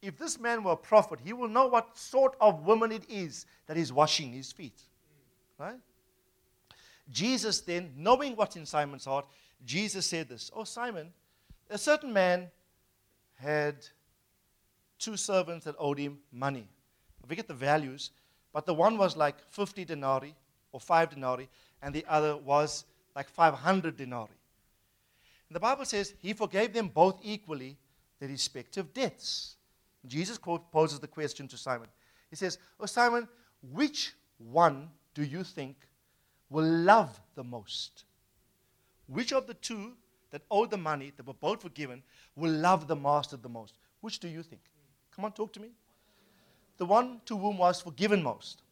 If 0.00 0.16
this 0.16 0.38
man 0.38 0.62
were 0.62 0.72
a 0.72 0.76
prophet, 0.76 1.18
he 1.24 1.32
will 1.32 1.48
know 1.48 1.66
what 1.66 1.96
sort 1.96 2.36
of 2.40 2.64
woman 2.64 2.92
it 2.92 3.04
is 3.08 3.46
that 3.66 3.76
is 3.76 3.92
washing 3.92 4.32
his 4.32 4.52
feet. 4.52 4.80
Right? 5.58 5.80
Jesus 7.10 7.60
then, 7.60 7.92
knowing 7.96 8.36
what's 8.36 8.56
in 8.56 8.66
Simon's 8.66 9.06
heart, 9.06 9.26
Jesus 9.64 10.06
said 10.06 10.28
this 10.28 10.50
Oh, 10.54 10.64
Simon, 10.64 11.12
a 11.68 11.78
certain 11.78 12.12
man 12.12 12.48
had 13.34 13.76
two 14.98 15.16
servants 15.16 15.64
that 15.64 15.74
owed 15.78 15.98
him 15.98 16.18
money. 16.32 16.68
I 17.22 17.26
forget 17.26 17.48
the 17.48 17.54
values, 17.54 18.10
but 18.52 18.66
the 18.66 18.74
one 18.74 18.98
was 18.98 19.16
like 19.16 19.36
50 19.50 19.84
denarii 19.84 20.34
or 20.72 20.80
5 20.80 21.10
denarii, 21.10 21.48
and 21.82 21.94
the 21.94 22.04
other 22.08 22.36
was 22.36 22.84
like 23.14 23.28
500 23.28 23.96
denarii. 23.96 24.28
And 25.48 25.56
the 25.56 25.60
Bible 25.60 25.84
says 25.84 26.14
he 26.20 26.32
forgave 26.32 26.72
them 26.72 26.88
both 26.88 27.20
equally 27.22 27.76
their 28.20 28.28
respective 28.28 28.92
debts. 28.92 29.56
Jesus 30.06 30.38
poses 30.38 31.00
the 31.00 31.08
question 31.08 31.48
to 31.48 31.56
Simon. 31.56 31.88
He 32.30 32.36
says, 32.36 32.58
Oh, 32.78 32.86
Simon, 32.86 33.28
which 33.72 34.14
one 34.38 34.90
do 35.14 35.22
you 35.24 35.42
think 35.42 35.76
will 36.50 36.64
love 36.64 37.20
the 37.34 37.44
most? 37.44 38.04
Which 39.06 39.32
of 39.32 39.46
the 39.46 39.54
two 39.54 39.92
that 40.30 40.42
owed 40.50 40.70
the 40.70 40.76
money, 40.76 41.12
that 41.16 41.26
were 41.26 41.34
both 41.34 41.62
forgiven, 41.62 42.02
will 42.36 42.52
love 42.52 42.86
the 42.86 42.96
master 42.96 43.36
the 43.36 43.48
most? 43.48 43.74
Which 44.00 44.18
do 44.18 44.28
you 44.28 44.42
think? 44.42 44.62
Come 45.14 45.24
on, 45.24 45.32
talk 45.32 45.52
to 45.54 45.60
me. 45.60 45.70
The 46.76 46.86
one 46.86 47.20
to 47.26 47.36
whom 47.36 47.58
was 47.58 47.80
forgiven 47.80 48.22
most. 48.22 48.62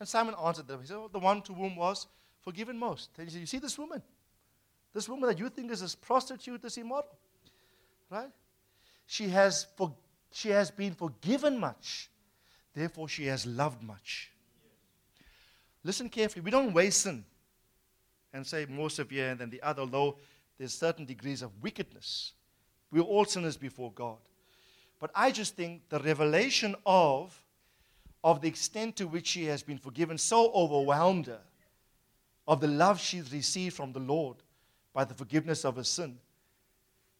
And 0.00 0.08
Simon 0.08 0.34
answered 0.42 0.66
them. 0.66 0.80
He 0.80 0.86
said, 0.86 0.96
oh, 0.96 1.10
The 1.12 1.18
one 1.18 1.42
to 1.42 1.52
whom 1.52 1.76
was 1.76 2.06
forgiven 2.42 2.78
most. 2.78 3.10
And 3.18 3.28
he 3.28 3.32
said, 3.32 3.40
You 3.40 3.46
see 3.46 3.58
this 3.58 3.78
woman? 3.78 4.02
This 4.94 5.08
woman 5.08 5.28
that 5.28 5.38
you 5.38 5.48
think 5.48 5.72
is 5.72 5.82
a 5.82 5.96
prostitute, 5.98 6.62
this 6.62 6.76
immoral. 6.78 7.08
Right? 8.08 8.30
She 9.06 9.28
has, 9.28 9.66
for, 9.76 9.94
she 10.34 10.48
has 10.48 10.68
been 10.68 10.94
forgiven 10.94 11.58
much. 11.58 12.10
Therefore, 12.74 13.08
she 13.08 13.26
has 13.26 13.46
loved 13.46 13.84
much. 13.84 14.32
Listen 15.84 16.08
carefully. 16.08 16.42
We 16.42 16.50
don't 16.50 16.72
weigh 16.72 16.90
sin 16.90 17.24
and 18.32 18.44
say 18.44 18.66
more 18.66 18.90
severe 18.90 19.36
than 19.36 19.48
the 19.48 19.62
other, 19.62 19.82
although 19.82 20.16
there's 20.58 20.74
certain 20.74 21.04
degrees 21.04 21.40
of 21.40 21.52
wickedness. 21.62 22.32
We're 22.90 23.02
all 23.02 23.24
sinners 23.24 23.56
before 23.56 23.92
God. 23.92 24.18
But 24.98 25.12
I 25.14 25.30
just 25.30 25.54
think 25.54 25.88
the 25.88 26.00
revelation 26.00 26.74
of, 26.84 27.40
of 28.24 28.40
the 28.40 28.48
extent 28.48 28.96
to 28.96 29.06
which 29.06 29.28
she 29.28 29.44
has 29.44 29.62
been 29.62 29.78
forgiven 29.78 30.18
so 30.18 30.50
overwhelmed 30.52 31.26
her, 31.26 31.42
of 32.48 32.60
the 32.60 32.66
love 32.66 32.98
she's 32.98 33.32
received 33.32 33.76
from 33.76 33.92
the 33.92 34.00
Lord 34.00 34.38
by 34.92 35.04
the 35.04 35.14
forgiveness 35.14 35.64
of 35.64 35.76
her 35.76 35.84
sin, 35.84 36.18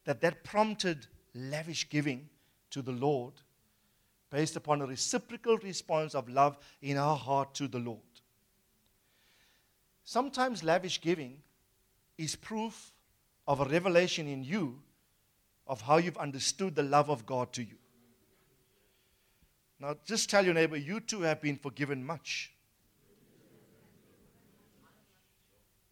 that 0.04 0.20
that 0.22 0.42
prompted 0.42 1.06
lavish 1.32 1.88
giving 1.88 2.28
to 2.74 2.82
the 2.82 2.92
Lord 2.92 3.32
based 4.30 4.56
upon 4.56 4.82
a 4.82 4.86
reciprocal 4.86 5.56
response 5.58 6.12
of 6.12 6.28
love 6.28 6.58
in 6.82 6.96
our 6.96 7.16
heart 7.16 7.54
to 7.54 7.68
the 7.68 7.78
Lord. 7.78 8.00
Sometimes 10.02 10.64
lavish 10.64 11.00
giving 11.00 11.36
is 12.18 12.34
proof 12.34 12.92
of 13.46 13.60
a 13.60 13.64
revelation 13.64 14.26
in 14.26 14.42
you 14.42 14.80
of 15.68 15.80
how 15.82 15.98
you've 15.98 16.16
understood 16.18 16.74
the 16.74 16.82
love 16.82 17.10
of 17.10 17.24
God 17.24 17.52
to 17.52 17.62
you. 17.62 17.76
Now, 19.78 19.94
just 20.04 20.28
tell 20.28 20.44
your 20.44 20.54
neighbor, 20.54 20.76
you 20.76 20.98
too 20.98 21.20
have 21.20 21.40
been 21.40 21.56
forgiven 21.56 22.04
much. 22.04 22.52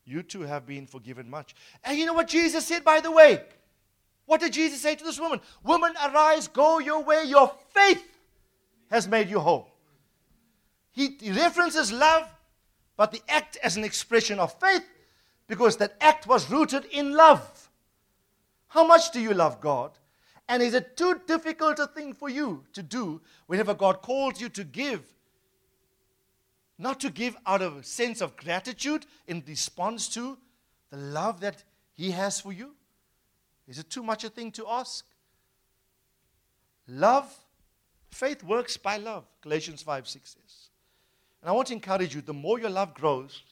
You 0.04 0.24
too 0.24 0.42
have 0.42 0.66
been 0.66 0.88
forgiven 0.88 1.30
much. 1.30 1.54
And 1.84 1.96
you 1.96 2.06
know 2.06 2.12
what 2.12 2.26
Jesus 2.26 2.66
said, 2.66 2.82
by 2.82 3.00
the 3.00 3.12
way? 3.12 3.44
What 4.26 4.40
did 4.40 4.52
Jesus 4.52 4.80
say 4.80 4.94
to 4.94 5.04
this 5.04 5.20
woman? 5.20 5.40
Woman, 5.62 5.92
arise, 6.04 6.48
go 6.48 6.78
your 6.78 7.02
way. 7.02 7.24
Your 7.24 7.52
faith 7.70 8.04
has 8.90 9.08
made 9.08 9.28
you 9.28 9.40
whole. 9.40 9.68
He, 10.92 11.16
he 11.20 11.32
references 11.32 11.90
love 11.90 12.28
but 12.96 13.10
the 13.10 13.22
act 13.28 13.56
as 13.62 13.76
an 13.76 13.84
expression 13.84 14.38
of 14.38 14.58
faith 14.60 14.84
because 15.48 15.76
that 15.78 15.96
act 16.00 16.26
was 16.26 16.50
rooted 16.50 16.84
in 16.86 17.12
love. 17.12 17.70
How 18.68 18.86
much 18.86 19.10
do 19.10 19.20
you 19.20 19.34
love 19.34 19.60
God? 19.60 19.90
And 20.48 20.62
is 20.62 20.74
it 20.74 20.96
too 20.96 21.20
difficult 21.26 21.78
a 21.78 21.86
thing 21.86 22.12
for 22.12 22.28
you 22.28 22.64
to 22.72 22.82
do 22.82 23.20
whenever 23.46 23.74
God 23.74 24.02
calls 24.02 24.40
you 24.40 24.48
to 24.50 24.64
give? 24.64 25.02
Not 26.78 27.00
to 27.00 27.10
give 27.10 27.36
out 27.46 27.62
of 27.62 27.76
a 27.76 27.82
sense 27.82 28.20
of 28.20 28.36
gratitude 28.36 29.06
in 29.26 29.42
response 29.46 30.08
to 30.10 30.38
the 30.90 30.96
love 30.96 31.40
that 31.40 31.64
He 31.92 32.10
has 32.10 32.40
for 32.40 32.52
you? 32.52 32.74
Is 33.68 33.78
it 33.78 33.90
too 33.90 34.02
much 34.02 34.24
a 34.24 34.28
thing 34.28 34.50
to 34.52 34.66
ask? 34.68 35.04
Love, 36.88 37.32
faith 38.10 38.42
works 38.42 38.76
by 38.76 38.96
love, 38.96 39.24
Galatians 39.40 39.82
5 39.82 40.08
6 40.08 40.30
says. 40.30 40.68
And 41.40 41.48
I 41.48 41.52
want 41.52 41.68
to 41.68 41.74
encourage 41.74 42.14
you 42.14 42.20
the 42.20 42.32
more 42.32 42.58
your 42.58 42.70
love 42.70 42.94
grows, 42.94 43.42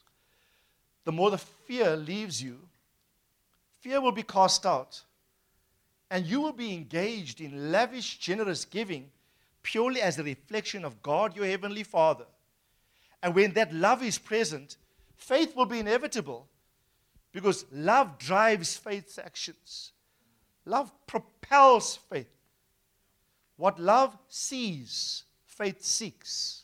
the 1.04 1.12
more 1.12 1.30
the 1.30 1.38
fear 1.38 1.96
leaves 1.96 2.42
you. 2.42 2.58
Fear 3.80 4.00
will 4.00 4.12
be 4.12 4.22
cast 4.22 4.66
out. 4.66 5.02
And 6.10 6.26
you 6.26 6.40
will 6.40 6.52
be 6.52 6.74
engaged 6.74 7.40
in 7.40 7.70
lavish, 7.70 8.18
generous 8.18 8.64
giving 8.64 9.10
purely 9.62 10.00
as 10.00 10.18
a 10.18 10.22
reflection 10.22 10.84
of 10.84 11.02
God, 11.02 11.36
your 11.36 11.46
Heavenly 11.46 11.82
Father. 11.82 12.24
And 13.22 13.34
when 13.34 13.52
that 13.52 13.74
love 13.74 14.02
is 14.02 14.18
present, 14.18 14.76
faith 15.16 15.54
will 15.54 15.66
be 15.66 15.80
inevitable 15.80 16.46
because 17.32 17.66
love 17.70 18.18
drives 18.18 18.76
faith's 18.76 19.18
actions. 19.18 19.92
Love 20.64 20.92
propels 21.06 21.96
faith. 21.96 22.28
What 23.56 23.78
love 23.78 24.16
sees, 24.28 25.24
faith 25.44 25.82
seeks. 25.82 26.62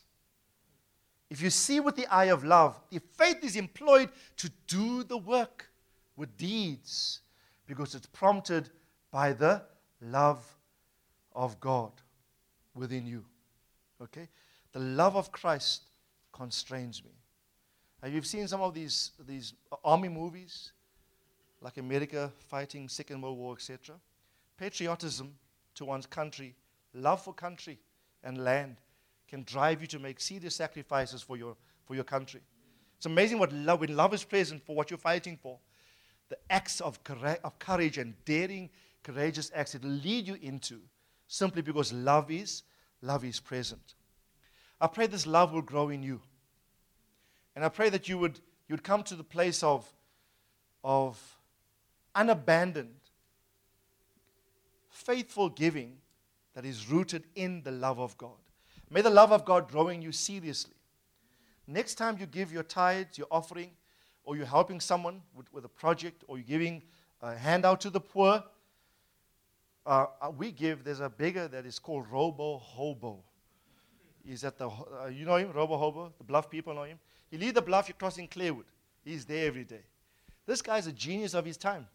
If 1.29 1.43
you 1.43 1.51
see 1.51 1.81
with 1.81 1.97
the 1.97 2.07
eye 2.07 2.27
of 2.27 2.45
love, 2.45 2.81
if 2.91 3.03
faith 3.17 3.43
is 3.43 3.57
employed 3.57 4.11
to 4.39 4.51
do 4.67 5.03
the 5.03 5.19
work 5.19 5.69
with 6.17 6.37
deeds, 6.37 7.21
because 7.67 7.95
it's 7.95 8.07
prompted 8.07 8.71
by 9.11 9.33
the 9.33 9.63
love 10.01 10.43
of 11.35 11.61
God 11.61 11.91
within 12.75 13.07
you. 13.07 13.25
Okay? 14.03 14.29
The 14.73 14.79
love 14.79 15.17
of 15.17 15.33
Christ 15.33 15.83
constrains 16.33 17.03
me. 17.05 17.11
Have 18.03 18.13
you 18.13 18.23
seen 18.23 18.47
some 18.47 18.61
of 18.61 18.75
these, 18.75 19.13
these 19.27 19.55
army 19.85 20.09
movies, 20.09 20.73
like 21.67 21.79
America 21.79 22.31
fighting 22.39 22.89
Second 22.89 23.21
World 23.21 23.39
War, 23.39 23.55
etc.? 23.55 23.97
Patriotism 24.57 25.35
to 25.75 25.85
one's 25.85 26.07
country, 26.07 26.55
love 26.95 27.21
for 27.21 27.35
country 27.35 27.77
and 28.23 28.45
land 28.45 28.77
can 29.27 29.43
drive 29.43 29.81
you 29.81 29.89
to 29.89 29.99
make 29.99 30.21
serious 30.21 30.55
sacrifices 30.55 31.23
for 31.23 31.37
your, 31.37 31.57
for 31.85 31.97
your 31.97 32.05
country. 32.05 32.41
It's 32.97 33.07
amazing 33.07 33.41
what 33.41 33.53
love, 33.53 33.81
when 33.81 33.97
love 33.97 34.15
is 34.15 34.23
present 34.23 34.65
for 34.65 34.77
what 34.77 34.93
you're 34.93 34.99
fighting 34.99 35.37
for, 35.43 35.59
the 36.29 36.39
acts 36.51 36.81
of, 36.81 37.01
of 37.43 37.59
courage 37.59 37.99
and 37.99 38.15
daring, 38.25 38.71
courageous 39.03 39.51
acts 39.53 39.75
it 39.75 39.83
lead 39.83 40.29
you 40.29 40.39
into 40.41 40.79
simply 41.27 41.63
because 41.63 41.93
love 41.93 42.31
is, 42.31 42.63
love 43.03 43.25
is 43.25 43.41
present. 43.41 43.95
I 44.81 44.87
pray 44.87 45.09
this 45.09 45.27
love 45.27 45.53
will 45.53 45.63
grow 45.63 45.89
in 45.89 46.05
you. 46.05 46.21
And 47.57 47.65
I 47.65 47.71
pray 47.71 47.89
that 47.89 48.09
you 48.09 48.19
would, 48.19 48.39
you 48.69 48.75
would 48.75 48.85
come 48.85 49.03
to 49.03 49.17
the 49.17 49.25
place 49.25 49.65
of, 49.65 49.93
of 50.85 51.36
unabandoned, 52.17 52.97
faithful 54.89 55.51
giving 55.51 55.99
that 56.55 56.65
is 56.65 56.89
rooted 56.89 57.25
in 57.37 57.63
the 57.63 57.71
love 57.71 58.01
of 58.01 58.17
God. 58.17 58.39
May 58.91 59.03
the 59.03 59.11
love 59.11 59.31
of 59.31 59.45
God 59.45 59.69
grow 59.69 59.89
in 59.89 60.01
you 60.01 60.11
seriously. 60.11 60.75
Next 61.67 61.97
time 61.97 62.17
you 62.19 62.27
give 62.27 62.53
your 62.53 62.63
tithes, 62.63 63.19
your 63.19 63.27
offering, 63.31 63.71
or 64.25 64.37
you're 64.37 64.47
helping 64.47 64.81
someone 64.81 65.21
with, 65.35 65.53
with 65.53 65.65
a 65.65 65.69
project, 65.69 66.25
or 66.27 66.39
you're 66.39 66.47
giving 66.47 66.83
a 67.21 67.37
handout 67.37 67.81
to 67.83 67.91
the 67.91 68.01
poor, 68.01 68.43
uh, 69.85 70.07
uh 70.21 70.31
we 70.31 70.51
give, 70.51 70.83
there's 70.83 71.01
a 71.01 71.11
beggar 71.11 71.47
that 71.49 71.67
is 71.67 71.79
called 71.79 72.07
Robo 72.11 72.59
Hobo. 72.59 73.23
He's 74.25 74.43
at 74.43 74.59
the, 74.59 74.69
uh, 74.69 75.07
you 75.13 75.25
know 75.25 75.37
him, 75.37 75.53
Robo 75.53 75.77
Hobo? 75.77 76.13
The 76.19 76.25
bluff 76.25 76.51
people 76.51 76.75
know 76.75 76.85
him. 76.85 76.99
He 77.31 77.37
leads 77.37 77.55
the 77.55 77.63
bluff, 77.63 77.89
you're 77.89 77.97
crossing 77.97 78.29
Clearwood. 78.29 78.65
He's 79.05 79.25
there 79.25 79.47
every 79.47 79.65
day. 79.65 79.85
This 80.47 80.63
guy's 80.63 80.87
a 80.87 80.93
genius 80.93 81.35
of 81.35 81.45
his 81.45 81.57
time. 81.57 81.87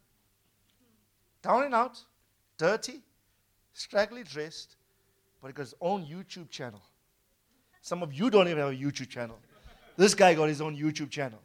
Down 1.42 1.64
and 1.64 1.74
out, 1.74 2.00
dirty, 2.58 3.02
straggly 3.74 4.24
dressed, 4.24 4.76
but 5.42 5.48
he 5.48 5.54
got 5.54 5.64
his 5.64 5.76
own 5.82 6.06
YouTube 6.06 6.50
channel. 6.50 6.82
Some 7.82 8.04
of 8.04 8.14
you 8.14 8.30
don't 8.30 8.48
even 8.48 8.60
have 8.60 8.74
a 8.74 8.76
YouTube 8.76 9.10
channel. 9.10 9.40
This 9.98 10.14
guy 10.14 10.34
got 10.36 10.50
his 10.50 10.62
own 10.62 10.78
YouTube 10.78 11.10
channel. 11.10 11.40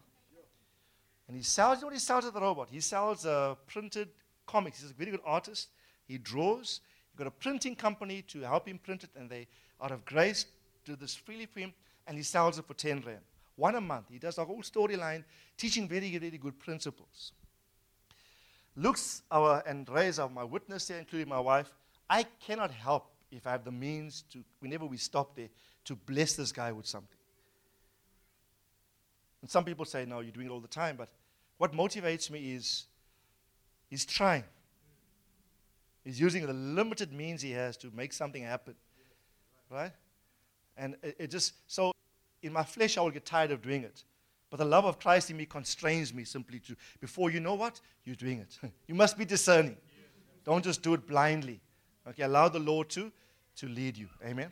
And 1.28 1.36
he 1.36 1.42
sells, 1.42 1.78
you 1.78 1.82
know 1.82 1.86
what 1.86 1.94
he 1.94 1.99
sells 1.99 2.24
at 2.26 2.34
the 2.34 2.40
robot? 2.40 2.68
He 2.70 2.80
sells 2.80 3.26
uh, 3.26 3.55
printed 3.66 4.09
comics. 4.47 4.80
He's 4.80 4.90
a 4.90 4.94
very 4.94 5.11
good 5.11 5.20
artist. 5.24 5.68
He 6.07 6.18
draws. 6.18 6.80
He 7.12 7.18
got 7.18 7.26
a 7.26 7.32
printing 7.32 7.74
company 7.74 8.22
to 8.28 8.40
help 8.42 8.68
him 8.68 8.78
print 8.78 9.03
it, 9.03 9.11
and 9.16 9.28
they, 9.28 9.49
out 9.82 9.90
of 9.90 10.05
grace, 10.05 10.47
do 10.84 10.94
this 10.94 11.14
freely 11.14 11.47
for 11.47 11.61
him, 11.61 11.72
and 12.07 12.16
he 12.16 12.22
sells 12.22 12.59
it 12.59 12.66
for 12.66 12.74
10 12.74 13.03
rand. 13.05 13.20
One 13.57 13.74
a 13.74 13.80
month. 13.80 14.07
He 14.11 14.18
does 14.18 14.38
a 14.38 14.44
whole 14.44 14.62
storyline 14.62 15.24
teaching 15.57 15.88
very, 15.88 16.16
very 16.18 16.38
good 16.38 16.59
principles. 16.59 17.32
Looks 18.77 19.22
our 19.31 19.62
and 19.66 19.89
Ray's 19.89 20.18
are 20.18 20.29
my 20.29 20.45
witness 20.45 20.89
here, 20.89 20.99
including 20.99 21.29
my 21.29 21.41
wife. 21.41 21.72
I 22.09 22.24
cannot 22.47 22.70
help 22.70 23.11
if 23.31 23.47
I 23.47 23.53
have 23.53 23.64
the 23.64 23.72
means 23.72 24.24
to, 24.33 24.45
whenever 24.61 24.85
we 24.85 24.99
stop 24.99 25.35
there, 25.35 25.49
to 25.87 25.97
bless 25.97 26.35
this 26.35 26.53
guy 26.53 26.72
with 26.72 26.87
something. 26.87 27.16
And 29.41 29.51
some 29.51 29.64
people 29.64 29.85
say, 29.85 30.05
no, 30.05 30.20
you're 30.20 30.33
doing 30.33 30.47
it 30.47 30.51
all 30.51 30.61
the 30.61 30.68
time. 30.68 30.97
But 30.97 31.09
what 31.59 31.72
motivates 31.72 32.31
me 32.31 32.55
is 32.55 32.85
he's 33.89 34.05
trying. 34.05 34.45
He's 36.05 36.20
using 36.20 36.47
the 36.47 36.53
limited 36.53 37.12
means 37.12 37.43
he 37.43 37.53
has 37.53 37.77
to 37.79 37.91
make 37.95 38.12
something 38.12 38.43
happen. 38.43 38.74
Right? 39.70 39.93
And 40.77 40.97
it, 41.03 41.16
it 41.18 41.31
just, 41.31 41.55
so 41.66 41.93
in 42.43 42.53
my 42.53 42.62
flesh, 42.62 42.99
I 42.99 43.01
will 43.01 43.11
get 43.11 43.24
tired 43.24 43.51
of 43.51 43.62
doing 43.62 43.83
it. 43.85 44.05
But 44.51 44.59
the 44.59 44.64
love 44.64 44.84
of 44.84 44.99
Christ 44.99 45.30
in 45.30 45.36
me 45.36 45.47
constrains 45.47 46.14
me 46.14 46.24
simply 46.24 46.61
to, 46.61 46.76
before 47.01 47.30
you 47.30 47.40
know 47.40 47.55
what, 47.55 47.80
you're 48.05 48.16
doing 48.16 48.38
it. 48.38 48.59
you 48.86 48.94
must 48.94 49.18
be 49.18 49.24
discerning. 49.24 49.76
Don't 50.44 50.64
just 50.64 50.82
do 50.82 50.94
it 50.94 51.07
blindly. 51.07 51.61
Okay, 52.09 52.22
allow 52.22 52.49
the 52.49 52.61
Lord 52.61 52.88
to, 52.90 53.11
to 53.57 53.68
lead 53.68 53.97
you. 53.97 54.09
Amen. 54.24 54.51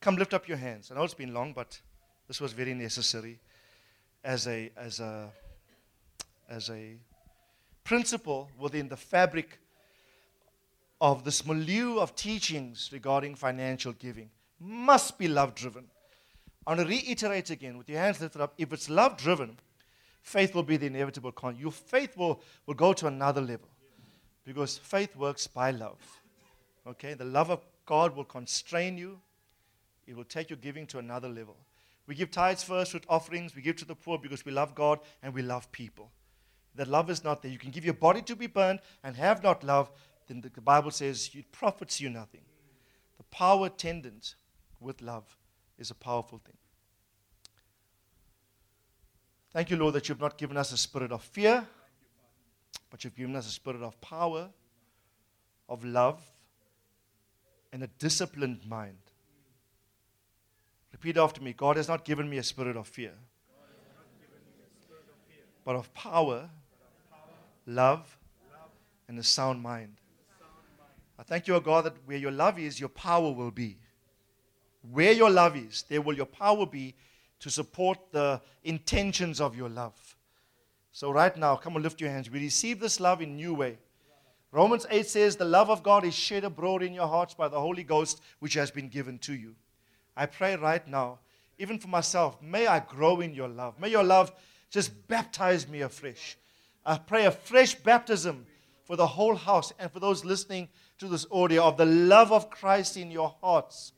Come 0.00 0.16
lift 0.16 0.34
up 0.34 0.46
your 0.48 0.58
hands. 0.58 0.90
I 0.90 0.94
know 0.94 1.04
it's 1.04 1.14
been 1.14 1.32
long, 1.32 1.52
but 1.54 1.80
this 2.28 2.40
was 2.40 2.52
very 2.52 2.74
necessary 2.74 3.40
as 4.22 4.46
a, 4.46 4.70
as 4.76 5.00
a, 5.00 5.30
as 6.48 6.68
a 6.68 6.96
principle 7.84 8.50
within 8.58 8.88
the 8.88 8.96
fabric 8.96 9.58
of 11.00 11.24
this 11.24 11.46
milieu 11.46 11.98
of 11.98 12.14
teachings 12.14 12.90
regarding 12.92 13.34
financial 13.34 13.92
giving. 13.92 14.30
Must 14.60 15.18
be 15.18 15.26
love 15.28 15.54
driven. 15.54 15.86
I 16.66 16.70
want 16.70 16.80
to 16.80 16.86
reiterate 16.86 17.50
again 17.50 17.76
with 17.76 17.88
your 17.88 17.98
hands 17.98 18.20
lifted 18.20 18.40
up. 18.40 18.54
If 18.56 18.72
it's 18.72 18.88
love 18.88 19.16
driven, 19.16 19.58
faith 20.22 20.54
will 20.54 20.62
be 20.62 20.76
the 20.76 20.86
inevitable 20.86 21.32
con. 21.32 21.56
Your 21.56 21.72
faith 21.72 22.16
will, 22.16 22.40
will 22.66 22.74
go 22.74 22.92
to 22.92 23.06
another 23.08 23.40
level 23.40 23.68
because 24.44 24.78
faith 24.78 25.16
works 25.16 25.46
by 25.46 25.72
love. 25.72 25.98
Okay? 26.86 27.14
The 27.14 27.24
love 27.24 27.50
of 27.50 27.60
God 27.84 28.14
will 28.14 28.24
constrain 28.24 28.96
you, 28.96 29.20
it 30.06 30.16
will 30.16 30.24
take 30.24 30.50
your 30.50 30.56
giving 30.58 30.86
to 30.88 30.98
another 30.98 31.28
level. 31.28 31.56
We 32.06 32.14
give 32.14 32.30
tithes 32.30 32.62
first 32.62 32.94
with 32.94 33.04
offerings. 33.08 33.54
We 33.54 33.62
give 33.62 33.76
to 33.76 33.84
the 33.84 33.94
poor 33.94 34.18
because 34.18 34.44
we 34.44 34.52
love 34.52 34.74
God 34.74 34.98
and 35.22 35.32
we 35.32 35.42
love 35.42 35.70
people. 35.72 36.10
That 36.74 36.88
love 36.88 37.10
is 37.10 37.22
not 37.22 37.42
there. 37.42 37.50
You 37.50 37.58
can 37.58 37.70
give 37.70 37.84
your 37.84 37.94
body 37.94 38.22
to 38.22 38.34
be 38.34 38.46
burned 38.46 38.80
and 39.04 39.14
have 39.16 39.42
not 39.42 39.62
love, 39.62 39.90
then 40.26 40.40
the 40.40 40.60
Bible 40.60 40.90
says 40.90 41.30
it 41.34 41.52
profits 41.52 42.00
you 42.00 42.10
nothing. 42.10 42.40
The 43.18 43.24
power 43.24 43.66
attendant 43.66 44.34
with 44.80 45.00
love 45.02 45.36
is 45.82 45.90
a 45.90 45.94
powerful 45.94 46.38
thing. 46.38 46.56
Thank 49.52 49.68
you, 49.68 49.76
Lord, 49.76 49.94
that 49.94 50.08
you've 50.08 50.20
not 50.20 50.38
given 50.38 50.56
us 50.56 50.72
a 50.72 50.76
spirit 50.78 51.12
of 51.12 51.22
fear, 51.22 51.66
but 52.88 53.04
you've 53.04 53.16
given 53.16 53.36
us 53.36 53.46
a 53.46 53.50
spirit 53.50 53.82
of 53.82 54.00
power, 54.00 54.48
of 55.68 55.84
love, 55.84 56.22
and 57.72 57.82
a 57.82 57.88
disciplined 57.98 58.60
mind. 58.66 58.96
Repeat 60.92 61.18
after 61.18 61.42
me 61.42 61.52
God 61.52 61.76
has 61.76 61.88
not 61.88 62.04
given 62.04 62.30
me 62.30 62.38
a 62.38 62.42
spirit 62.42 62.76
of 62.76 62.86
fear, 62.86 63.12
but 65.64 65.74
of 65.74 65.92
power, 65.92 66.48
love, 67.66 68.16
and 69.08 69.18
a 69.18 69.22
sound 69.22 69.60
mind. 69.60 69.96
I 71.18 71.24
thank 71.24 71.46
you, 71.46 71.54
O 71.56 71.60
God, 71.60 71.84
that 71.84 71.94
where 72.06 72.16
your 72.16 72.30
love 72.30 72.58
is, 72.58 72.78
your 72.80 72.88
power 72.88 73.32
will 73.32 73.50
be. 73.50 73.78
Where 74.90 75.12
your 75.12 75.30
love 75.30 75.56
is, 75.56 75.84
there 75.88 76.02
will 76.02 76.16
your 76.16 76.26
power 76.26 76.66
be 76.66 76.94
to 77.40 77.50
support 77.50 77.98
the 78.10 78.40
intentions 78.64 79.40
of 79.40 79.56
your 79.56 79.68
love. 79.68 80.16
So, 80.92 81.10
right 81.10 81.34
now, 81.36 81.56
come 81.56 81.74
and 81.74 81.82
lift 81.82 82.00
your 82.00 82.10
hands. 82.10 82.30
We 82.30 82.40
receive 82.40 82.78
this 82.78 83.00
love 83.00 83.22
in 83.22 83.36
new 83.36 83.54
way. 83.54 83.78
Romans 84.50 84.86
8 84.90 85.06
says, 85.06 85.36
The 85.36 85.44
love 85.44 85.70
of 85.70 85.82
God 85.82 86.04
is 86.04 86.14
shed 86.14 86.44
abroad 86.44 86.82
in 86.82 86.92
your 86.92 87.08
hearts 87.08 87.32
by 87.32 87.48
the 87.48 87.58
Holy 87.58 87.82
Ghost, 87.82 88.20
which 88.40 88.54
has 88.54 88.70
been 88.70 88.88
given 88.88 89.18
to 89.20 89.32
you. 89.32 89.54
I 90.14 90.26
pray 90.26 90.56
right 90.56 90.86
now, 90.86 91.20
even 91.58 91.78
for 91.78 91.88
myself, 91.88 92.40
may 92.42 92.66
I 92.66 92.80
grow 92.80 93.20
in 93.20 93.34
your 93.34 93.48
love. 93.48 93.80
May 93.80 93.88
your 93.88 94.04
love 94.04 94.32
just 94.70 95.08
baptize 95.08 95.66
me 95.66 95.80
afresh. 95.80 96.36
I 96.84 96.98
pray 96.98 97.24
a 97.24 97.30
fresh 97.30 97.74
baptism 97.74 98.46
for 98.84 98.96
the 98.96 99.06
whole 99.06 99.36
house 99.36 99.72
and 99.78 99.90
for 99.90 100.00
those 100.00 100.24
listening 100.24 100.68
to 100.98 101.08
this 101.08 101.26
audio 101.30 101.64
of 101.64 101.76
the 101.76 101.86
love 101.86 102.30
of 102.32 102.50
Christ 102.50 102.96
in 102.96 103.10
your 103.10 103.34
hearts. 103.40 103.92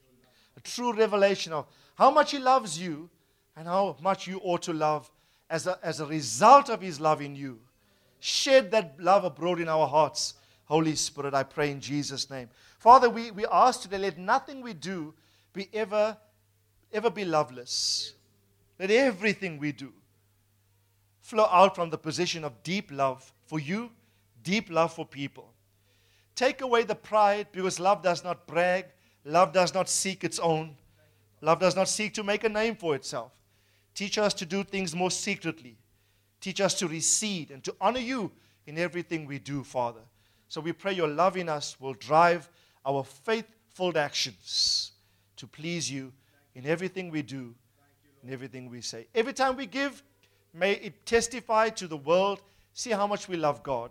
A 0.57 0.61
true 0.61 0.93
revelation 0.93 1.53
of 1.53 1.67
how 1.97 2.11
much 2.11 2.31
He 2.33 2.39
loves 2.39 2.81
you 2.81 3.09
and 3.57 3.67
how 3.67 3.97
much 4.01 4.27
you 4.27 4.41
ought 4.43 4.63
to 4.63 4.73
love 4.73 5.11
as 5.51 5.67
a, 5.67 5.79
as 5.83 6.01
a 6.01 6.07
result 6.07 6.69
of 6.69 6.81
His 6.81 7.01
love 7.01 7.21
in 7.21 7.37
you. 7.37 7.59
Shed 8.21 8.71
that 8.71 8.97
love 8.99 9.25
abroad 9.25 9.61
in 9.61 9.69
our 9.69 9.87
hearts. 9.87 10.35
Holy 10.65 10.95
Spirit, 10.97 11.35
I 11.35 11.43
pray 11.43 11.71
in 11.71 11.81
Jesus' 11.81 12.31
name. 12.31 12.49
Father, 12.79 13.11
we, 13.11 13.31
we 13.31 13.45
ask 13.53 13.83
today, 13.83 13.99
let 13.99 14.19
nothing 14.19 14.63
we 14.63 14.73
do 14.73 15.15
be 15.53 15.69
ever, 15.75 16.17
ever 16.93 17.11
be 17.11 17.25
loveless. 17.25 18.15
Let 18.79 18.91
everything 18.91 19.59
we 19.59 19.73
do 19.73 19.93
flow 21.21 21.47
out 21.51 21.75
from 21.75 21.91
the 21.91 21.99
position 21.99 22.45
of 22.45 22.63
deep 22.63 22.91
love 22.93 23.33
for 23.47 23.59
you, 23.59 23.91
deep 24.43 24.71
love 24.71 24.93
for 24.93 25.07
people. 25.07 25.51
Take 26.35 26.61
away 26.61 26.83
the 26.83 26.95
pride 26.95 27.49
because 27.53 27.81
love 27.81 28.03
does 28.03 28.25
not 28.25 28.47
brag, 28.47 28.87
love 29.25 29.53
does 29.53 29.75
not 29.75 29.89
seek 29.89 30.25
its 30.25 30.39
own, 30.39 30.77
love 31.41 31.61
does 31.61 31.77
not 31.77 31.89
seek 31.89 32.14
to 32.14 32.22
make 32.22 32.45
a 32.45 32.49
name 32.49 32.77
for 32.77 32.95
itself. 32.95 33.33
Teach 33.95 34.18
us 34.18 34.35
to 34.35 34.47
do 34.47 34.64
things 34.64 34.95
more 34.95 35.11
secretly. 35.11 35.77
Teach 36.41 36.61
us 36.61 36.75
to 36.75 36.89
recede 36.89 37.51
and 37.51 37.62
to 37.64 37.75
honor 37.81 38.01
you 38.01 38.31
in 38.66 38.79
everything 38.79 39.27
we 39.27 39.39
do, 39.39 39.62
Father. 39.62 40.01
So 40.49 40.61
we 40.61 40.72
pray 40.72 40.93
your 40.93 41.09
love 41.09 41.37
in 41.37 41.49
us 41.49 41.81
will 41.81 41.95
drive 41.95 42.49
our 42.85 43.05
faithful 43.05 43.97
actions 43.97 44.93
to 45.37 45.47
please 45.47 45.91
you 45.91 46.12
in 46.55 46.66
everything 46.66 47.11
we 47.11 47.22
do, 47.22 47.55
in 48.22 48.33
everything 48.33 48.68
we 48.68 48.81
say. 48.81 49.07
Every 49.14 49.33
time 49.33 49.57
we 49.57 49.66
give, 49.66 50.03
may 50.53 50.72
it 50.72 51.07
testify 51.07 51.70
to 51.70 51.87
the 51.87 51.97
world 51.97 52.43
see 52.72 52.91
how 52.91 53.07
much 53.07 53.29
we 53.29 53.37
love 53.37 53.62
God, 53.62 53.91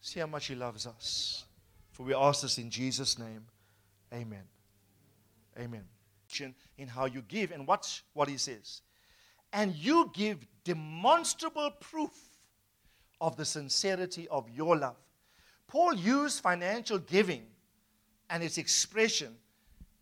see 0.00 0.20
how 0.20 0.26
much 0.26 0.46
He 0.46 0.54
loves 0.54 0.86
us. 0.86 1.44
For 1.92 2.04
we 2.04 2.14
ask 2.14 2.42
this 2.42 2.58
in 2.58 2.70
Jesus' 2.70 3.18
name. 3.18 3.44
Amen. 4.14 4.44
Amen. 5.58 5.84
In 6.78 6.88
how 6.88 7.06
you 7.06 7.22
give, 7.22 7.52
and 7.52 7.66
watch 7.66 8.04
what 8.12 8.28
he 8.28 8.36
says. 8.38 8.82
And 9.52 9.74
you 9.74 10.10
give 10.14 10.46
demonstrable 10.64 11.70
proof 11.80 12.12
of 13.20 13.36
the 13.36 13.44
sincerity 13.44 14.26
of 14.28 14.48
your 14.50 14.76
love. 14.76 14.96
Paul 15.68 15.94
used 15.94 16.42
financial 16.42 16.98
giving 16.98 17.42
and 18.30 18.42
its 18.42 18.58
expression 18.58 19.36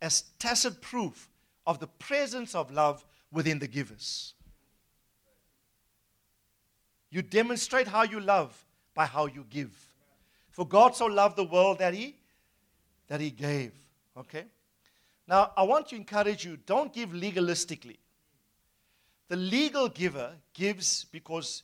as 0.01 0.23
tacit 0.39 0.81
proof 0.81 1.29
of 1.67 1.79
the 1.79 1.87
presence 1.87 2.55
of 2.55 2.71
love 2.71 3.05
within 3.31 3.59
the 3.59 3.67
givers. 3.67 4.33
You 7.09 7.21
demonstrate 7.21 7.87
how 7.87 8.03
you 8.03 8.19
love 8.19 8.65
by 8.95 9.05
how 9.05 9.27
you 9.27 9.45
give. 9.49 9.71
For 10.49 10.67
God 10.67 10.95
so 10.95 11.05
loved 11.05 11.35
the 11.35 11.43
world 11.43 11.79
that 11.79 11.93
he 11.93 12.15
that 13.07 13.21
he 13.21 13.29
gave. 13.29 13.71
Okay? 14.17 14.45
Now, 15.27 15.51
I 15.55 15.63
want 15.63 15.87
to 15.89 15.95
encourage 15.95 16.45
you 16.45 16.57
don't 16.57 16.93
give 16.93 17.09
legalistically. 17.09 17.97
The 19.29 19.35
legal 19.37 19.89
giver 19.89 20.33
gives 20.53 21.05
because 21.05 21.63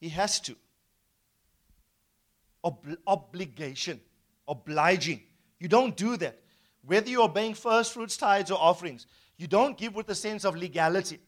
he 0.00 0.08
has 0.10 0.40
to. 0.40 0.56
Ob- 2.64 2.96
obligation, 3.06 4.00
obliging. 4.46 5.22
You 5.58 5.68
don't 5.68 5.96
do 5.96 6.16
that. 6.16 6.38
Whether 6.86 7.10
you're 7.10 7.24
obeying 7.24 7.54
first 7.54 7.92
fruits, 7.92 8.16
tithes, 8.16 8.50
or 8.50 8.58
offerings, 8.58 9.06
you 9.36 9.46
don't 9.46 9.76
give 9.76 9.94
with 9.94 10.08
a 10.08 10.14
sense 10.14 10.44
of 10.44 10.56
legality. 10.56 11.18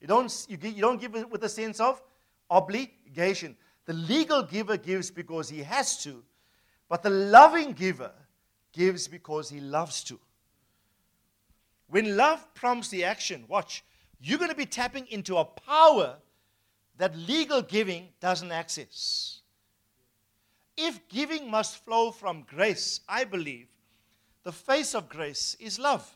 You 0.00 0.08
don't, 0.08 0.46
you, 0.48 0.58
you 0.60 0.80
don't 0.80 1.00
give 1.00 1.12
with 1.30 1.42
a 1.44 1.48
sense 1.48 1.80
of 1.80 2.02
obligation. 2.50 3.56
The 3.86 3.92
legal 3.92 4.42
giver 4.42 4.76
gives 4.76 5.10
because 5.10 5.48
he 5.48 5.62
has 5.62 6.02
to, 6.02 6.22
but 6.88 7.02
the 7.02 7.10
loving 7.10 7.72
giver 7.72 8.12
gives 8.76 9.08
because 9.08 9.48
he 9.48 9.58
loves 9.58 10.04
to. 10.04 10.20
When 11.88 12.16
love 12.16 12.46
prompts 12.54 12.88
the 12.88 13.04
action, 13.04 13.44
watch, 13.48 13.82
you're 14.20 14.38
going 14.38 14.50
to 14.50 14.56
be 14.56 14.66
tapping 14.66 15.06
into 15.08 15.38
a 15.38 15.44
power 15.44 16.16
that 16.98 17.16
legal 17.16 17.62
giving 17.62 18.08
doesn't 18.20 18.52
access. 18.52 19.40
If 20.76 21.08
giving 21.08 21.50
must 21.50 21.84
flow 21.84 22.10
from 22.10 22.42
grace, 22.42 23.00
I 23.08 23.24
believe 23.24 23.68
the 24.42 24.52
face 24.52 24.94
of 24.94 25.08
grace 25.08 25.56
is 25.58 25.78
love. 25.78 26.08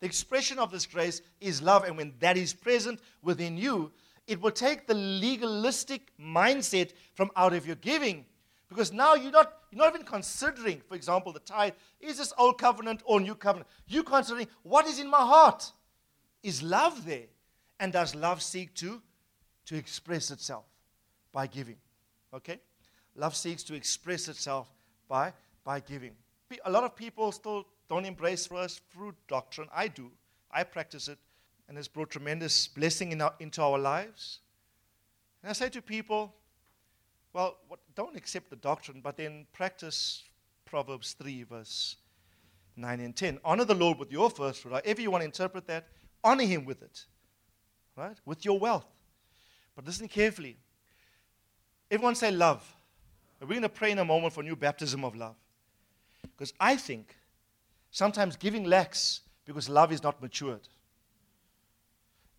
The 0.00 0.06
expression 0.06 0.58
of 0.58 0.70
this 0.70 0.86
grace 0.86 1.22
is 1.40 1.62
love, 1.62 1.84
and 1.84 1.96
when 1.96 2.12
that 2.20 2.36
is 2.36 2.52
present 2.52 3.00
within 3.22 3.56
you, 3.56 3.92
it 4.26 4.40
will 4.40 4.50
take 4.50 4.86
the 4.86 4.94
legalistic 4.94 6.12
mindset 6.20 6.92
from 7.14 7.30
out 7.36 7.54
of 7.54 7.66
your 7.66 7.76
giving. 7.76 8.24
Because 8.72 8.92
now 8.92 9.14
you're 9.14 9.32
not, 9.32 9.52
you're 9.70 9.84
not 9.84 9.94
even 9.94 10.06
considering, 10.06 10.80
for 10.88 10.94
example, 10.94 11.32
the 11.32 11.40
tithe. 11.40 11.74
Is 12.00 12.18
this 12.18 12.32
old 12.38 12.58
covenant 12.58 13.02
or 13.04 13.20
new 13.20 13.34
covenant? 13.34 13.68
You're 13.86 14.02
considering 14.02 14.48
what 14.62 14.86
is 14.86 14.98
in 14.98 15.08
my 15.08 15.18
heart. 15.18 15.70
Is 16.42 16.62
love 16.62 17.04
there? 17.04 17.26
And 17.78 17.92
does 17.92 18.14
love 18.14 18.42
seek 18.42 18.74
to, 18.76 19.02
to 19.66 19.76
express 19.76 20.30
itself 20.30 20.64
by 21.32 21.46
giving? 21.46 21.76
Okay? 22.32 22.60
Love 23.14 23.36
seeks 23.36 23.62
to 23.64 23.74
express 23.74 24.28
itself 24.28 24.70
by, 25.08 25.32
by 25.64 25.80
giving. 25.80 26.12
A 26.64 26.70
lot 26.70 26.84
of 26.84 26.96
people 26.96 27.32
still 27.32 27.66
don't 27.88 28.04
embrace 28.04 28.46
first 28.46 28.80
fruit 28.88 29.14
doctrine. 29.28 29.68
I 29.74 29.88
do. 29.88 30.10
I 30.50 30.64
practice 30.64 31.08
it 31.08 31.18
and 31.68 31.78
it's 31.78 31.88
brought 31.88 32.10
tremendous 32.10 32.68
blessing 32.68 33.12
in 33.12 33.20
our, 33.20 33.34
into 33.40 33.62
our 33.62 33.78
lives. 33.78 34.40
And 35.42 35.50
I 35.50 35.52
say 35.52 35.68
to 35.70 35.82
people, 35.82 36.34
well, 37.32 37.58
what, 37.68 37.80
don't 37.94 38.16
accept 38.16 38.50
the 38.50 38.56
doctrine, 38.56 39.00
but 39.02 39.16
then 39.16 39.46
practice 39.52 40.22
Proverbs 40.64 41.14
3, 41.14 41.44
verse 41.44 41.96
9 42.76 43.00
and 43.00 43.16
10. 43.16 43.38
Honor 43.44 43.64
the 43.64 43.74
Lord 43.74 43.98
with 43.98 44.10
your 44.10 44.30
first 44.30 44.62
fruit. 44.62 44.72
However 44.72 45.00
you 45.00 45.10
want 45.10 45.22
to 45.22 45.26
interpret 45.26 45.66
that, 45.66 45.88
honor 46.22 46.44
him 46.44 46.64
with 46.64 46.82
it, 46.82 47.04
right? 47.96 48.16
With 48.24 48.44
your 48.44 48.58
wealth. 48.58 48.86
But 49.74 49.86
listen 49.86 50.08
carefully. 50.08 50.56
Everyone 51.90 52.14
say 52.14 52.30
love. 52.30 52.66
We're 53.40 53.48
going 53.48 53.62
to 53.62 53.68
pray 53.68 53.90
in 53.90 53.98
a 53.98 54.04
moment 54.04 54.32
for 54.32 54.42
new 54.42 54.56
baptism 54.56 55.04
of 55.04 55.16
love. 55.16 55.34
Because 56.22 56.52
I 56.60 56.76
think 56.76 57.16
sometimes 57.90 58.36
giving 58.36 58.64
lacks 58.64 59.20
because 59.44 59.68
love 59.68 59.90
is 59.92 60.02
not 60.02 60.22
matured 60.22 60.68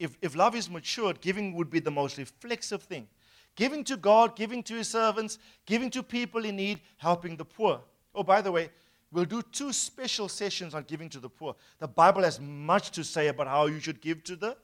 if, 0.04 0.18
if 0.22 0.36
love 0.36 0.56
is 0.56 0.70
matured, 0.70 1.22
giving 1.22 1.54
would 1.56 1.70
be 1.70 1.80
the 1.80 1.92
most 1.92 2.18
reflexive 2.18 2.84
thing. 2.84 3.08
Giving 3.56 3.84
to 3.86 3.98
God, 3.98 4.36
giving 4.36 4.64
to 4.64 4.76
his 4.76 4.88
servants, 4.88 5.38
giving 5.66 5.90
to 5.92 6.02
people 6.02 6.46
in 6.46 6.56
need, 6.56 6.82
helping 6.98 7.36
the 7.36 7.46
poor. 7.46 7.82
Oh, 8.16 8.24
by 8.24 8.42
the 8.42 8.52
way, 8.52 8.70
we'll 9.12 9.26
do 9.26 9.42
two 9.42 9.72
special 9.72 10.28
sessions 10.28 10.74
on 10.74 10.84
giving 10.84 11.10
to 11.10 11.20
the 11.20 11.30
poor. 11.30 11.56
The 11.80 11.88
Bible 11.88 12.24
has 12.24 12.40
much 12.40 12.92
to 12.92 13.04
say 13.04 13.28
about 13.28 13.48
how 13.48 13.68
you 13.68 13.80
should 13.80 14.02
give 14.02 14.24
to 14.24 14.36
the, 14.36 14.58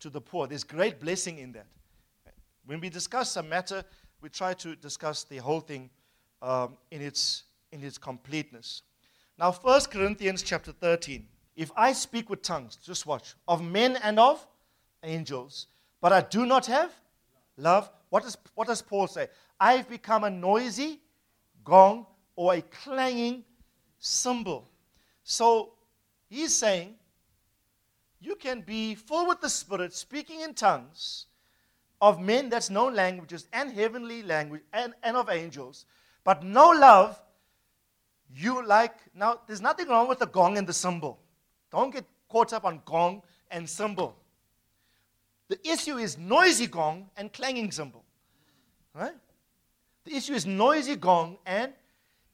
to 0.00 0.10
the 0.10 0.20
poor. 0.20 0.46
There's 0.46 0.64
great 0.64 1.00
blessing 1.00 1.38
in 1.38 1.52
that. 1.52 1.66
When 2.64 2.80
we 2.80 2.88
discuss 2.88 3.36
a 3.36 3.42
matter, 3.42 3.84
we 4.20 4.28
try 4.28 4.54
to 4.54 4.76
discuss 4.76 5.24
the 5.24 5.38
whole 5.38 5.60
thing 5.60 5.90
um, 6.42 6.76
in, 6.90 7.02
its, 7.02 7.44
in 7.72 7.82
its 7.82 7.98
completeness. 7.98 8.82
Now, 9.38 9.52
1 9.52 9.80
Corinthians 9.90 10.42
chapter 10.42 10.72
13. 10.72 11.26
If 11.56 11.70
I 11.76 11.92
speak 11.92 12.28
with 12.28 12.42
tongues, 12.42 12.76
just 12.76 13.06
watch, 13.06 13.34
of 13.48 13.62
men 13.62 13.96
and 14.02 14.18
of 14.18 14.46
angels, 15.02 15.68
but 16.00 16.12
I 16.12 16.20
do 16.20 16.44
not 16.44 16.66
have 16.66 16.92
love, 17.56 17.90
what 18.10 18.22
does, 18.22 18.36
what 18.54 18.68
does 18.68 18.82
Paul 18.82 19.06
say? 19.06 19.28
I've 19.58 19.88
become 19.88 20.24
a 20.24 20.30
noisy 20.30 21.00
gong 21.64 22.06
or 22.34 22.54
a 22.54 22.62
clanging 22.62 23.44
cymbal. 23.98 24.68
So 25.24 25.72
he's 26.28 26.54
saying, 26.54 26.94
you 28.20 28.36
can 28.36 28.60
be 28.60 28.94
full 28.94 29.26
with 29.26 29.40
the 29.40 29.48
Spirit, 29.48 29.94
speaking 29.94 30.40
in 30.40 30.54
tongues 30.54 31.26
of 32.00 32.20
men 32.20 32.48
that's 32.48 32.70
known 32.70 32.94
languages 32.94 33.48
and 33.52 33.70
heavenly 33.70 34.22
language 34.22 34.62
and, 34.72 34.94
and 35.02 35.16
of 35.16 35.30
angels, 35.30 35.86
but 36.24 36.42
no 36.42 36.70
love, 36.70 37.20
you 38.34 38.64
like. 38.66 38.94
Now, 39.14 39.40
there's 39.46 39.60
nothing 39.60 39.88
wrong 39.88 40.08
with 40.08 40.18
the 40.18 40.26
gong 40.26 40.58
and 40.58 40.66
the 40.66 40.72
cymbal. 40.72 41.18
Don't 41.70 41.92
get 41.92 42.04
caught 42.28 42.52
up 42.52 42.64
on 42.64 42.82
gong 42.84 43.22
and 43.50 43.68
cymbal. 43.68 44.16
The 45.48 45.58
issue 45.68 45.96
is 45.96 46.18
noisy 46.18 46.66
gong 46.66 47.08
and 47.16 47.32
clanging 47.32 47.70
cymbal. 47.70 48.04
Right? 48.94 49.14
The 50.04 50.16
issue 50.16 50.34
is 50.34 50.46
noisy 50.46 50.96
gong 50.96 51.38
and 51.46 51.72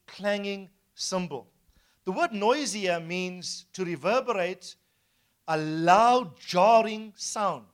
clanging 0.06 0.70
cymbal. 0.94 1.46
The 2.04 2.12
word 2.12 2.32
noisier 2.32 3.00
means 3.00 3.66
to 3.74 3.84
reverberate 3.84 4.76
a 5.48 5.56
loud, 5.56 6.38
jarring 6.38 7.12
sound. 7.16 7.66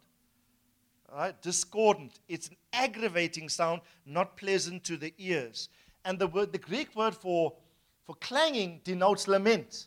Right? 1.12 1.40
Discordant. 1.40 2.20
It's 2.28 2.48
an 2.48 2.56
aggravating 2.72 3.48
sound, 3.48 3.80
not 4.04 4.36
pleasant 4.36 4.84
to 4.84 4.96
the 4.96 5.14
ears. 5.18 5.68
And 6.04 6.18
the 6.18 6.26
word, 6.26 6.52
the 6.52 6.58
Greek 6.58 6.94
word 6.94 7.14
for, 7.14 7.54
for 8.04 8.14
clanging 8.16 8.80
denotes 8.84 9.28
lament. 9.28 9.86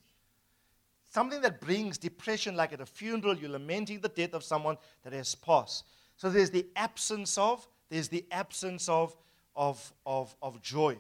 Something 1.12 1.42
that 1.42 1.60
brings 1.60 1.98
depression, 1.98 2.56
like 2.56 2.72
at 2.72 2.80
a 2.80 2.86
funeral, 2.86 3.36
you're 3.36 3.50
lamenting 3.50 4.00
the 4.00 4.08
death 4.08 4.34
of 4.34 4.46
someone 4.46 4.78
that 5.04 5.12
has 5.12 5.36
passed. 5.36 5.84
So 6.16 6.30
there's 6.30 6.52
the 6.52 6.66
absence 6.78 7.38
of, 7.38 7.68
there's 7.90 8.08
the 8.08 8.24
absence 8.32 8.88
of, 8.88 9.14
of, 9.54 9.94
of, 10.06 10.34
of 10.42 10.62
joy. 10.62 10.98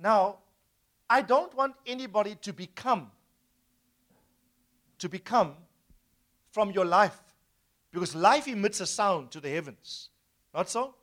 Now, 0.00 0.38
I 1.08 1.22
don't 1.22 1.54
want 1.54 1.76
anybody 1.86 2.34
to 2.42 2.52
become, 2.52 3.12
to 4.98 5.08
become 5.08 5.54
from 6.50 6.72
your 6.72 6.84
life. 6.84 7.22
Because 7.92 8.16
life 8.16 8.48
emits 8.48 8.80
a 8.80 8.86
sound 8.86 9.30
to 9.30 9.38
the 9.38 9.50
heavens. 9.50 10.08
Not 10.52 10.68
so? 10.68 10.96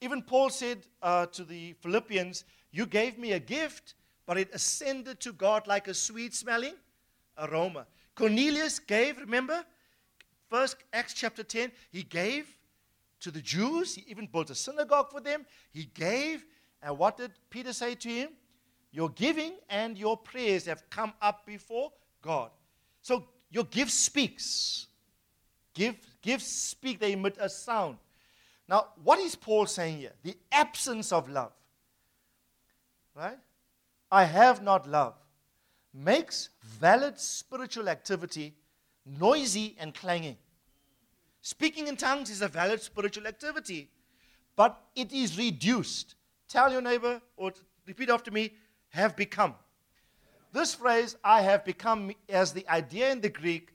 Even 0.00 0.22
Paul 0.22 0.48
said 0.48 0.78
uh, 1.02 1.26
to 1.26 1.44
the 1.44 1.74
Philippians, 1.80 2.44
You 2.70 2.86
gave 2.86 3.18
me 3.18 3.32
a 3.32 3.38
gift, 3.38 3.96
but 4.24 4.38
it 4.38 4.48
ascended 4.54 5.20
to 5.20 5.34
God 5.34 5.66
like 5.66 5.88
a 5.88 5.94
sweet 5.94 6.34
smelling 6.34 6.72
aroma. 7.38 7.86
Cornelius 8.14 8.78
gave, 8.78 9.18
remember? 9.18 9.64
First 10.48 10.76
Acts 10.92 11.14
chapter 11.14 11.42
10, 11.42 11.70
he 11.90 12.02
gave 12.02 12.46
to 13.20 13.30
the 13.30 13.40
Jews. 13.40 13.94
He 13.94 14.04
even 14.08 14.26
built 14.26 14.50
a 14.50 14.54
synagogue 14.54 15.10
for 15.10 15.20
them. 15.20 15.46
He 15.72 15.84
gave. 15.94 16.44
And 16.82 16.98
what 16.98 17.16
did 17.16 17.32
Peter 17.50 17.72
say 17.72 17.94
to 17.96 18.08
him? 18.08 18.30
Your 18.90 19.10
giving 19.10 19.54
and 19.68 19.98
your 19.98 20.16
prayers 20.16 20.66
have 20.66 20.88
come 20.90 21.12
up 21.20 21.44
before 21.46 21.92
God. 22.22 22.50
So 23.02 23.28
your 23.50 23.64
gift 23.64 23.90
speaks. 23.90 24.86
Give, 25.74 25.94
gifts 26.22 26.50
speak, 26.50 26.98
they 26.98 27.12
emit 27.12 27.36
a 27.38 27.48
sound. 27.48 27.98
Now, 28.68 28.88
what 29.02 29.18
is 29.18 29.34
Paul 29.34 29.66
saying 29.66 29.98
here? 29.98 30.12
The 30.22 30.36
absence 30.50 31.12
of 31.12 31.28
love. 31.28 31.52
Right? 33.14 33.38
I 34.10 34.24
have 34.24 34.62
not 34.62 34.88
love 34.88 35.14
makes 35.92 36.50
valid 36.62 37.18
spiritual 37.18 37.88
activity 37.88 38.54
noisy 39.18 39.76
and 39.78 39.94
clanging. 39.94 40.36
Speaking 41.40 41.86
in 41.86 41.96
tongues 41.96 42.30
is 42.30 42.42
a 42.42 42.48
valid 42.48 42.82
spiritual 42.82 43.26
activity, 43.26 43.90
but 44.56 44.78
it 44.94 45.12
is 45.12 45.38
reduced. 45.38 46.14
Tell 46.48 46.70
your 46.70 46.82
neighbor 46.82 47.20
or 47.36 47.52
repeat 47.86 48.10
after 48.10 48.30
me, 48.30 48.52
have 48.90 49.16
become. 49.16 49.54
This 50.52 50.74
phrase, 50.74 51.16
I 51.22 51.42
have 51.42 51.64
become, 51.64 52.12
as 52.28 52.52
the 52.52 52.68
idea 52.68 53.10
in 53.10 53.20
the 53.20 53.28
Greek 53.28 53.70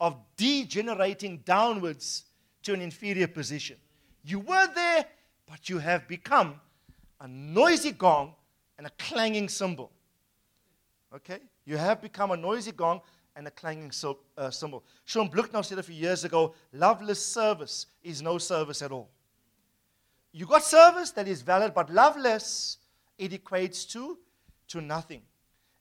of 0.00 0.16
degenerating 0.36 1.38
downwards 1.44 2.24
to 2.62 2.74
an 2.74 2.80
inferior 2.80 3.26
position. 3.26 3.76
You 4.24 4.40
were 4.40 4.68
there, 4.74 5.06
but 5.46 5.68
you 5.68 5.78
have 5.78 6.06
become 6.06 6.60
a 7.20 7.26
noisy 7.26 7.92
gong 7.92 8.34
and 8.76 8.86
a 8.86 8.90
clanging 8.98 9.48
cymbal. 9.48 9.90
Okay? 11.14 11.38
You 11.68 11.76
have 11.76 12.00
become 12.00 12.30
a 12.30 12.36
noisy 12.38 12.72
gong 12.72 13.02
and 13.36 13.46
a 13.46 13.50
clanging 13.50 13.92
uh, 14.38 14.48
cymbal. 14.48 14.82
Shaun 15.04 15.28
Bluchnow 15.28 15.62
said 15.62 15.78
a 15.78 15.82
few 15.82 15.94
years 15.94 16.24
ago 16.24 16.54
loveless 16.72 17.22
service 17.22 17.84
is 18.02 18.22
no 18.22 18.38
service 18.38 18.80
at 18.80 18.90
all. 18.90 19.10
You 20.32 20.46
got 20.46 20.64
service 20.64 21.10
that 21.10 21.28
is 21.28 21.42
valid, 21.42 21.74
but 21.74 21.90
loveless, 21.92 22.78
it 23.18 23.32
equates 23.32 23.86
to, 23.90 24.16
to 24.68 24.80
nothing. 24.80 25.20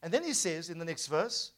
And 0.04 0.14
then 0.14 0.26
he 0.26 0.34
says 0.34 0.70
in 0.70 0.78
the 0.78 0.84
next 0.84 1.08
verse, 1.08 1.54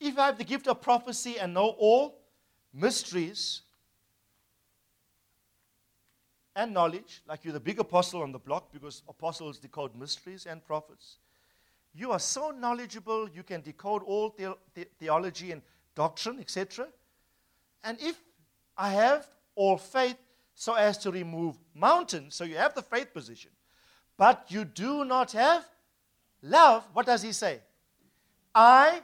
If 0.00 0.18
I 0.18 0.26
have 0.26 0.38
the 0.38 0.44
gift 0.44 0.66
of 0.66 0.82
prophecy 0.82 1.38
and 1.38 1.54
know 1.54 1.68
all 1.78 2.18
mysteries 2.74 3.62
and 6.60 6.74
knowledge, 6.74 7.22
like 7.26 7.42
you're 7.42 7.54
the 7.54 7.60
big 7.60 7.80
apostle 7.80 8.22
on 8.22 8.32
the 8.32 8.38
block 8.38 8.70
because 8.70 9.02
apostles 9.08 9.58
decode 9.58 9.96
mysteries 9.96 10.44
and 10.44 10.62
prophets, 10.64 11.16
you 11.94 12.12
are 12.12 12.18
so 12.18 12.50
knowledgeable, 12.50 13.28
you 13.30 13.42
can 13.42 13.62
decode 13.62 14.02
all 14.02 14.28
the- 14.36 14.58
the- 14.74 14.88
theology 14.98 15.52
and 15.52 15.62
doctrine, 15.94 16.38
etc. 16.38 16.86
And 17.82 17.98
if 18.00 18.22
I 18.76 18.90
have 18.90 19.26
all 19.54 19.78
faith 19.78 20.18
so 20.54 20.74
as 20.74 20.98
to 20.98 21.10
remove 21.10 21.58
mountains, 21.74 22.34
so 22.34 22.44
you 22.44 22.58
have 22.58 22.74
the 22.74 22.82
faith 22.82 23.14
position, 23.14 23.50
but 24.18 24.44
you 24.50 24.66
do 24.66 25.04
not 25.06 25.32
have 25.32 25.66
love, 26.42 26.84
what 26.92 27.06
does 27.06 27.22
he 27.22 27.32
say? 27.32 27.62
I 28.54 29.02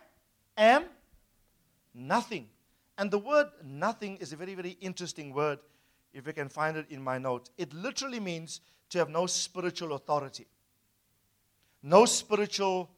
am 0.59 0.85
nothing. 1.95 2.51
And 2.99 3.11
the 3.11 3.19
word 3.19 3.51
nothing 3.63 4.19
is 4.19 4.35
a 4.35 4.37
very, 4.37 4.55
very 4.55 4.77
interesting 4.81 5.33
word, 5.33 5.59
if 6.17 6.27
I 6.27 6.33
can 6.33 6.49
find 6.49 6.79
it 6.79 6.87
in 6.89 7.03
my 7.03 7.19
note. 7.19 7.51
It 7.59 7.75
literally 7.75 8.21
means 8.21 8.61
to 8.89 8.99
have 8.99 9.11
no 9.11 9.27
spiritual 9.27 9.93
authority, 9.93 10.47
no 11.83 12.07
spiritual 12.07 12.91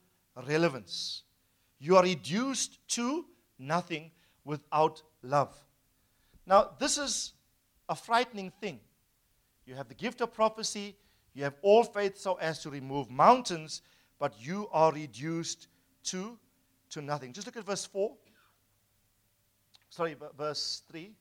relevance. 0.46 1.24
You 1.80 1.96
are 1.96 2.04
reduced 2.04 2.78
to 2.90 3.26
nothing 3.58 4.12
without 4.44 5.02
love. 5.22 5.52
Now, 6.46 6.70
this 6.78 6.96
is 6.96 7.32
a 7.88 7.96
frightening 7.96 8.52
thing. 8.60 8.78
You 9.66 9.74
have 9.74 9.88
the 9.88 9.94
gift 9.94 10.20
of 10.20 10.32
prophecy, 10.32 10.96
you 11.34 11.42
have 11.42 11.56
all 11.62 11.82
faith 11.82 12.18
so 12.18 12.34
as 12.34 12.62
to 12.62 12.70
remove 12.70 13.10
mountains, 13.10 13.82
but 14.20 14.34
you 14.38 14.68
are 14.72 14.92
reduced 14.92 15.66
to, 16.04 16.38
to 16.90 17.02
nothing. 17.02 17.32
Just 17.32 17.46
look 17.48 17.56
at 17.56 17.64
verse 17.64 17.84
4. 17.84 18.12
Sorry, 19.90 20.16
verse 20.36 20.82
3. 20.90 21.12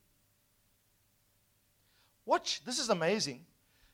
Watch, 2.27 2.61
this 2.65 2.77
is 2.77 2.89
amazing. 2.89 3.45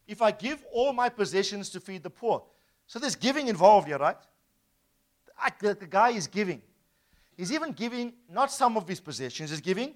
If 0.07 0.21
I 0.21 0.31
give 0.31 0.65
all 0.73 0.91
my 0.91 1.07
possessions 1.07 1.69
to 1.69 1.79
feed 1.79 2.01
the 2.01 2.09
poor. 2.09 2.43
So 2.87 2.97
there's 2.97 3.15
giving 3.15 3.47
involved 3.47 3.87
here, 3.87 3.99
right? 3.99 4.17
The, 5.61 5.75
the 5.75 5.85
guy 5.85 6.09
is 6.09 6.25
giving. 6.25 6.61
He's 7.37 7.53
even 7.53 7.73
giving 7.73 8.11
not 8.27 8.51
some 8.51 8.75
of 8.75 8.87
his 8.87 8.99
possessions, 8.99 9.51
he's 9.51 9.61
giving 9.61 9.93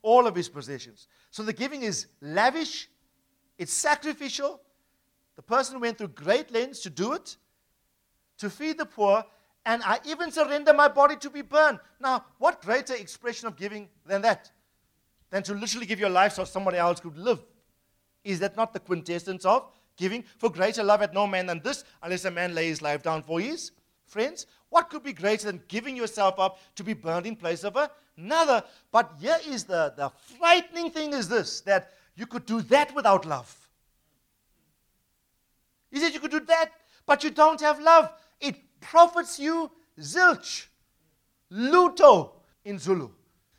all 0.00 0.26
of 0.26 0.34
his 0.34 0.48
possessions. 0.48 1.06
So 1.30 1.42
the 1.42 1.52
giving 1.52 1.82
is 1.82 2.06
lavish, 2.22 2.88
it's 3.58 3.74
sacrificial, 3.74 4.60
the 5.36 5.42
person 5.42 5.80
went 5.80 5.98
through 5.98 6.08
great 6.08 6.50
lengths 6.50 6.80
to 6.80 6.90
do 6.90 7.12
it, 7.12 7.36
to 8.38 8.48
feed 8.48 8.78
the 8.78 8.86
poor, 8.86 9.22
and 9.66 9.82
I 9.84 9.98
even 10.06 10.30
surrender 10.30 10.72
my 10.72 10.88
body 10.88 11.16
to 11.16 11.28
be 11.28 11.42
burned. 11.42 11.78
Now, 12.00 12.24
what 12.38 12.62
greater 12.62 12.94
expression 12.94 13.48
of 13.48 13.56
giving 13.56 13.90
than 14.06 14.22
that? 14.22 14.50
Than 15.30 15.42
to 15.44 15.54
literally 15.54 15.86
give 15.86 16.00
your 16.00 16.08
life 16.08 16.34
so 16.34 16.44
somebody 16.44 16.78
else 16.78 17.00
could 17.00 17.16
live. 17.18 17.40
Is 18.24 18.40
that 18.40 18.56
not 18.56 18.72
the 18.72 18.80
quintessence 18.80 19.44
of 19.44 19.70
giving? 19.96 20.24
For 20.38 20.50
greater 20.50 20.82
love 20.82 21.02
at 21.02 21.14
no 21.14 21.26
man 21.26 21.46
than 21.46 21.60
this, 21.62 21.84
unless 22.02 22.24
a 22.24 22.30
man 22.30 22.54
lay 22.54 22.68
his 22.68 22.82
life 22.82 23.02
down 23.02 23.22
for 23.22 23.40
his 23.40 23.72
friends. 24.06 24.46
What 24.70 24.90
could 24.90 25.02
be 25.02 25.12
greater 25.12 25.46
than 25.46 25.62
giving 25.68 25.96
yourself 25.96 26.38
up 26.38 26.58
to 26.76 26.84
be 26.84 26.92
burned 26.92 27.26
in 27.26 27.36
place 27.36 27.64
of 27.64 27.76
another? 28.16 28.62
But 28.90 29.12
here 29.20 29.38
is 29.46 29.64
the, 29.64 29.92
the 29.96 30.10
frightening 30.38 30.90
thing 30.90 31.12
is 31.12 31.28
this 31.28 31.60
that 31.62 31.92
you 32.16 32.26
could 32.26 32.46
do 32.46 32.60
that 32.62 32.94
without 32.94 33.24
love. 33.24 33.68
He 35.90 36.00
said 36.00 36.12
you 36.12 36.20
could 36.20 36.30
do 36.30 36.40
that, 36.40 36.72
but 37.06 37.24
you 37.24 37.30
don't 37.30 37.60
have 37.60 37.80
love. 37.80 38.12
It 38.40 38.56
profits 38.80 39.38
you 39.38 39.70
zilch, 39.98 40.66
lutho 41.50 42.32
in 42.64 42.78
Zulu. 42.78 43.10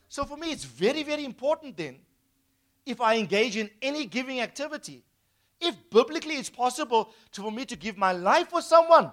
So 0.10 0.26
for 0.26 0.36
me, 0.36 0.51
it's 0.51 0.66
very, 0.66 1.03
very 1.03 1.24
important 1.24 1.78
then, 1.78 1.99
if 2.86 2.99
I 2.99 3.16
engage 3.18 3.55
in 3.55 3.70
any 3.82 4.05
giving 4.05 4.41
activity, 4.41 5.03
if 5.62 5.76
biblically 5.89 6.36
it's 6.36 6.49
possible 6.49 7.12
to, 7.32 7.41
for 7.41 7.51
me 7.51 7.64
to 7.66 7.76
give 7.76 7.97
my 7.97 8.12
life 8.12 8.49
for 8.49 8.62
someone 8.62 9.12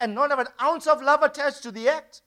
and 0.00 0.14
not 0.14 0.30
have 0.30 0.38
an 0.40 0.48
ounce 0.60 0.86
of 0.86 1.02
love 1.02 1.22
attached 1.22 1.62
to 1.64 1.70
the 1.70 1.88
act, 1.88 2.22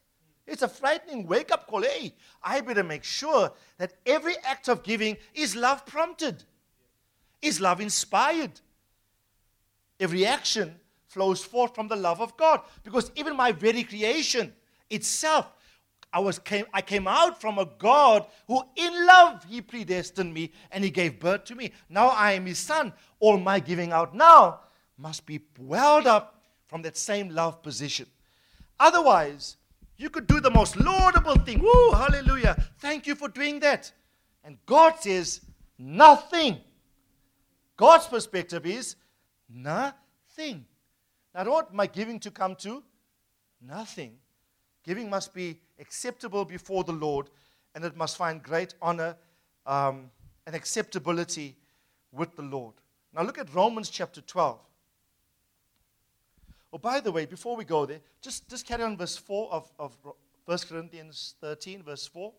it's 0.45 0.61
a 0.61 0.67
frightening 0.67 1.27
wake 1.27 1.51
up 1.51 1.67
call. 1.67 1.81
Hey, 1.81 2.13
I 2.41 2.61
better 2.61 2.83
make 2.83 3.03
sure 3.03 3.51
that 3.77 3.93
every 4.05 4.35
act 4.45 4.69
of 4.69 4.83
giving 4.83 5.17
is 5.33 5.55
love 5.55 5.85
prompted, 5.85 6.43
is 7.41 7.59
love 7.59 7.81
inspired, 7.81 8.61
Every 9.99 10.25
action 10.25 10.79
flows 11.07 11.43
forth 11.43 11.73
from 11.73 11.87
the 11.87 11.95
love 11.95 12.21
of 12.21 12.37
God. 12.37 12.61
Because 12.83 13.11
even 13.15 13.35
my 13.35 13.51
very 13.51 13.83
creation 13.83 14.53
itself, 14.89 15.51
I, 16.11 16.19
was 16.19 16.39
came, 16.39 16.65
I 16.73 16.81
came 16.81 17.07
out 17.07 17.39
from 17.39 17.57
a 17.57 17.65
God 17.77 18.25
who, 18.47 18.63
in 18.75 19.05
love, 19.05 19.43
He 19.45 19.61
predestined 19.61 20.33
me 20.33 20.51
and 20.71 20.83
He 20.83 20.89
gave 20.89 21.19
birth 21.19 21.45
to 21.45 21.55
me. 21.55 21.71
Now 21.89 22.07
I 22.07 22.33
am 22.33 22.45
His 22.45 22.59
Son. 22.59 22.93
All 23.19 23.37
my 23.37 23.59
giving 23.59 23.91
out 23.91 24.15
now 24.15 24.61
must 24.97 25.25
be 25.25 25.41
welled 25.59 26.07
up 26.07 26.43
from 26.67 26.81
that 26.83 26.97
same 26.97 27.29
love 27.29 27.61
position. 27.61 28.07
Otherwise, 28.79 29.57
you 29.97 30.09
could 30.09 30.27
do 30.27 30.39
the 30.39 30.51
most 30.51 30.77
laudable 30.77 31.35
thing. 31.35 31.59
Woo, 31.59 31.91
hallelujah. 31.91 32.55
Thank 32.79 33.07
you 33.07 33.15
for 33.15 33.27
doing 33.27 33.59
that. 33.61 33.91
And 34.43 34.57
God 34.65 34.95
says, 34.99 35.41
nothing. 35.77 36.57
God's 37.75 38.07
perspective 38.07 38.65
is, 38.65 38.95
Nothing. 39.49 40.65
Now, 41.33 41.41
I 41.41 41.43
don't 41.43 41.53
want 41.53 41.73
my 41.73 41.87
giving 41.87 42.19
to 42.21 42.31
come 42.31 42.55
to 42.57 42.83
nothing. 43.61 44.17
Giving 44.83 45.09
must 45.09 45.33
be 45.33 45.59
acceptable 45.79 46.45
before 46.45 46.83
the 46.83 46.93
Lord, 46.93 47.29
and 47.75 47.83
it 47.83 47.95
must 47.95 48.17
find 48.17 48.41
great 48.41 48.73
honor 48.81 49.15
um, 49.65 50.09
and 50.45 50.55
acceptability 50.55 51.55
with 52.11 52.35
the 52.35 52.41
Lord. 52.41 52.73
Now, 53.13 53.23
look 53.23 53.37
at 53.37 53.53
Romans 53.53 53.89
chapter 53.89 54.21
12. 54.21 54.59
Oh, 56.73 56.77
by 56.77 56.99
the 56.99 57.11
way, 57.11 57.25
before 57.25 57.55
we 57.55 57.63
go 57.65 57.85
there, 57.85 58.01
just, 58.21 58.49
just 58.49 58.65
carry 58.65 58.83
on 58.83 58.97
verse 58.97 59.17
4 59.17 59.51
of, 59.51 59.71
of 59.79 59.95
1 60.45 60.57
Corinthians 60.69 61.35
13, 61.41 61.83
verse 61.83 62.07
4. 62.07 62.33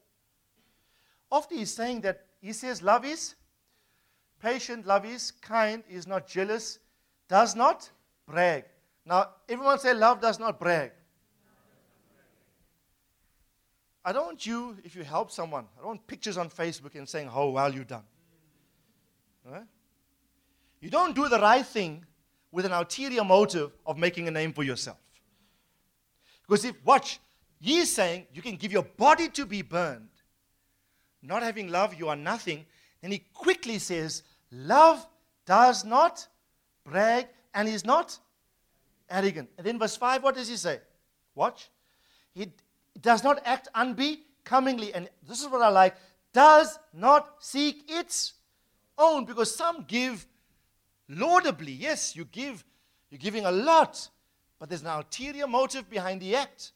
After 1.33 1.55
he's 1.55 1.73
saying 1.73 2.03
that, 2.03 2.25
he 2.41 2.53
says, 2.53 2.83
Love 2.83 3.05
is 3.05 3.35
patient, 4.41 4.87
love 4.87 5.05
is 5.05 5.31
kind, 5.31 5.83
is 5.89 6.07
not 6.07 6.27
jealous, 6.27 6.79
does 7.29 7.57
not 7.57 7.91
brag. 8.27 8.65
Now, 9.05 9.31
everyone 9.49 9.79
say 9.79 9.95
love 9.95 10.21
does 10.21 10.39
not 10.39 10.61
brag. 10.61 10.93
I 14.09 14.13
don't 14.13 14.25
want 14.25 14.47
you, 14.47 14.75
if 14.85 14.97
you 14.97 15.05
help 15.05 15.31
someone, 15.31 15.67
I 15.77 15.81
don't 15.81 15.89
want 15.89 16.07
pictures 16.07 16.39
on 16.39 16.49
Facebook 16.49 16.95
and 16.95 17.07
saying 17.07 17.29
how 17.29 17.49
well 17.49 17.75
you've 17.75 17.89
done. 17.89 18.05
Right? 19.45 19.67
You 20.81 20.89
don't 20.89 21.15
do 21.15 21.29
the 21.29 21.39
right 21.39 21.67
thing 21.67 22.07
with 22.51 22.65
an 22.65 22.73
ulterior 22.73 23.23
motive 23.23 23.71
of 23.85 23.99
making 23.99 24.27
a 24.27 24.31
name 24.31 24.55
for 24.55 24.63
yourself. 24.63 24.97
Because 26.41 26.65
if, 26.65 26.75
watch, 26.87 27.21
he's 27.61 27.93
saying 27.93 28.27
you 28.33 28.41
can 28.41 28.57
give 28.57 28.73
your 28.73 28.85
body 28.85 29.29
to 29.29 29.45
be 29.45 29.61
burned. 29.61 30.09
Not 31.21 31.43
having 31.43 31.69
love, 31.69 31.95
you 31.95 32.09
are 32.09 32.17
nothing. 32.17 32.65
Then 33.03 33.11
he 33.11 33.27
quickly 33.35 33.79
says, 33.79 34.23
Love 34.51 35.07
does 35.45 35.85
not 35.85 36.27
brag, 36.83 37.27
and 37.53 37.69
he's 37.69 37.85
not 37.85 38.19
arrogant. 39.11 39.51
And 39.59 39.67
then 39.67 39.79
verse 39.79 39.99
5, 39.99 40.23
what 40.23 40.35
does 40.35 40.49
he 40.49 40.57
say? 40.57 40.81
Watch. 41.35 41.69
He 42.33 42.47
does 43.01 43.23
not 43.23 43.41
act 43.45 43.69
unbecomingly. 43.75 44.95
And 44.95 45.09
this 45.27 45.41
is 45.41 45.49
what 45.49 45.63
I 45.63 45.69
like. 45.69 45.97
Does 46.33 46.79
not 46.93 47.37
seek 47.41 47.85
its 47.89 48.35
own. 48.97 49.25
Because 49.25 49.55
some 49.55 49.85
give 49.89 50.27
laudably. 51.09 51.79
Yes, 51.79 52.15
you 52.17 52.25
give. 52.25 52.65
You're 53.11 53.19
giving 53.19 53.45
a 53.45 53.51
lot. 53.51 54.09
But 54.59 54.69
there's 54.69 54.83
an 54.83 54.89
ulterior 54.89 55.47
motive 55.47 55.89
behind 55.89 56.21
the 56.21 56.37
act. 56.37 56.73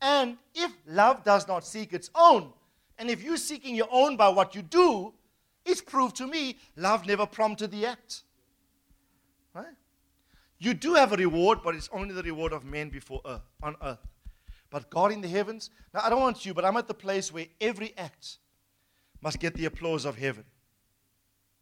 And 0.00 0.36
if 0.54 0.70
love 0.86 1.24
does 1.24 1.48
not 1.48 1.64
seek 1.64 1.92
its 1.92 2.10
own, 2.14 2.52
and 2.98 3.08
if 3.08 3.22
you're 3.22 3.36
seeking 3.36 3.74
your 3.74 3.88
own 3.90 4.16
by 4.16 4.28
what 4.28 4.54
you 4.54 4.62
do, 4.62 5.14
It's 5.64 5.80
proved 5.80 6.16
to 6.16 6.26
me 6.26 6.56
love 6.76 7.06
never 7.06 7.26
prompted 7.26 7.70
the 7.70 7.86
act. 7.86 8.22
Right? 9.54 9.66
You 10.58 10.74
do 10.74 10.94
have 10.94 11.12
a 11.12 11.16
reward, 11.16 11.60
but 11.64 11.74
it's 11.74 11.88
only 11.92 12.14
the 12.14 12.22
reward 12.22 12.52
of 12.52 12.64
men 12.64 12.90
before 12.90 13.20
earth, 13.24 13.42
on 13.62 13.76
earth. 13.82 13.98
But 14.74 14.90
God 14.90 15.12
in 15.12 15.20
the 15.20 15.28
heavens, 15.28 15.70
now 15.94 16.00
I 16.02 16.10
don't 16.10 16.20
want 16.20 16.44
you, 16.44 16.52
but 16.52 16.64
I'm 16.64 16.76
at 16.76 16.88
the 16.88 16.94
place 16.94 17.32
where 17.32 17.46
every 17.60 17.96
act 17.96 18.38
must 19.22 19.38
get 19.38 19.54
the 19.54 19.66
applause 19.66 20.04
of 20.04 20.18
heaven. 20.18 20.42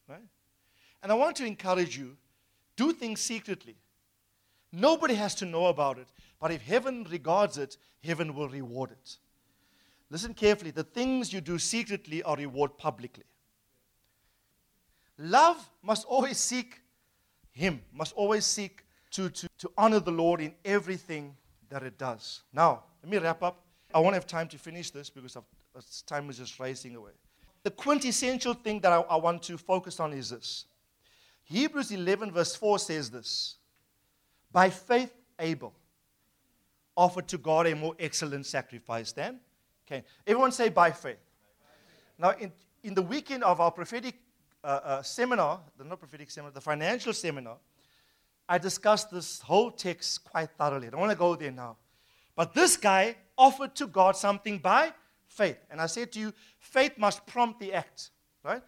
Right? 0.08 0.24
And 1.02 1.12
I 1.12 1.14
want 1.14 1.36
to 1.36 1.44
encourage 1.44 1.94
you 1.94 2.16
do 2.74 2.90
things 2.90 3.20
secretly. 3.20 3.76
Nobody 4.72 5.12
has 5.12 5.34
to 5.34 5.44
know 5.44 5.66
about 5.66 5.98
it, 5.98 6.08
but 6.40 6.52
if 6.52 6.62
heaven 6.62 7.06
regards 7.10 7.58
it, 7.58 7.76
heaven 8.02 8.34
will 8.34 8.48
reward 8.48 8.92
it. 8.92 9.18
Listen 10.08 10.32
carefully. 10.32 10.70
The 10.70 10.82
things 10.82 11.34
you 11.34 11.42
do 11.42 11.58
secretly 11.58 12.22
are 12.22 12.36
rewarded 12.36 12.78
publicly. 12.78 13.24
Love 15.18 15.68
must 15.82 16.06
always 16.06 16.38
seek 16.38 16.80
Him, 17.50 17.82
must 17.92 18.14
always 18.14 18.46
seek 18.46 18.86
to, 19.10 19.28
to, 19.28 19.50
to 19.58 19.70
honor 19.76 20.00
the 20.00 20.10
Lord 20.10 20.40
in 20.40 20.54
everything 20.64 21.36
that 21.68 21.82
it 21.82 21.98
does. 21.98 22.40
Now, 22.54 22.84
let 23.02 23.10
me 23.10 23.18
wrap 23.18 23.42
up. 23.42 23.60
I 23.94 23.98
won't 23.98 24.14
have 24.14 24.26
time 24.26 24.48
to 24.48 24.58
finish 24.58 24.90
this 24.90 25.10
because 25.10 25.36
of, 25.36 25.44
time 26.06 26.30
is 26.30 26.38
just 26.38 26.58
racing 26.58 26.96
away. 26.96 27.12
The 27.62 27.70
quintessential 27.70 28.54
thing 28.54 28.80
that 28.80 28.92
I, 28.92 29.00
I 29.00 29.16
want 29.16 29.42
to 29.44 29.58
focus 29.58 30.00
on 30.00 30.12
is 30.12 30.30
this 30.30 30.64
Hebrews 31.44 31.90
11, 31.90 32.32
verse 32.32 32.54
4 32.54 32.78
says 32.78 33.10
this 33.10 33.56
By 34.50 34.70
faith, 34.70 35.12
Abel 35.38 35.74
offered 36.96 37.28
to 37.28 37.38
God 37.38 37.66
a 37.66 37.74
more 37.74 37.94
excellent 37.98 38.46
sacrifice 38.46 39.12
than 39.12 39.40
Cain. 39.86 40.02
Everyone 40.26 40.52
say 40.52 40.68
by 40.68 40.90
faith. 40.90 41.18
Now, 42.18 42.30
in, 42.30 42.52
in 42.82 42.94
the 42.94 43.02
weekend 43.02 43.42
of 43.44 43.60
our 43.60 43.70
prophetic 43.70 44.14
uh, 44.62 44.80
uh, 44.84 45.02
seminar, 45.02 45.60
the 45.76 45.84
not 45.84 45.98
prophetic 45.98 46.30
seminar, 46.30 46.52
the 46.52 46.60
financial 46.60 47.12
seminar, 47.12 47.56
I 48.48 48.58
discussed 48.58 49.10
this 49.10 49.40
whole 49.40 49.70
text 49.70 50.24
quite 50.24 50.50
thoroughly. 50.50 50.88
I 50.88 50.90
don't 50.90 51.00
want 51.00 51.12
to 51.12 51.18
go 51.18 51.34
there 51.34 51.50
now. 51.50 51.76
But 52.36 52.54
this 52.54 52.76
guy 52.76 53.16
offered 53.36 53.74
to 53.76 53.86
God 53.86 54.16
something 54.16 54.58
by 54.58 54.92
faith. 55.26 55.58
And 55.70 55.80
I 55.80 55.86
said 55.86 56.12
to 56.12 56.20
you, 56.20 56.32
faith 56.58 56.96
must 56.96 57.26
prompt 57.26 57.60
the 57.60 57.72
act, 57.72 58.10
right? 58.44 58.62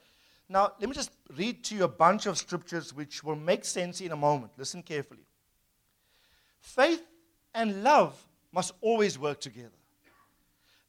Now, 0.48 0.72
let 0.78 0.88
me 0.88 0.94
just 0.94 1.10
read 1.36 1.64
to 1.64 1.74
you 1.74 1.84
a 1.84 1.88
bunch 1.88 2.26
of 2.26 2.36
scriptures 2.36 2.92
which 2.92 3.24
will 3.24 3.36
make 3.36 3.64
sense 3.64 4.00
in 4.00 4.12
a 4.12 4.16
moment. 4.16 4.52
Listen 4.58 4.82
carefully. 4.82 5.26
Faith 6.60 7.02
and 7.54 7.82
love 7.82 8.22
must 8.52 8.72
always 8.80 9.18
work 9.18 9.40
together. 9.40 9.70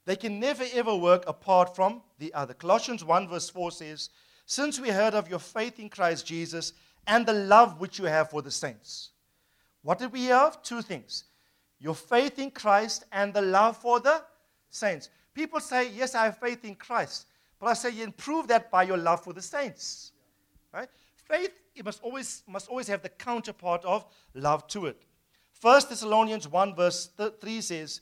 They 0.04 0.16
can 0.16 0.38
never 0.38 0.64
ever 0.72 0.94
work 0.94 1.24
apart 1.26 1.74
from 1.74 2.02
the 2.18 2.32
other. 2.32 2.54
Colossians 2.54 3.04
1, 3.04 3.28
verse 3.28 3.50
4 3.50 3.72
says, 3.72 4.10
Since 4.44 4.78
we 4.78 4.90
heard 4.90 5.14
of 5.14 5.28
your 5.28 5.40
faith 5.40 5.80
in 5.80 5.88
Christ 5.88 6.26
Jesus 6.26 6.72
and 7.06 7.26
the 7.26 7.32
love 7.32 7.80
which 7.80 7.98
you 7.98 8.04
have 8.04 8.30
for 8.30 8.42
the 8.42 8.50
saints. 8.50 9.10
What 9.82 9.98
did 9.98 10.12
we 10.12 10.20
hear 10.20 10.36
of? 10.36 10.62
Two 10.62 10.82
things 10.82 11.24
your 11.78 11.94
faith 11.94 12.38
in 12.38 12.50
Christ 12.50 13.04
and 13.12 13.32
the 13.32 13.42
love 13.42 13.76
for 13.76 14.00
the 14.00 14.22
saints. 14.70 15.10
People 15.34 15.60
say, 15.60 15.90
Yes, 15.90 16.14
I 16.14 16.24
have 16.24 16.38
faith 16.38 16.64
in 16.64 16.74
Christ. 16.74 17.26
But 17.58 17.66
I 17.68 17.74
say, 17.74 17.90
You 17.90 18.04
improve 18.04 18.48
that 18.48 18.70
by 18.70 18.84
your 18.84 18.96
love 18.96 19.22
for 19.22 19.32
the 19.32 19.42
saints. 19.42 20.12
Right? 20.72 20.88
Faith 21.14 21.50
it 21.76 21.84
must 21.84 22.02
always, 22.02 22.42
must 22.48 22.68
always 22.68 22.88
have 22.88 23.02
the 23.02 23.10
counterpart 23.10 23.84
of 23.84 24.06
love 24.34 24.66
to 24.68 24.86
it. 24.86 25.02
1 25.60 25.82
Thessalonians 25.88 26.48
1, 26.48 26.74
verse 26.74 27.10
3 27.40 27.60
says, 27.60 28.00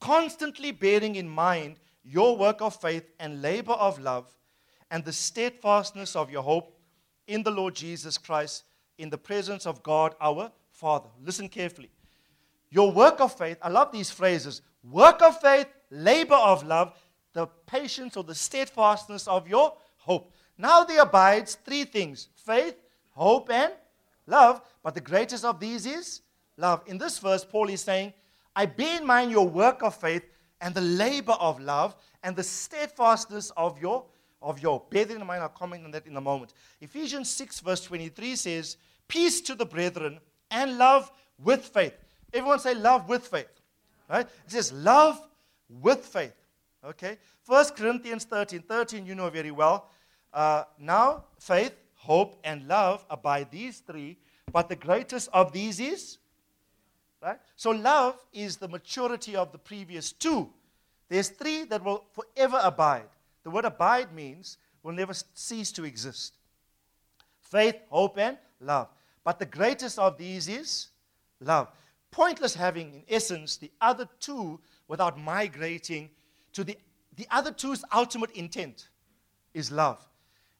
Constantly 0.00 0.70
bearing 0.70 1.16
in 1.16 1.28
mind 1.28 1.80
your 2.04 2.36
work 2.36 2.60
of 2.60 2.80
faith 2.80 3.04
and 3.18 3.42
labor 3.42 3.72
of 3.72 3.98
love 3.98 4.32
and 4.90 5.04
the 5.04 5.12
steadfastness 5.12 6.14
of 6.14 6.30
your 6.30 6.42
hope 6.42 6.78
in 7.26 7.42
the 7.42 7.50
Lord 7.50 7.74
Jesus 7.74 8.16
Christ 8.16 8.64
in 8.98 9.10
the 9.10 9.18
presence 9.18 9.66
of 9.66 9.82
God 9.82 10.14
our 10.20 10.52
Father. 10.70 11.08
Listen 11.20 11.48
carefully. 11.48 11.90
Your 12.70 12.90
work 12.90 13.20
of 13.20 13.36
faith, 13.36 13.58
I 13.62 13.68
love 13.68 13.92
these 13.92 14.10
phrases 14.10 14.62
work 14.82 15.20
of 15.22 15.40
faith, 15.40 15.66
labor 15.90 16.34
of 16.34 16.64
love, 16.64 16.92
the 17.32 17.46
patience 17.66 18.16
or 18.16 18.24
the 18.24 18.34
steadfastness 18.34 19.26
of 19.26 19.48
your 19.48 19.74
hope. 19.98 20.32
Now 20.58 20.84
there 20.84 21.02
abides 21.02 21.56
three 21.56 21.84
things 21.84 22.28
faith, 22.34 22.76
hope, 23.10 23.50
and 23.50 23.72
love. 24.26 24.62
But 24.82 24.94
the 24.94 25.00
greatest 25.00 25.44
of 25.44 25.60
these 25.60 25.86
is 25.86 26.22
love. 26.56 26.82
In 26.86 26.98
this 26.98 27.18
verse, 27.18 27.44
Paul 27.44 27.68
is 27.68 27.82
saying, 27.82 28.12
I 28.54 28.66
bear 28.66 29.00
in 29.00 29.06
mind 29.06 29.30
your 29.30 29.46
work 29.46 29.82
of 29.82 29.94
faith 29.94 30.24
and 30.60 30.74
the 30.74 30.80
labor 30.80 31.32
of 31.32 31.60
love 31.60 31.96
and 32.22 32.34
the 32.34 32.42
steadfastness 32.42 33.50
of 33.56 33.80
your 33.80 34.06
of 34.42 34.62
your 34.62 34.82
bear 34.90 35.04
that 35.04 35.16
in 35.16 35.26
mind. 35.26 35.42
I'll 35.42 35.48
comment 35.48 35.84
on 35.84 35.90
that 35.92 36.06
in 36.06 36.16
a 36.16 36.20
moment. 36.20 36.52
Ephesians 36.80 37.28
6, 37.30 37.60
verse 37.60 37.80
23 37.82 38.36
says, 38.36 38.76
Peace 39.08 39.40
to 39.40 39.54
the 39.54 39.66
brethren 39.66 40.20
and 40.50 40.78
love 40.78 41.10
with 41.42 41.64
faith. 41.64 41.94
Everyone 42.32 42.58
say 42.58 42.74
love 42.74 43.08
with 43.08 43.26
faith. 43.26 43.48
Right? 44.08 44.26
It 44.26 44.50
says 44.50 44.72
love 44.72 45.20
with 45.68 46.04
faith. 46.04 46.34
Okay? 46.84 47.18
First 47.42 47.76
Corinthians 47.76 48.24
13, 48.24 48.62
13, 48.62 49.06
you 49.06 49.14
know 49.14 49.30
very 49.30 49.50
well. 49.50 49.88
Uh, 50.32 50.64
now, 50.78 51.24
faith, 51.38 51.74
hope, 51.94 52.38
and 52.44 52.66
love 52.68 53.04
abide 53.10 53.50
these 53.50 53.80
three, 53.80 54.16
but 54.52 54.68
the 54.68 54.76
greatest 54.76 55.28
of 55.32 55.52
these 55.52 55.80
is 55.80 56.18
right? 57.22 57.38
So 57.56 57.70
love 57.70 58.16
is 58.32 58.56
the 58.56 58.68
maturity 58.68 59.36
of 59.36 59.52
the 59.52 59.58
previous 59.58 60.12
two. 60.12 60.48
There's 61.08 61.28
three 61.28 61.64
that 61.64 61.84
will 61.84 62.04
forever 62.12 62.60
abide. 62.62 63.08
The 63.42 63.50
word 63.50 63.64
abide 63.64 64.12
means 64.12 64.58
will 64.82 64.92
never 64.92 65.12
cease 65.34 65.72
to 65.72 65.84
exist. 65.84 66.34
Faith, 67.40 67.76
hope, 67.90 68.18
and 68.18 68.36
love. 68.60 68.88
But 69.24 69.38
the 69.38 69.46
greatest 69.46 69.98
of 69.98 70.16
these 70.16 70.48
is 70.48 70.88
love 71.40 71.68
pointless 72.16 72.54
having, 72.54 72.94
in 72.94 73.02
essence, 73.10 73.58
the 73.58 73.70
other 73.82 74.08
two 74.20 74.58
without 74.88 75.18
migrating 75.18 76.08
to 76.54 76.64
the, 76.64 76.74
the 77.14 77.26
other 77.30 77.52
two's 77.52 77.84
ultimate 77.94 78.30
intent 78.30 78.88
is 79.52 79.70
love. 79.70 79.98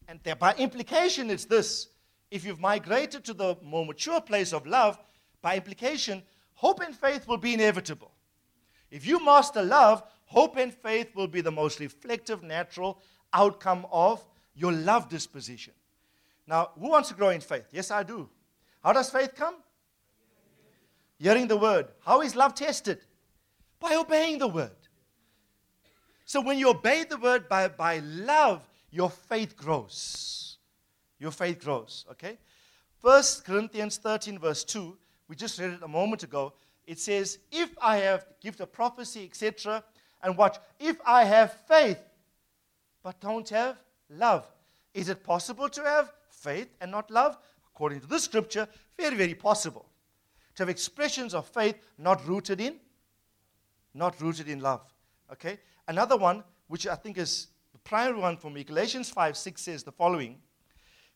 And 0.06 0.20
by 0.38 0.54
implication, 0.58 1.30
it's 1.30 1.46
this 1.46 1.88
if 2.30 2.44
you've 2.44 2.60
migrated 2.60 3.24
to 3.24 3.32
the 3.32 3.56
more 3.62 3.86
mature 3.86 4.20
place 4.20 4.52
of 4.52 4.66
love, 4.66 4.98
by 5.40 5.56
implication, 5.56 6.22
hope 6.52 6.82
and 6.82 6.94
faith 6.94 7.26
will 7.26 7.38
be 7.38 7.54
inevitable. 7.54 8.12
If 8.90 9.06
you 9.06 9.24
master 9.24 9.62
love, 9.62 10.02
hope 10.26 10.58
and 10.58 10.74
faith 10.74 11.16
will 11.16 11.26
be 11.26 11.40
the 11.40 11.52
most 11.52 11.80
reflective, 11.80 12.42
natural 12.42 13.00
outcome 13.32 13.86
of 13.90 14.22
your 14.54 14.72
love 14.72 15.08
disposition. 15.08 15.72
Now, 16.46 16.72
who 16.78 16.90
wants 16.90 17.08
to 17.08 17.14
grow 17.14 17.30
in 17.30 17.40
faith? 17.40 17.68
Yes, 17.72 17.90
I 17.90 18.02
do. 18.02 18.28
How 18.84 18.92
does 18.92 19.08
faith 19.08 19.34
come? 19.34 19.54
Hearing 21.18 21.48
the 21.48 21.56
word. 21.56 21.88
How 22.04 22.20
is 22.20 22.36
love 22.36 22.54
tested? 22.54 22.98
By 23.80 23.94
obeying 23.94 24.38
the 24.38 24.48
word. 24.48 24.70
So 26.24 26.40
when 26.40 26.58
you 26.58 26.70
obey 26.70 27.04
the 27.04 27.16
word 27.16 27.48
by, 27.48 27.68
by 27.68 28.00
love, 28.00 28.68
your 28.90 29.10
faith 29.10 29.56
grows. 29.56 30.58
Your 31.18 31.30
faith 31.30 31.62
grows, 31.62 32.04
okay? 32.10 32.38
First 33.00 33.44
Corinthians 33.44 33.96
13, 33.96 34.38
verse 34.38 34.64
2, 34.64 34.96
we 35.28 35.36
just 35.36 35.58
read 35.58 35.70
it 35.70 35.82
a 35.82 35.88
moment 35.88 36.22
ago. 36.22 36.52
It 36.86 36.98
says, 36.98 37.38
If 37.50 37.70
I 37.80 37.98
have 37.98 38.26
gift 38.40 38.60
of 38.60 38.72
prophecy, 38.72 39.24
etc., 39.24 39.82
and 40.22 40.36
watch, 40.36 40.58
if 40.78 40.96
I 41.06 41.24
have 41.24 41.52
faith, 41.68 41.98
but 43.02 43.20
don't 43.20 43.48
have 43.50 43.76
love, 44.10 44.46
is 44.92 45.08
it 45.08 45.22
possible 45.22 45.68
to 45.68 45.82
have 45.82 46.12
faith 46.30 46.68
and 46.80 46.90
not 46.90 47.10
love? 47.10 47.38
According 47.72 48.00
to 48.00 48.06
this 48.06 48.24
scripture, 48.24 48.66
very, 48.98 49.16
very 49.16 49.34
possible 49.34 49.86
to 50.56 50.62
have 50.62 50.68
expressions 50.68 51.34
of 51.34 51.46
faith 51.46 51.76
not 51.98 52.26
rooted 52.26 52.60
in 52.60 52.76
not 53.94 54.20
rooted 54.20 54.48
in 54.48 54.60
love 54.60 54.82
okay? 55.32 55.58
Another 55.88 56.16
one 56.16 56.42
which 56.68 56.86
i 56.86 56.94
think 56.94 57.16
is 57.16 57.48
the 57.72 57.78
primary 57.78 58.18
one 58.18 58.36
for 58.36 58.50
me 58.50 58.64
galatians 58.64 59.08
5 59.10 59.36
6 59.36 59.62
says 59.62 59.82
the 59.84 59.92
following 59.92 60.38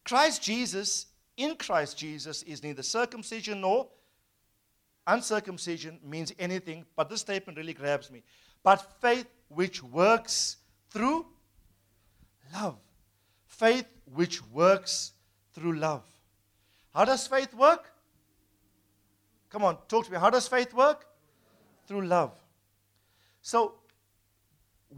christ 0.04 0.42
jesus 0.42 1.06
in 1.36 1.56
christ 1.56 1.98
jesus 1.98 2.42
is 2.44 2.62
neither 2.62 2.82
circumcision 2.82 3.60
nor 3.60 3.88
uncircumcision 5.06 5.98
means 6.04 6.32
anything 6.38 6.84
but 6.94 7.10
this 7.10 7.20
statement 7.20 7.58
really 7.58 7.74
grabs 7.74 8.10
me 8.10 8.22
but 8.62 9.00
faith 9.00 9.26
which 9.48 9.82
works 9.82 10.58
through 10.90 11.26
love. 12.52 12.78
Faith 13.46 13.86
which 14.04 14.44
works 14.46 15.12
through 15.52 15.76
love. 15.76 16.04
How 16.94 17.04
does 17.04 17.26
faith 17.26 17.54
work 17.54 17.89
Come 19.50 19.64
on, 19.64 19.76
talk 19.88 20.06
to 20.06 20.12
me. 20.12 20.18
How 20.18 20.30
does 20.30 20.48
faith 20.48 20.72
work? 20.72 21.06
Through 21.86 22.06
love. 22.06 22.32
So, 23.42 23.74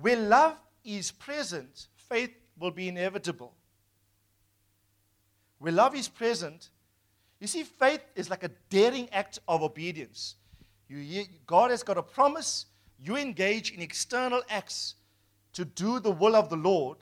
where 0.01 0.17
love 0.17 0.57
is 0.85 1.11
present, 1.11 1.89
faith 1.95 2.31
will 2.59 2.71
be 2.71 2.89
inevitable. 2.89 3.55
Where 5.59 5.73
love 5.73 5.95
is 5.95 6.09
present, 6.09 6.71
you 7.41 7.47
see, 7.47 7.63
faith 7.63 8.03
is 8.15 8.31
like 8.31 8.45
a 8.45 8.51
daring 8.69 9.09
act 9.11 9.39
of 9.49 9.63
obedience. 9.63 10.37
You, 10.89 11.25
God 11.47 11.71
has 11.71 11.83
got 11.83 11.99
a 11.99 12.03
promise. 12.03 12.67
You 12.99 13.17
engage 13.17 13.73
in 13.73 13.81
external 13.81 14.43
acts 14.49 14.95
to 15.55 15.65
do 15.65 15.99
the 15.99 16.11
will 16.11 16.37
of 16.37 16.51
the 16.51 16.57
Lord. 16.57 16.99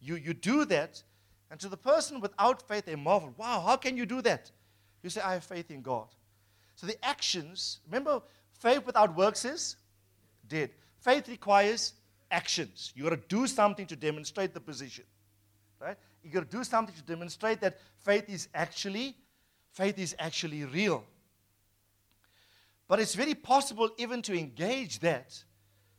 You, 0.00 0.16
you 0.16 0.34
do 0.34 0.64
that, 0.66 1.02
And 1.50 1.58
to 1.60 1.68
the 1.68 1.76
person 1.76 2.20
without 2.20 2.60
faith, 2.66 2.84
they 2.84 2.94
marvel, 2.94 3.34
wow, 3.36 3.62
how 3.64 3.76
can 3.76 3.96
you 3.96 4.04
do 4.04 4.20
that? 4.22 4.50
You 5.02 5.10
say, 5.10 5.20
I 5.20 5.32
have 5.34 5.44
faith 5.44 5.70
in 5.70 5.80
God. 5.80 6.08
So 6.78 6.86
the 6.86 7.04
actions, 7.04 7.80
remember, 7.88 8.22
faith 8.52 8.86
without 8.86 9.16
works 9.16 9.44
is 9.44 9.74
dead. 10.48 10.70
Faith 11.00 11.28
requires 11.28 11.94
actions. 12.30 12.92
You 12.94 13.02
got 13.02 13.10
to 13.10 13.28
do 13.28 13.48
something 13.48 13.84
to 13.86 13.96
demonstrate 13.96 14.54
the 14.54 14.60
position. 14.60 15.02
Right? 15.80 15.96
You 16.22 16.30
got 16.30 16.48
to 16.48 16.56
do 16.56 16.62
something 16.62 16.94
to 16.94 17.02
demonstrate 17.02 17.60
that 17.62 17.78
faith 18.04 18.28
is 18.28 18.46
actually 18.54 19.16
faith 19.72 19.98
is 19.98 20.14
actually 20.20 20.64
real. 20.66 21.02
But 22.86 23.00
it's 23.00 23.16
very 23.16 23.34
possible 23.34 23.90
even 23.98 24.22
to 24.22 24.38
engage 24.38 25.00
that 25.00 25.42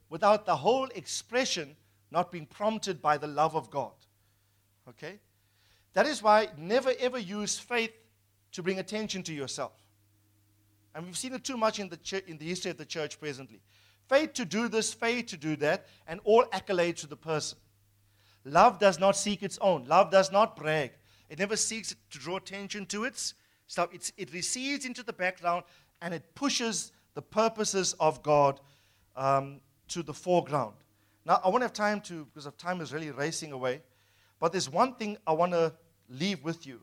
without 0.10 0.46
the 0.46 0.56
whole 0.56 0.88
expression 0.96 1.76
not 2.10 2.32
being 2.32 2.46
prompted 2.46 3.02
by 3.02 3.18
the 3.18 3.28
love 3.28 3.54
of 3.54 3.70
God. 3.70 3.92
Okay? 4.88 5.20
That 5.92 6.06
is 6.06 6.24
why 6.24 6.48
never 6.58 6.94
ever 7.02 7.20
use 7.20 7.60
faith 7.60 7.92
to 8.54 8.64
bring 8.64 8.80
attention 8.80 9.24
to 9.24 9.34
yourself. 9.34 9.74
And 10.96 11.06
we've 11.06 11.18
seen 11.18 11.34
it 11.34 11.44
too 11.44 11.58
much 11.58 11.80
in 11.80 11.90
the, 11.90 11.98
ch- 11.98 12.24
in 12.28 12.38
the 12.38 12.46
history 12.46 12.72
of 12.72 12.78
the 12.78 12.86
church 12.86 13.20
presently. 13.20 13.62
Faith 14.08 14.34
to 14.34 14.46
do 14.46 14.68
this, 14.68 14.94
faith 14.94 15.28
to 15.28 15.38
do 15.38 15.56
that, 15.58 15.88
and 16.08 16.20
all 16.24 16.44
accolades 16.46 16.98
to 16.98 17.08
the 17.08 17.16
person. 17.16 17.58
Love 18.44 18.80
does 18.80 19.00
not 19.00 19.16
seek 19.16 19.44
its 19.44 19.60
own. 19.62 19.86
Love 19.86 20.10
does 20.10 20.32
not 20.32 20.56
brag. 20.56 20.92
It 21.30 21.38
never 21.38 21.56
seeks 21.56 21.96
to 22.10 22.18
draw 22.18 22.38
attention 22.38 22.86
to 22.88 23.04
its 23.04 23.36
stuff. 23.68 23.90
It's, 23.94 24.12
it 24.18 24.34
recedes 24.34 24.86
into 24.86 25.04
the 25.04 25.14
background 25.14 25.64
and 26.02 26.14
it 26.14 26.24
pushes 26.34 26.92
the 27.14 27.22
purposes 27.22 27.94
of 28.00 28.24
God 28.24 28.60
um, 29.16 29.60
to 29.90 30.02
the 30.02 30.14
foreground. 30.14 30.76
Now, 31.26 31.42
I 31.44 31.50
won't 31.50 31.62
have 31.62 31.74
time 31.74 32.02
to, 32.02 32.26
because 32.26 32.46
of 32.46 32.58
time 32.58 32.82
is 32.82 32.94
really 32.94 33.12
racing 33.12 33.52
away, 33.52 33.82
but 34.40 34.52
there's 34.52 34.70
one 34.70 34.96
thing 34.96 35.18
I 35.28 35.34
want 35.34 35.52
to 35.52 35.74
leave 36.10 36.44
with 36.44 36.66
you, 36.66 36.82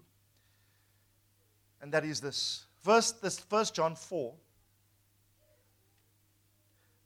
and 1.80 1.90
that 1.92 2.04
is 2.04 2.20
this. 2.20 2.65
Verse, 2.86 3.10
this 3.10 3.44
1 3.48 3.64
John 3.74 3.96
4, 3.96 4.32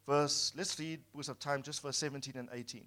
verse, 0.07 0.53
let's 0.55 0.79
read, 0.79 1.01
because 1.11 1.31
of 1.31 1.39
time, 1.39 1.63
just 1.63 1.81
verse 1.81 1.97
17 1.97 2.35
and 2.37 2.51
18. 2.53 2.85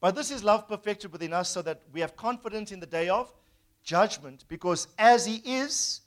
But 0.00 0.16
this 0.16 0.32
is 0.32 0.42
love 0.42 0.66
perfected 0.66 1.12
within 1.12 1.32
us 1.32 1.50
so 1.50 1.62
that 1.62 1.82
we 1.92 2.00
have 2.00 2.16
confidence 2.16 2.72
in 2.72 2.80
the 2.80 2.86
day 2.86 3.08
of 3.10 3.32
judgment, 3.84 4.44
because 4.48 4.88
as 4.98 5.24
He 5.24 5.36
is, 5.36 6.00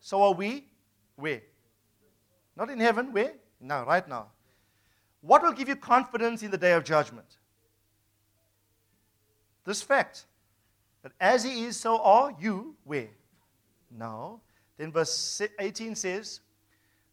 so 0.00 0.24
are 0.24 0.34
we. 0.34 0.64
Where? 1.14 1.42
Not 2.56 2.70
in 2.70 2.80
heaven. 2.80 3.12
Where? 3.12 3.34
Now, 3.60 3.86
right 3.86 4.08
now. 4.08 4.32
What 5.20 5.44
will 5.44 5.52
give 5.52 5.68
you 5.68 5.76
confidence 5.76 6.42
in 6.42 6.50
the 6.50 6.58
day 6.58 6.72
of 6.72 6.82
judgment? 6.82 7.38
This 9.64 9.82
fact 9.82 10.24
that 11.04 11.12
as 11.20 11.44
He 11.44 11.62
is, 11.62 11.76
so 11.76 12.02
are 12.02 12.34
you. 12.40 12.74
Where? 12.82 13.10
Now. 13.96 14.40
Then 14.76 14.90
verse 14.90 15.40
18 15.58 15.94
says, 15.94 16.40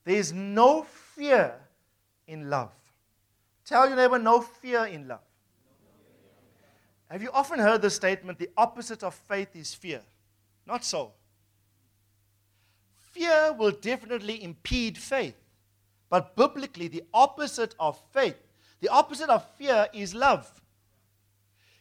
There 0.04 0.16
is 0.16 0.34
no 0.34 0.84
fear 0.84 1.54
in 2.28 2.50
love. 2.50 2.72
Tell 3.66 3.88
your 3.88 3.96
neighbor, 3.96 4.18
no 4.18 4.42
fear 4.42 4.86
in 4.86 5.08
love. 5.08 5.20
Have 7.10 7.22
you 7.22 7.30
often 7.32 7.60
heard 7.60 7.82
the 7.82 7.90
statement, 7.90 8.40
the 8.40 8.50
opposite 8.58 9.04
of 9.04 9.14
faith 9.14 9.56
is 9.56 9.74
fear? 9.74 10.02
Not 10.66 10.84
so. 10.86 11.12
Fear 13.12 13.54
will 13.54 13.72
definitely 13.72 14.44
impede 14.44 14.98
faith. 14.98 15.36
But 16.10 16.36
biblically, 16.36 16.88
the 16.88 17.04
opposite 17.14 17.76
of 17.80 18.00
faith, 18.12 18.38
the 18.80 18.90
opposite 18.90 19.30
of 19.30 19.46
fear 19.58 19.88
is 19.94 20.16
love. 20.16 20.50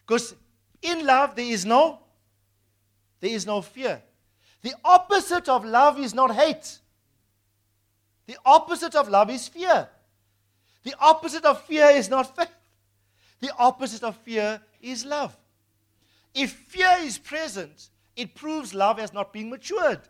Because 0.07 0.35
in 0.83 1.07
love, 1.07 1.35
there 1.37 1.45
is 1.45 1.65
no 1.65 2.01
there 3.21 3.31
is 3.31 3.47
no 3.47 3.61
fear. 3.61 4.03
The 4.63 4.75
opposite 4.85 5.49
of 5.49 5.65
love 5.65 5.99
is 5.99 6.15
not 6.15 6.35
hate. 6.35 6.79
The 8.27 8.37
opposite 8.45 8.95
of 8.95 9.09
love 9.09 9.31
is 9.31 9.49
fear. 9.49 9.89
The 10.83 10.95
opposite 11.01 11.45
of 11.45 11.63
fear 11.63 11.87
is 11.87 12.09
not 12.09 12.37
faith. 12.37 12.55
The 13.41 13.53
opposite 13.59 14.03
of 14.03 14.17
fear 14.19 14.61
is 14.81 15.05
love. 15.05 15.37
If 16.35 16.53
fear 16.53 16.97
is 17.01 17.19
present, 17.19 17.89
it 18.17 18.35
proves 18.35 18.75
love 18.75 18.99
has 18.99 19.13
not 19.13 19.33
been 19.33 19.51
matured. 19.51 20.01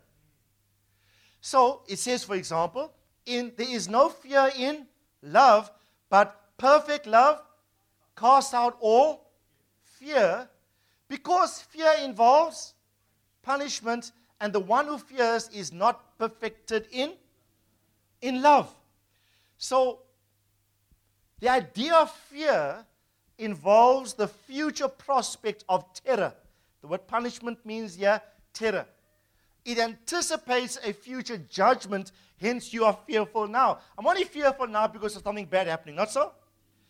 So 1.41 1.83
it 1.89 1.99
says, 1.99 2.25
for 2.25 2.35
example, 2.35 2.93
in, 3.25 3.53
there 3.57 3.69
is 3.69 3.89
no 3.89 4.09
fear 4.09 4.51
in 4.57 4.87
love, 5.23 5.71
but 6.09 6.39
perfect 6.59 7.07
love 7.07 7.41
casts 8.17 8.53
out 8.53 8.77
all 8.81 9.31
fear 9.83 10.49
because 11.09 11.63
fear 11.63 11.93
involves 12.03 12.75
punishment, 13.43 14.13
and 14.41 14.53
the 14.53 14.61
one 14.61 14.87
who 14.87 14.99
fears 14.99 15.49
is 15.53 15.73
not 15.73 16.19
perfected 16.19 16.87
in, 16.91 17.13
in 18.23 18.41
love. 18.41 18.75
So 19.59 20.01
the 21.41 21.49
idea 21.51 21.95
of 21.95 22.11
fear 22.11 22.85
involves 23.39 24.15
the 24.15 24.29
future 24.29 24.89
prospect 24.89 25.65
of 25.69 25.85
terror. 25.95 26.33
The 26.81 26.87
word 26.87 27.07
punishment 27.07 27.59
means, 27.65 27.97
yeah, 27.97 28.21
terror. 28.55 28.87
It 29.65 29.79
anticipates 29.79 30.79
a 30.85 30.93
future 30.93 31.37
judgment, 31.37 32.13
hence, 32.41 32.73
you 32.73 32.85
are 32.85 32.97
fearful 33.07 33.47
now. 33.47 33.79
I'm 33.99 34.07
only 34.07 34.25
fearful 34.25 34.67
now 34.67 34.87
because 34.87 35.17
of 35.17 35.23
something 35.23 35.45
bad 35.45 35.67
happening, 35.67 35.97
not 35.97 36.11
so? 36.11 36.33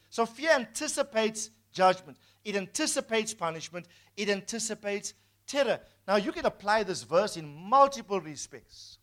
So, 0.09 0.27
fear 0.27 0.53
anticipates 0.53 1.51
judgment, 1.73 2.17
it 2.45 2.57
anticipates 2.57 3.35
punishment, 3.35 3.87
it 4.17 4.29
anticipates 4.29 5.15
terror. 5.47 5.81
Now, 6.11 6.17
you 6.17 6.33
can 6.33 6.45
apply 6.45 6.83
this 6.83 7.05
verse 7.05 7.37
in 7.37 7.47
multiple 7.47 8.21
respects. 8.21 8.99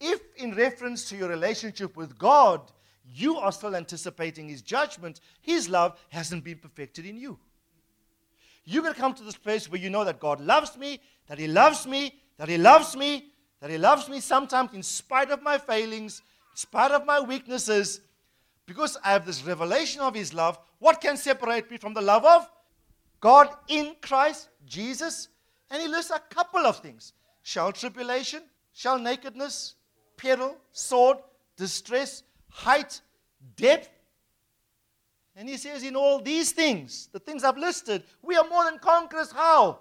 If, 0.00 0.18
in 0.38 0.54
reference 0.54 1.06
to 1.10 1.16
your 1.18 1.28
relationship 1.28 1.94
with 1.94 2.16
God, 2.16 2.62
you 3.06 3.36
are 3.36 3.52
still 3.52 3.76
anticipating 3.76 4.48
His 4.48 4.62
judgment, 4.62 5.20
His 5.42 5.68
love 5.68 6.00
hasn't 6.08 6.42
been 6.42 6.56
perfected 6.56 7.04
in 7.04 7.18
you. 7.18 7.38
You're 8.64 8.82
going 8.82 8.94
to 8.94 9.00
come 9.00 9.12
to 9.12 9.22
this 9.22 9.36
place 9.36 9.70
where 9.70 9.78
you 9.78 9.90
know 9.90 10.04
that 10.04 10.20
God 10.20 10.40
loves 10.40 10.74
me, 10.78 11.02
that 11.26 11.38
He 11.38 11.46
loves 11.46 11.86
me, 11.86 12.14
that 12.38 12.48
He 12.48 12.56
loves 12.56 12.96
me, 12.96 13.26
that 13.60 13.68
He 13.68 13.76
loves 13.76 14.08
me 14.08 14.20
sometimes 14.20 14.72
in 14.72 14.82
spite 14.82 15.30
of 15.30 15.42
my 15.42 15.58
failings, 15.58 16.22
in 16.52 16.56
spite 16.56 16.92
of 16.92 17.04
my 17.04 17.20
weaknesses, 17.20 18.00
because 18.64 18.96
I 19.04 19.12
have 19.12 19.26
this 19.26 19.44
revelation 19.44 20.00
of 20.00 20.14
His 20.14 20.32
love. 20.32 20.58
What 20.78 21.02
can 21.02 21.18
separate 21.18 21.70
me 21.70 21.76
from 21.76 21.92
the 21.92 22.00
love 22.00 22.24
of 22.24 22.50
God 23.20 23.50
in 23.68 23.96
Christ 24.00 24.48
Jesus? 24.64 25.28
And 25.70 25.80
He 25.80 25.88
lists 25.88 26.10
a 26.10 26.18
couple 26.18 26.60
of 26.60 26.78
things 26.78 27.12
shall 27.42 27.72
tribulation, 27.72 28.42
shall 28.72 28.98
nakedness, 28.98 29.74
peril, 30.16 30.56
sword, 30.72 31.18
distress, 31.56 32.22
height, 32.48 33.00
depth. 33.56 33.90
And 35.36 35.48
He 35.48 35.56
says, 35.56 35.82
in 35.82 35.96
all 35.96 36.20
these 36.20 36.52
things, 36.52 37.08
the 37.12 37.18
things 37.18 37.44
I've 37.44 37.56
listed, 37.56 38.02
we 38.22 38.36
are 38.36 38.48
more 38.48 38.64
than 38.64 38.78
conquerors. 38.78 39.30
How? 39.30 39.80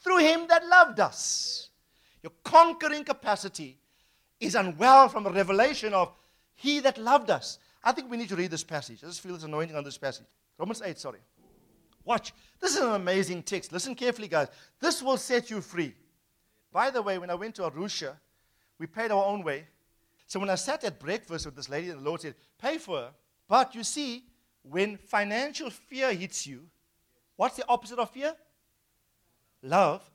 Through 0.00 0.18
Him 0.18 0.46
that 0.48 0.66
loved 0.66 1.00
us. 1.00 1.68
Your 2.22 2.32
conquering 2.42 3.04
capacity 3.04 3.78
is 4.40 4.54
unwell 4.54 5.08
from 5.08 5.26
a 5.26 5.30
revelation 5.30 5.94
of 5.94 6.12
He 6.54 6.80
that 6.80 6.98
loved 6.98 7.30
us. 7.30 7.58
I 7.82 7.92
think 7.92 8.10
we 8.10 8.16
need 8.16 8.28
to 8.30 8.36
read 8.36 8.50
this 8.50 8.64
passage. 8.64 9.02
I 9.02 9.06
just 9.06 9.20
feel 9.20 9.34
this 9.34 9.44
anointing 9.44 9.76
on 9.76 9.84
this 9.84 9.98
passage. 9.98 10.26
Romans 10.58 10.82
8, 10.84 10.98
sorry. 10.98 11.20
Watch. 12.04 12.32
This 12.60 12.76
is 12.76 12.82
an 12.82 12.92
amazing 12.92 13.42
text. 13.42 13.72
Listen 13.72 13.94
carefully, 13.94 14.28
guys. 14.28 14.48
This 14.80 15.02
will 15.02 15.16
set 15.16 15.50
you 15.50 15.60
free. 15.60 15.94
By 16.72 16.90
the 16.90 17.02
way, 17.02 17.18
when 17.18 17.30
I 17.30 17.34
went 17.34 17.54
to 17.56 17.62
Arusha, 17.62 18.14
we 18.78 18.86
paid 18.86 19.10
our 19.10 19.24
own 19.24 19.42
way. 19.42 19.66
So 20.26 20.38
when 20.38 20.50
I 20.50 20.54
sat 20.54 20.84
at 20.84 20.98
breakfast 20.98 21.46
with 21.46 21.56
this 21.56 21.68
lady, 21.68 21.90
and 21.90 22.00
the 22.00 22.04
Lord 22.04 22.20
said, 22.20 22.34
Pay 22.60 22.78
for 22.78 22.98
her. 22.98 23.10
But 23.48 23.74
you 23.74 23.82
see, 23.82 24.24
when 24.62 24.96
financial 24.96 25.70
fear 25.70 26.12
hits 26.12 26.46
you, 26.46 26.66
what's 27.36 27.56
the 27.56 27.64
opposite 27.68 27.98
of 27.98 28.10
fear? 28.10 28.34
Love. 29.62 30.08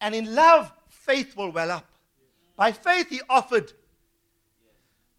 And 0.00 0.14
in 0.14 0.34
love, 0.34 0.72
faith 0.88 1.36
will 1.36 1.50
well 1.50 1.70
up. 1.70 1.90
By 2.56 2.72
faith, 2.72 3.08
he 3.08 3.20
offered. 3.28 3.72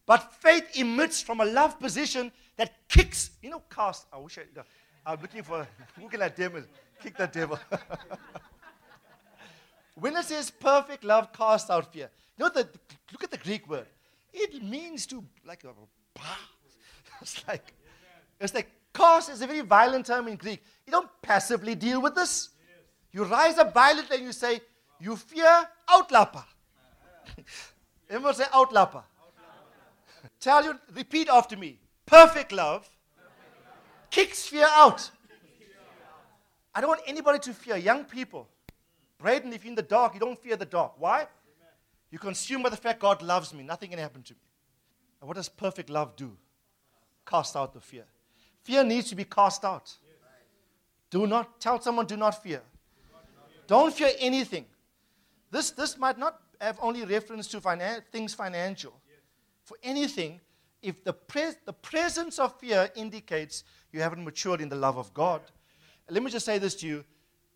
But 0.05 0.33
faith 0.33 0.75
emits 0.75 1.21
from 1.21 1.41
a 1.41 1.45
love 1.45 1.79
position 1.79 2.31
that 2.57 2.87
kicks, 2.87 3.31
you 3.41 3.49
know, 3.49 3.63
cast. 3.69 4.05
I 4.11 4.17
wish 4.17 4.37
I, 4.37 4.43
I'm 5.05 5.21
looking 5.21 5.43
for, 5.43 5.67
can 6.09 6.21
I 6.21 6.29
devil? 6.29 6.61
Kick 7.01 7.17
that 7.17 7.33
devil. 7.33 7.59
when 9.95 10.15
it 10.15 10.25
says 10.25 10.51
perfect 10.51 11.03
love 11.03 11.33
casts 11.33 11.69
out 11.69 11.91
fear, 11.91 12.09
you 12.37 12.45
know, 12.45 12.49
the, 12.49 12.67
look 13.11 13.23
at 13.23 13.31
the 13.31 13.37
Greek 13.37 13.67
word. 13.67 13.87
It 14.33 14.63
means 14.63 15.05
to, 15.07 15.23
like, 15.45 15.65
uh, 15.65 15.69
a. 15.69 16.21
it's 17.21 17.45
like, 17.47 17.73
it's 18.39 18.53
like, 18.53 18.69
cast 18.93 19.29
is 19.29 19.41
a 19.41 19.47
very 19.47 19.61
violent 19.61 20.05
term 20.05 20.27
in 20.27 20.35
Greek. 20.35 20.63
You 20.85 20.91
don't 20.91 21.09
passively 21.21 21.75
deal 21.75 22.01
with 22.01 22.15
this. 22.15 22.49
You 23.11 23.25
rise 23.25 23.57
up 23.57 23.73
violently 23.73 24.17
and 24.17 24.25
you 24.25 24.31
say, 24.31 24.61
you 24.99 25.15
fear 25.15 25.67
outlapper. 25.89 26.43
Everyone 28.09 28.33
say 28.33 28.45
outlapper. 28.53 29.03
Tell 30.39 30.63
you, 30.63 30.79
repeat 30.93 31.27
after 31.27 31.57
me. 31.57 31.79
Perfect 32.05 32.51
love 32.51 32.89
kicks 34.11 34.47
fear 34.47 34.67
out. 34.69 35.09
I 36.75 36.81
don't 36.81 36.89
want 36.89 37.01
anybody 37.07 37.39
to 37.39 37.53
fear. 37.53 37.77
Young 37.77 38.05
people, 38.05 38.47
Braden, 39.17 39.51
if 39.53 39.63
you're 39.63 39.71
in 39.71 39.75
the 39.75 39.81
dark, 39.81 40.13
you 40.13 40.19
don't 40.19 40.41
fear 40.41 40.55
the 40.55 40.65
dark. 40.65 40.93
Why? 40.97 41.27
You 42.11 42.19
consume 42.19 42.61
by 42.61 42.69
the 42.69 42.77
fact 42.77 42.99
God 42.99 43.21
loves 43.21 43.53
me. 43.53 43.63
Nothing 43.63 43.89
can 43.89 43.99
happen 43.99 44.21
to 44.23 44.33
me. 44.33 44.39
And 45.19 45.27
what 45.27 45.37
does 45.37 45.49
perfect 45.49 45.89
love 45.89 46.15
do? 46.15 46.37
Cast 47.25 47.55
out 47.55 47.73
the 47.73 47.79
fear. 47.79 48.05
Fear 48.63 48.83
needs 48.83 49.09
to 49.09 49.15
be 49.15 49.23
cast 49.23 49.63
out. 49.63 49.95
Do 51.09 51.27
not 51.27 51.59
tell 51.59 51.81
someone, 51.81 52.05
do 52.05 52.17
not 52.17 52.41
fear. 52.41 52.61
Don't 53.67 53.93
fear 53.93 54.11
anything. 54.19 54.65
This, 55.49 55.71
this 55.71 55.97
might 55.97 56.17
not 56.17 56.39
have 56.59 56.77
only 56.81 57.05
reference 57.05 57.47
to 57.47 57.59
finan- 57.59 58.03
things 58.11 58.33
financial. 58.33 58.93
For 59.63 59.77
anything, 59.83 60.39
if 60.81 61.03
the, 61.03 61.13
pres- 61.13 61.57
the 61.65 61.73
presence 61.73 62.39
of 62.39 62.59
fear 62.59 62.89
indicates 62.95 63.63
you 63.91 64.01
haven't 64.01 64.23
matured 64.23 64.61
in 64.61 64.69
the 64.69 64.75
love 64.75 64.97
of 64.97 65.13
God, 65.13 65.41
let 66.09 66.23
me 66.23 66.31
just 66.31 66.45
say 66.45 66.57
this 66.57 66.75
to 66.75 66.87
you. 66.87 67.03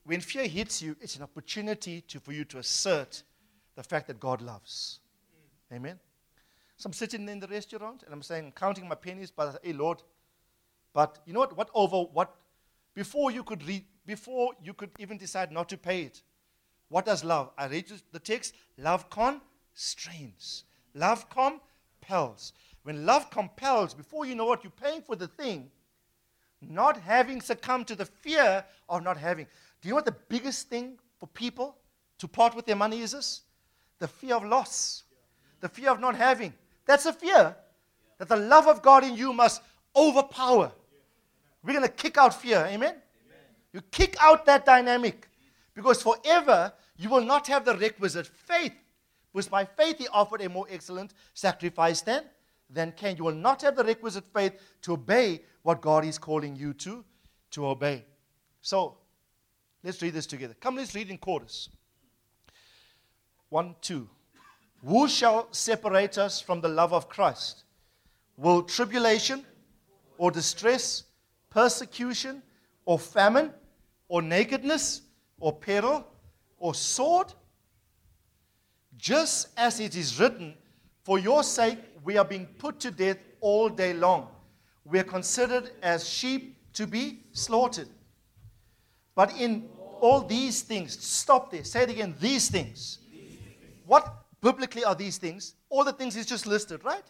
When 0.06 0.22
fear 0.22 0.48
hits 0.48 0.82
you, 0.82 0.96
it's 1.02 1.16
an 1.16 1.24
opportunity 1.24 2.02
to, 2.02 2.20
for 2.20 2.32
you 2.32 2.46
to 2.46 2.60
assert 2.60 3.24
the 3.76 3.84
fact 3.84 4.08
that 4.08 4.20
God 4.20 4.42
loves. 4.42 5.00
Amen. 5.74 6.00
So 6.78 6.88
I'm 6.88 6.94
sitting 6.94 7.28
in 7.28 7.40
the 7.40 7.48
restaurant 7.48 8.04
and 8.04 8.14
I'm 8.14 8.22
saying, 8.22 8.54
counting 8.56 8.88
my 8.88 8.96
pennies, 8.96 9.32
but 9.32 9.48
I 9.48 9.52
say, 9.52 9.58
hey 9.64 9.74
Lord, 9.74 10.04
but 10.94 11.20
you 11.26 11.34
know 11.34 11.40
what? 11.42 11.58
What 11.58 11.70
over 11.74 11.98
what 11.98 12.36
before 12.94 13.32
you 13.32 13.44
could 13.44 13.66
read 13.68 13.84
before 14.06 14.54
you 14.64 14.74
could 14.74 14.92
even 15.00 15.18
decide 15.18 15.52
not 15.52 15.68
to 15.70 15.78
pay 15.78 16.02
it. 16.04 16.22
What 16.90 17.06
does 17.06 17.24
love? 17.24 17.52
I 17.58 17.66
read 17.66 17.92
the 18.12 18.20
text. 18.20 18.54
Love 18.78 19.10
constrains. 19.10 20.64
Love 20.94 21.26
compels. 21.30 22.54
When 22.86 23.04
love 23.04 23.32
compels, 23.32 23.96
before 23.96 24.28
you 24.28 24.36
know 24.36 24.46
what 24.46 24.64
you're 24.64 24.70
paying 24.70 25.02
for 25.02 25.16
the 25.16 25.28
thing, 25.28 25.72
not 26.62 26.98
having 26.98 27.42
succumbed 27.42 27.88
to 27.88 27.96
the 27.96 28.06
fear 28.06 28.64
of 28.88 29.02
not 29.02 29.18
having. 29.18 29.48
Do 29.82 29.88
you 29.88 29.90
know 29.90 29.96
what 29.96 30.06
the 30.06 30.16
biggest 30.30 30.70
thing 30.70 31.00
for 31.20 31.26
people 31.26 31.78
to 32.20 32.28
part 32.28 32.56
with 32.56 32.68
their 32.68 32.76
money 32.76 33.02
is 33.02 33.14
this? 33.14 33.42
The 33.98 34.08
fear 34.08 34.36
of 34.36 34.44
loss, 34.44 35.02
the 35.62 35.68
fear 35.68 35.90
of 35.90 36.00
not 36.00 36.16
having. 36.16 36.54
That's 36.86 37.08
a 37.08 37.14
fear 37.14 37.56
that 38.20 38.30
the 38.30 38.36
love 38.36 38.68
of 38.68 38.84
God 38.84 39.04
in 39.04 39.16
you 39.16 39.34
must 39.34 39.64
overpower. 39.96 40.72
We're 41.64 41.74
going 41.74 41.88
to 41.88 41.92
kick 41.92 42.20
out 42.20 42.40
fear. 42.40 42.68
Amen? 42.70 42.98
You 43.74 43.82
kick 43.90 44.16
out 44.22 44.46
that 44.46 44.64
dynamic 44.64 45.28
because 45.74 46.04
forever 46.04 46.72
you 46.98 47.10
will 47.10 47.26
not 47.26 47.48
have 47.48 47.66
the 47.66 47.76
requisite 47.76 48.28
faith. 48.28 48.74
Because 49.34 49.48
by 49.48 49.66
faith 49.66 49.98
he 49.98 50.08
offered 50.10 50.42
a 50.42 50.50
more 50.50 50.68
excellent 50.70 51.16
sacrifice 51.34 52.02
than, 52.02 52.26
than 52.70 52.92
Cain. 52.92 53.18
You 53.18 53.24
will 53.24 53.34
not 53.34 53.62
have 53.62 53.76
the 53.76 53.84
requisite 53.84 54.26
faith 54.34 54.54
to 54.84 54.94
obey 54.94 55.42
what 55.64 55.82
God 55.82 56.06
is 56.06 56.18
calling 56.18 56.56
you 56.56 56.74
to, 56.74 57.04
to 57.52 57.68
obey. 57.68 58.06
So, 58.62 58.98
let's 59.84 60.02
read 60.02 60.14
this 60.14 60.26
together. 60.26 60.56
Come, 60.60 60.76
let's 60.76 60.96
read 60.96 61.10
in 61.10 61.18
chorus. 61.18 61.70
One, 63.50 63.76
two. 63.82 64.10
Who 64.86 65.08
shall 65.08 65.48
separate 65.52 66.18
us 66.18 66.40
from 66.42 66.62
the 66.62 66.68
love 66.68 66.94
of 66.94 67.10
Christ? 67.10 67.64
Will 68.38 68.64
tribulation 68.64 69.46
or 70.18 70.32
distress, 70.32 71.04
persecution 71.50 72.44
or 72.86 73.00
famine 73.00 73.52
or 74.08 74.22
nakedness 74.22 75.02
or 75.40 75.54
peril 75.54 76.06
or 76.58 76.76
sword? 76.76 77.34
Just 78.98 79.48
as 79.58 79.80
it 79.80 79.96
is 79.96 80.20
written, 80.20 80.56
For 81.06 81.18
your 81.18 81.44
sake 81.44 81.80
we 82.04 82.18
are 82.18 82.26
being 82.26 82.48
put 82.58 82.82
to 82.82 82.92
death 82.92 83.20
all 83.40 83.70
day 83.70 83.94
long 83.94 84.28
we 84.86 85.00
are 85.00 85.04
considered 85.04 85.72
as 85.82 86.08
sheep 86.08 86.58
to 86.74 86.86
be 86.86 87.20
slaughtered. 87.32 87.90
But 89.16 89.36
in 89.38 89.68
all 90.00 90.22
these 90.22 90.62
things, 90.62 90.98
stop 91.04 91.52
there, 91.52 91.64
say 91.64 91.84
it 91.84 91.90
again, 91.90 92.16
these 92.20 92.50
things. 92.50 93.00
What 93.88 94.14
biblically 94.42 94.84
are 94.84 94.96
these 94.96 95.18
things? 95.18 95.56
All 95.70 95.84
the 95.84 95.94
things 95.94 96.14
he's 96.14 96.26
just 96.28 96.46
listed, 96.46 96.84
right? 96.84 97.04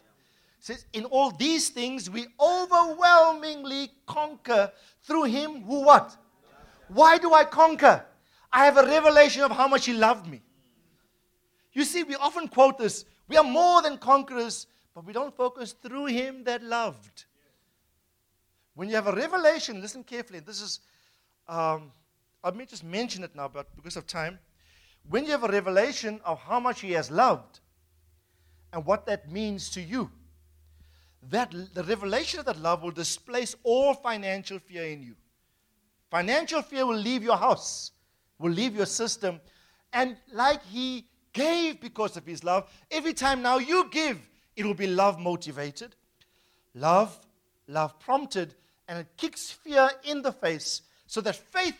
Says, 0.60 0.86
in 0.94 1.04
all 1.04 1.30
these 1.30 1.68
things 1.68 2.08
we 2.08 2.26
overwhelmingly 2.40 3.90
conquer 4.06 4.72
through 5.02 5.24
him 5.24 5.62
who 5.62 5.82
what? 5.82 6.16
Why 6.88 7.18
do 7.18 7.34
I 7.34 7.44
conquer? 7.44 8.04
I 8.50 8.64
have 8.64 8.78
a 8.78 8.86
revelation 8.86 9.42
of 9.42 9.50
how 9.50 9.68
much 9.68 9.84
he 9.84 9.92
loved 9.92 10.26
me. 10.26 10.40
You 11.72 11.84
see, 11.84 12.04
we 12.04 12.14
often 12.14 12.48
quote 12.48 12.78
this 12.78 13.04
we 13.28 13.36
are 13.36 13.44
more 13.44 13.82
than 13.82 13.98
conquerors, 13.98 14.66
but 14.94 15.04
we 15.04 15.12
don't 15.12 15.36
focus 15.36 15.72
through 15.72 16.06
him 16.06 16.44
that 16.44 16.62
loved. 16.62 17.24
When 18.74 18.88
you 18.88 18.94
have 18.94 19.06
a 19.06 19.12
revelation, 19.12 19.80
listen 19.80 20.04
carefully. 20.04 20.40
This 20.40 20.60
is, 20.60 20.80
um, 21.48 21.92
I 22.44 22.50
may 22.50 22.66
just 22.66 22.84
mention 22.84 23.24
it 23.24 23.34
now, 23.34 23.48
but 23.48 23.74
because 23.74 23.96
of 23.96 24.06
time. 24.06 24.38
When 25.08 25.24
you 25.24 25.30
have 25.30 25.44
a 25.44 25.48
revelation 25.48 26.20
of 26.24 26.38
how 26.40 26.60
much 26.60 26.80
He 26.80 26.92
has 26.92 27.10
loved 27.10 27.60
and 28.72 28.84
what 28.84 29.06
that 29.06 29.30
means 29.30 29.70
to 29.70 29.80
you, 29.80 30.10
that 31.30 31.52
the 31.74 31.84
revelation 31.84 32.40
of 32.40 32.46
that 32.46 32.58
love 32.58 32.82
will 32.82 32.90
displace 32.90 33.56
all 33.62 33.94
financial 33.94 34.58
fear 34.58 34.84
in 34.84 35.02
you. 35.02 35.14
Financial 36.10 36.60
fear 36.60 36.86
will 36.86 36.96
leave 36.96 37.22
your 37.22 37.36
house, 37.36 37.92
will 38.38 38.52
leave 38.52 38.76
your 38.76 38.86
system, 38.86 39.40
and 39.92 40.16
like 40.32 40.62
He 40.66 41.06
gave 41.36 41.80
because 41.80 42.16
of 42.16 42.26
His 42.26 42.42
love, 42.42 42.68
every 42.90 43.12
time 43.12 43.42
now 43.42 43.58
you 43.58 43.88
give, 43.90 44.18
it 44.56 44.64
will 44.64 44.74
be 44.74 44.86
love 44.86 45.20
motivated, 45.20 45.94
love, 46.74 47.20
love 47.68 48.00
prompted, 48.00 48.54
and 48.88 48.98
it 48.98 49.06
kicks 49.16 49.50
fear 49.50 49.90
in 50.04 50.22
the 50.22 50.32
face 50.32 50.82
so 51.06 51.20
that 51.20 51.36
faith 51.36 51.78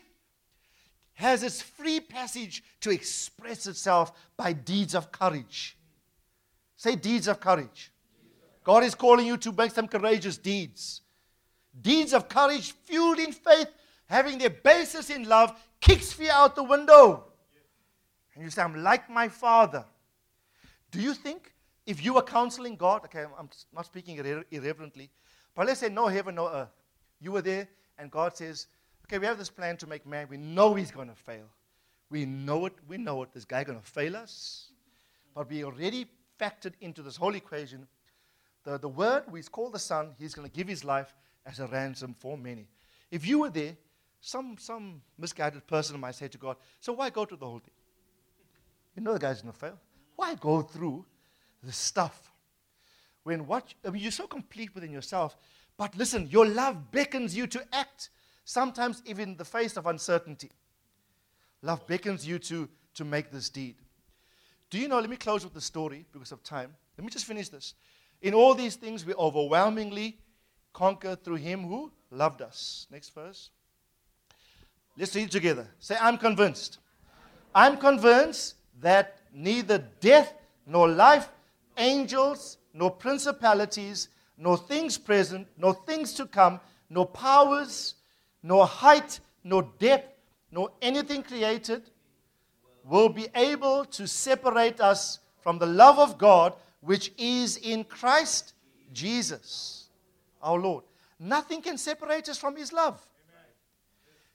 has 1.15 1.43
its 1.43 1.63
free 1.63 1.99
passage 1.99 2.63
to 2.81 2.91
express 2.91 3.67
itself 3.67 4.13
by 4.37 4.53
deeds 4.53 4.95
of 4.95 5.11
courage. 5.11 5.77
Say 6.77 6.95
deeds 6.95 7.27
of 7.27 7.41
courage. 7.41 7.91
God 8.63 8.85
is 8.85 8.95
calling 8.95 9.27
you 9.27 9.39
to 9.39 9.53
make 9.53 9.71
some 9.71 9.89
courageous 9.89 10.37
deeds. 10.37 11.01
Deeds 11.81 12.13
of 12.13 12.29
courage 12.29 12.73
fueled 12.85 13.19
in 13.19 13.33
faith, 13.33 13.69
having 14.07 14.37
their 14.37 14.51
basis 14.51 15.09
in 15.09 15.27
love, 15.27 15.59
kicks 15.81 16.13
fear 16.13 16.33
out 16.33 16.55
the 16.55 16.63
window. 16.63 17.25
And 18.37 18.45
you 18.45 18.51
say, 18.51 18.63
I'm 18.63 18.85
like 18.85 19.11
my 19.11 19.27
father. 19.27 19.85
Do 20.93 21.01
you 21.01 21.13
think 21.13 21.53
if 21.85 22.05
you 22.05 22.15
were 22.15 22.23
counseling 22.23 22.77
God, 22.77 23.05
okay, 23.07 23.25
I'm 23.37 23.51
not 23.75 23.87
speaking 23.87 24.17
irre- 24.19 24.45
irreverently, 24.53 25.11
but 25.57 25.67
let's 25.67 25.81
say 25.81 25.89
no 25.89 26.07
heaven, 26.07 26.37
no 26.37 26.49
earth. 26.49 26.69
You 27.19 27.33
were 27.33 27.43
there, 27.43 27.67
and 27.99 28.11
God 28.11 28.37
says, 28.37 28.69
Okay, 29.05 29.19
we 29.19 29.27
have 29.27 29.39
this 29.39 29.51
plan 29.51 29.77
to 29.79 29.87
make 29.87 30.07
man. 30.07 30.27
We 30.29 30.37
know 30.37 30.75
he's 30.75 30.91
going 30.91 31.09
to 31.09 31.15
fail. 31.15 31.47
We 32.11 32.25
know 32.25 32.67
it. 32.67 32.75
We 32.87 32.99
know 32.99 33.23
it. 33.23 33.33
This 33.33 33.45
guy 33.45 33.65
going 33.65 33.81
to 33.81 33.87
fail 33.87 34.17
us. 34.17 34.71
But 35.35 35.49
we 35.49 35.65
already 35.65 36.07
factored 36.41 36.75
into 36.81 37.03
this 37.03 37.17
whole 37.17 37.35
equation 37.35 37.87
the, 38.67 38.79
the 38.79 38.89
word 38.89 39.23
we 39.31 39.43
call 39.43 39.71
the 39.71 39.79
Son, 39.79 40.15
he's 40.19 40.35
going 40.35 40.49
to 40.49 40.55
give 40.55 40.67
his 40.67 40.85
life 40.85 41.15
as 41.47 41.61
a 41.61 41.69
ransom 41.69 42.15
for 42.19 42.37
many. 42.37 42.67
If 43.11 43.25
you 43.27 43.39
were 43.39 43.51
there, 43.51 43.77
some, 44.21 44.57
some 44.59 45.01
misguided 45.17 45.67
person 45.69 46.01
might 46.01 46.17
say 46.17 46.27
to 46.27 46.37
God, 46.37 46.57
So 46.81 46.93
why 46.93 47.11
go 47.11 47.25
through 47.25 47.37
the 47.39 47.47
whole 47.47 47.61
thing? 47.61 47.73
You 48.97 49.03
know 49.03 49.13
the 49.13 49.19
guy's 49.19 49.43
going 49.43 49.53
to 49.53 49.59
fail. 49.59 49.79
Why 50.17 50.35
go 50.35 50.63
through 50.63 51.05
the 51.63 51.73
stuff? 51.73 52.33
When 53.23 53.47
what, 53.47 53.75
I 53.85 53.91
mean, 53.91 54.03
you're 54.03 54.11
so 54.11 54.27
complete 54.27 54.75
within 54.75 54.91
yourself 54.91 55.37
but 55.77 55.97
listen, 55.97 56.29
your 56.31 56.47
love 56.47 56.91
beckons 56.91 57.37
you 57.37 57.47
to 57.49 57.63
act, 57.73 58.11
sometimes 58.45 59.03
even 59.05 59.31
in 59.31 59.37
the 59.37 59.45
face 59.45 59.77
of 59.77 59.87
uncertainty. 59.87 60.51
Love 61.63 61.87
beckons 61.87 62.27
you 62.27 62.39
to, 62.39 62.69
to 62.95 63.05
make 63.05 63.31
this 63.31 63.51
deed. 63.51 63.77
Do 64.71 64.79
you 64.79 64.89
know? 64.89 64.99
Let 64.99 65.11
me 65.11 65.17
close 65.17 65.45
with 65.45 65.55
the 65.55 65.61
story 65.61 66.07
because 66.13 66.33
of 66.33 66.43
time. 66.43 66.75
Let 66.97 67.05
me 67.05 67.11
just 67.11 67.27
finish 67.27 67.49
this. 67.49 67.75
In 68.23 68.35
all 68.35 68.55
these 68.55 68.77
things, 68.77 69.05
we 69.05 69.15
overwhelmingly 69.15 70.19
conquer 70.73 71.15
through 71.15 71.37
him 71.37 71.65
who 71.65 71.93
loved 72.11 72.43
us. 72.43 72.87
Next 72.91 73.15
verse. 73.15 73.51
Let's 74.99 75.15
read 75.15 75.31
together. 75.31 75.69
Say, 75.79 75.97
I'm 76.01 76.17
convinced. 76.17 76.79
I'm 77.55 77.77
convinced 77.77 78.55
that 78.81 79.19
neither 79.33 79.79
death 80.01 80.35
nor 80.67 80.89
life, 80.89 81.29
angels 81.77 82.59
nor 82.73 82.91
principalities, 82.91 84.09
nor 84.37 84.57
things 84.57 84.99
present, 84.99 85.47
nor 85.57 85.75
things 85.75 86.13
to 86.15 86.27
come, 86.27 86.61
nor 86.91 87.07
powers, 87.07 87.95
nor 88.43 88.67
height, 88.67 89.21
nor 89.43 89.63
depth, 89.79 90.13
nor 90.51 90.71
anything 90.83 91.23
created 91.23 91.83
will 92.85 93.09
be 93.09 93.27
able 93.35 93.85
to 93.85 94.07
separate 94.07 94.81
us 94.81 95.19
from 95.41 95.59
the 95.59 95.67
love 95.67 95.99
of 95.99 96.19
God 96.19 96.55
which 96.81 97.13
is 97.19 97.57
in 97.57 97.83
Christ 97.85 98.55
Jesus, 98.93 99.89
our 100.41 100.59
Lord. 100.59 100.85
Nothing 101.19 101.63
can 101.63 101.79
separate 101.79 102.29
us 102.29 102.39
from 102.39 102.57
His 102.57 102.73
love. 102.73 103.01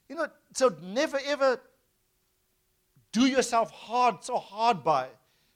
You 0.09 0.15
know, 0.15 0.27
so 0.53 0.75
never 0.81 1.19
ever 1.25 1.59
do 3.11 3.27
yourself 3.27 3.71
hard, 3.71 4.23
so 4.23 4.37
hard 4.37 4.83
by 4.83 5.07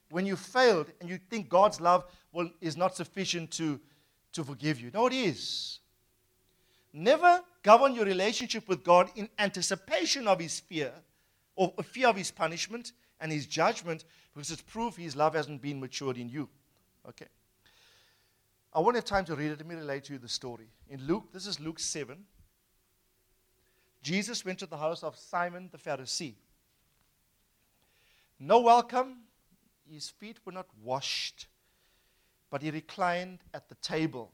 when 0.09 0.25
you 0.25 0.35
failed 0.35 0.87
and 0.99 1.09
you 1.09 1.17
think 1.29 1.49
God's 1.49 1.79
love 1.81 2.05
will, 2.31 2.49
is 2.61 2.77
not 2.77 2.95
sufficient 2.95 3.51
to 3.51 3.79
to 4.35 4.43
forgive 4.43 4.79
you. 4.79 4.91
No, 4.93 5.07
it 5.07 5.13
is. 5.13 5.79
Never 6.93 7.41
govern 7.63 7.95
your 7.95 8.05
relationship 8.05 8.67
with 8.67 8.83
God 8.83 9.09
in 9.15 9.29
anticipation 9.39 10.27
of 10.27 10.39
his 10.39 10.59
fear 10.59 10.91
or 11.55 11.73
fear 11.83 12.09
of 12.09 12.15
his 12.15 12.31
punishment 12.31 12.91
and 13.19 13.31
his 13.31 13.45
judgment 13.45 14.03
because 14.33 14.51
it's 14.51 14.61
proof 14.61 14.97
his 14.97 15.15
love 15.15 15.35
hasn't 15.35 15.61
been 15.61 15.79
matured 15.79 16.17
in 16.17 16.29
you. 16.29 16.47
Okay. 17.07 17.27
I 18.73 18.79
won't 18.79 18.95
have 18.95 19.05
time 19.05 19.25
to 19.25 19.35
read 19.35 19.51
it. 19.51 19.57
Let 19.57 19.67
me 19.67 19.75
relate 19.75 20.03
to 20.05 20.13
you 20.13 20.19
the 20.19 20.29
story. 20.29 20.67
In 20.89 21.01
Luke, 21.07 21.31
this 21.31 21.47
is 21.47 21.59
Luke 21.59 21.79
7. 21.79 22.17
Jesus 24.03 24.43
went 24.43 24.59
to 24.59 24.65
the 24.65 24.77
house 24.77 25.01
of 25.01 25.15
Simon 25.15 25.69
the 25.71 25.77
Pharisee. 25.77 26.33
No 28.39 28.59
welcome. 28.59 29.17
His 29.89 30.09
feet 30.09 30.39
were 30.45 30.51
not 30.51 30.67
washed, 30.83 31.47
but 32.49 32.61
he 32.61 32.71
reclined 32.71 33.39
at 33.53 33.69
the 33.69 33.75
table. 33.75 34.31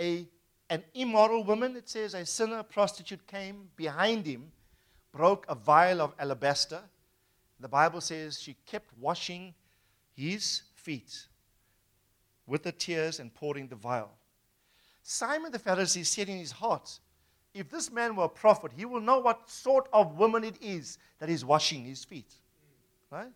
A, 0.00 0.26
an 0.68 0.82
immoral 0.94 1.44
woman, 1.44 1.76
it 1.76 1.88
says, 1.88 2.14
a 2.14 2.26
sinner, 2.26 2.62
prostitute, 2.62 3.26
came 3.26 3.68
behind 3.76 4.26
him, 4.26 4.50
broke 5.12 5.46
a 5.48 5.54
vial 5.54 6.00
of 6.00 6.14
alabaster. 6.18 6.80
The 7.60 7.68
Bible 7.68 8.00
says 8.00 8.40
she 8.40 8.56
kept 8.66 8.90
washing 8.98 9.54
his 10.14 10.62
feet 10.74 11.26
with 12.46 12.62
the 12.62 12.72
tears 12.72 13.20
and 13.20 13.32
pouring 13.32 13.68
the 13.68 13.76
vial. 13.76 14.10
Simon 15.02 15.52
the 15.52 15.58
Pharisee 15.58 16.04
said 16.04 16.28
in 16.28 16.38
his 16.38 16.52
heart, 16.52 16.98
If 17.54 17.70
this 17.70 17.92
man 17.92 18.16
were 18.16 18.24
a 18.24 18.28
prophet, 18.28 18.72
he 18.76 18.84
will 18.84 19.00
know 19.00 19.20
what 19.20 19.48
sort 19.48 19.88
of 19.92 20.18
woman 20.18 20.42
it 20.42 20.56
is 20.60 20.98
that 21.18 21.28
is 21.28 21.44
washing 21.44 21.84
his 21.84 22.04
feet. 22.04 22.34
Right? 23.16 23.32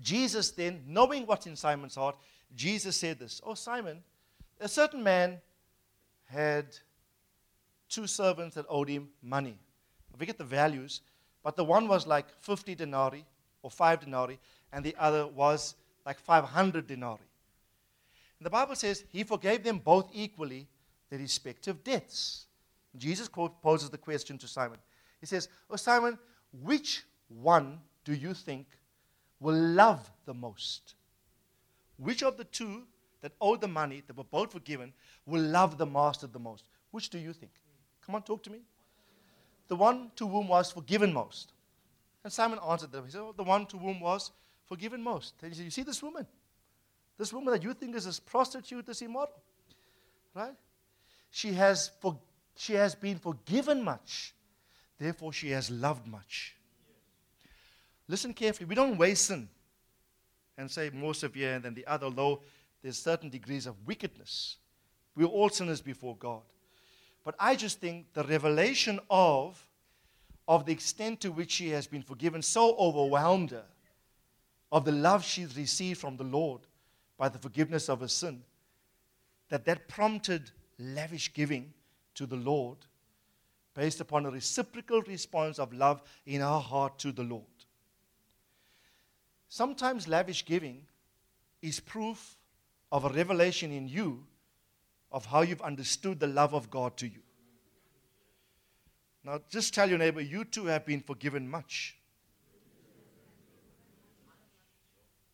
Jesus 0.00 0.50
then, 0.52 0.82
knowing 0.86 1.26
what's 1.26 1.46
in 1.46 1.56
Simon's 1.56 1.96
heart, 1.96 2.16
Jesus 2.54 2.96
said 2.96 3.18
this 3.18 3.40
Oh, 3.44 3.54
Simon, 3.54 4.02
a 4.60 4.68
certain 4.68 5.02
man 5.02 5.40
had 6.26 6.66
two 7.88 8.06
servants 8.06 8.54
that 8.54 8.66
owed 8.68 8.88
him 8.88 9.08
money. 9.22 9.58
I 10.12 10.18
forget 10.18 10.38
the 10.38 10.44
values, 10.44 11.00
but 11.42 11.56
the 11.56 11.64
one 11.64 11.88
was 11.88 12.06
like 12.06 12.26
50 12.40 12.76
denarii 12.76 13.24
or 13.62 13.70
5 13.70 14.00
denarii, 14.00 14.38
and 14.72 14.84
the 14.84 14.94
other 14.98 15.26
was 15.26 15.74
like 16.06 16.18
500 16.20 16.86
denarii. 16.86 17.30
And 18.38 18.46
the 18.46 18.50
Bible 18.50 18.76
says 18.76 19.04
he 19.08 19.24
forgave 19.24 19.64
them 19.64 19.78
both 19.78 20.10
equally 20.12 20.68
their 21.10 21.18
respective 21.18 21.82
debts. 21.82 22.46
Jesus 22.96 23.28
poses 23.28 23.90
the 23.90 23.98
question 23.98 24.38
to 24.38 24.46
Simon. 24.46 24.78
He 25.20 25.26
says, 25.26 25.48
Oh, 25.68 25.76
Simon, 25.76 26.18
which 26.62 27.04
one 27.28 27.80
do 28.04 28.14
you 28.14 28.34
think 28.34 28.66
will 29.40 29.54
love 29.54 30.10
the 30.26 30.34
most? 30.34 30.94
Which 31.96 32.22
of 32.22 32.36
the 32.36 32.44
two 32.44 32.82
that 33.20 33.32
owed 33.40 33.60
the 33.60 33.68
money, 33.68 34.02
that 34.06 34.16
were 34.16 34.24
both 34.24 34.52
forgiven, 34.52 34.92
will 35.26 35.42
love 35.42 35.78
the 35.78 35.86
master 35.86 36.26
the 36.26 36.38
most? 36.38 36.64
Which 36.90 37.08
do 37.08 37.18
you 37.18 37.32
think? 37.32 37.52
Come 38.04 38.14
on, 38.14 38.22
talk 38.22 38.42
to 38.44 38.50
me. 38.50 38.60
The 39.68 39.76
one 39.76 40.10
to 40.16 40.28
whom 40.28 40.48
was 40.48 40.72
forgiven 40.72 41.12
most. 41.12 41.52
And 42.22 42.32
Simon 42.32 42.58
answered 42.68 42.92
them. 42.92 43.04
He 43.04 43.10
said, 43.10 43.20
oh, 43.20 43.34
The 43.36 43.42
one 43.42 43.66
to 43.66 43.78
whom 43.78 44.00
was 44.00 44.30
forgiven 44.66 45.02
most. 45.02 45.34
And 45.42 45.52
he 45.52 45.56
said, 45.56 45.64
You 45.64 45.70
see 45.70 45.82
this 45.82 46.02
woman? 46.02 46.26
This 47.18 47.32
woman 47.32 47.52
that 47.52 47.62
you 47.62 47.72
think 47.74 47.94
is 47.94 48.04
this 48.04 48.18
prostitute, 48.18 48.86
this 48.86 49.02
immoral. 49.02 49.30
Right? 50.34 50.54
She 51.30 51.52
has, 51.52 51.90
for, 52.00 52.18
she 52.56 52.74
has 52.74 52.94
been 52.94 53.18
forgiven 53.18 53.82
much. 53.82 54.34
Therefore, 54.98 55.32
she 55.32 55.50
has 55.50 55.70
loved 55.70 56.06
much. 56.06 56.56
Listen 58.08 58.34
carefully. 58.34 58.66
We 58.66 58.74
don't 58.74 58.98
weigh 58.98 59.14
sin 59.14 59.48
and 60.58 60.70
say 60.70 60.90
more 60.90 61.14
severe 61.14 61.58
than 61.58 61.74
the 61.74 61.86
other, 61.86 62.10
though 62.10 62.42
there's 62.82 62.98
certain 62.98 63.30
degrees 63.30 63.66
of 63.66 63.74
wickedness. 63.86 64.56
We're 65.16 65.26
all 65.26 65.48
sinners 65.48 65.80
before 65.80 66.16
God. 66.16 66.42
But 67.24 67.34
I 67.38 67.56
just 67.56 67.80
think 67.80 68.12
the 68.12 68.24
revelation 68.24 69.00
of, 69.08 69.66
of 70.46 70.66
the 70.66 70.72
extent 70.72 71.20
to 71.22 71.32
which 71.32 71.52
she 71.52 71.70
has 71.70 71.86
been 71.86 72.02
forgiven 72.02 72.42
so 72.42 72.76
overwhelmed 72.76 73.52
her, 73.52 73.64
of 74.70 74.84
the 74.84 74.92
love 74.92 75.24
she's 75.24 75.56
received 75.56 76.00
from 76.00 76.16
the 76.16 76.24
Lord 76.24 76.60
by 77.16 77.28
the 77.28 77.38
forgiveness 77.38 77.88
of 77.88 78.00
her 78.00 78.08
sin, 78.08 78.42
that 79.48 79.64
that 79.64 79.88
prompted 79.88 80.50
lavish 80.78 81.32
giving 81.32 81.72
to 82.14 82.26
the 82.26 82.36
Lord 82.36 82.78
based 83.74 84.00
upon 84.00 84.26
a 84.26 84.30
reciprocal 84.30 85.02
response 85.02 85.58
of 85.58 85.72
love 85.72 86.02
in 86.26 86.42
our 86.42 86.60
heart 86.60 86.98
to 86.98 87.12
the 87.12 87.22
Lord. 87.22 87.44
Sometimes 89.54 90.08
lavish 90.08 90.44
giving 90.44 90.82
is 91.62 91.78
proof 91.78 92.36
of 92.90 93.04
a 93.04 93.08
revelation 93.08 93.70
in 93.70 93.86
you 93.86 94.26
of 95.12 95.26
how 95.26 95.42
you've 95.42 95.62
understood 95.62 96.18
the 96.18 96.26
love 96.26 96.54
of 96.54 96.70
God 96.70 96.96
to 96.96 97.06
you. 97.06 97.20
Now, 99.22 99.38
just 99.48 99.72
tell 99.72 99.88
your 99.88 99.98
neighbor, 99.98 100.20
you 100.20 100.44
too 100.44 100.64
have 100.64 100.84
been 100.84 101.00
forgiven 101.00 101.48
much. 101.48 101.96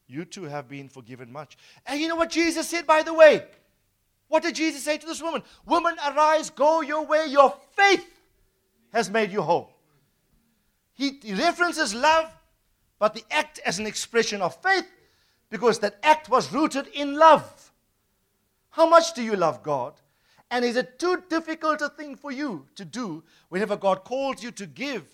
You 0.06 0.26
too 0.26 0.44
have 0.44 0.68
been 0.68 0.90
forgiven 0.90 1.32
much. 1.32 1.56
And 1.86 1.98
you 1.98 2.06
know 2.06 2.16
what 2.16 2.28
Jesus 2.28 2.68
said, 2.68 2.86
by 2.86 3.02
the 3.02 3.14
way? 3.14 3.46
What 4.28 4.42
did 4.42 4.54
Jesus 4.54 4.82
say 4.82 4.98
to 4.98 5.06
this 5.06 5.22
woman? 5.22 5.42
Woman, 5.64 5.96
arise, 6.06 6.50
go 6.50 6.82
your 6.82 7.06
way. 7.06 7.24
Your 7.28 7.56
faith 7.72 8.06
has 8.92 9.08
made 9.08 9.32
you 9.32 9.40
whole. 9.40 9.72
He, 10.92 11.18
he 11.22 11.32
references 11.32 11.94
love 11.94 12.30
but 13.00 13.14
the 13.14 13.24
act 13.30 13.58
as 13.64 13.80
an 13.80 13.86
expression 13.86 14.40
of 14.40 14.54
faith 14.62 14.86
because 15.48 15.80
that 15.80 15.98
act 16.04 16.28
was 16.28 16.52
rooted 16.52 16.86
in 16.88 17.16
love. 17.16 17.72
How 18.70 18.88
much 18.88 19.14
do 19.14 19.22
you 19.22 19.34
love 19.34 19.64
God? 19.64 19.94
And 20.50 20.64
is 20.64 20.76
it 20.76 20.98
too 20.98 21.24
difficult 21.28 21.80
a 21.80 21.88
thing 21.88 22.14
for 22.14 22.30
you 22.30 22.66
to 22.76 22.84
do 22.84 23.24
whenever 23.48 23.76
God 23.76 24.04
calls 24.04 24.44
you 24.44 24.50
to 24.52 24.66
give? 24.66 25.04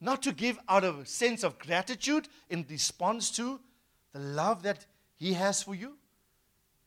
Not 0.00 0.22
to 0.22 0.32
give 0.32 0.58
out 0.68 0.84
of 0.84 0.98
a 1.00 1.06
sense 1.06 1.42
of 1.42 1.58
gratitude 1.58 2.28
in 2.48 2.66
response 2.68 3.30
to 3.32 3.58
the 4.12 4.20
love 4.20 4.62
that 4.62 4.86
He 5.16 5.32
has 5.32 5.62
for 5.62 5.74
you? 5.74 5.96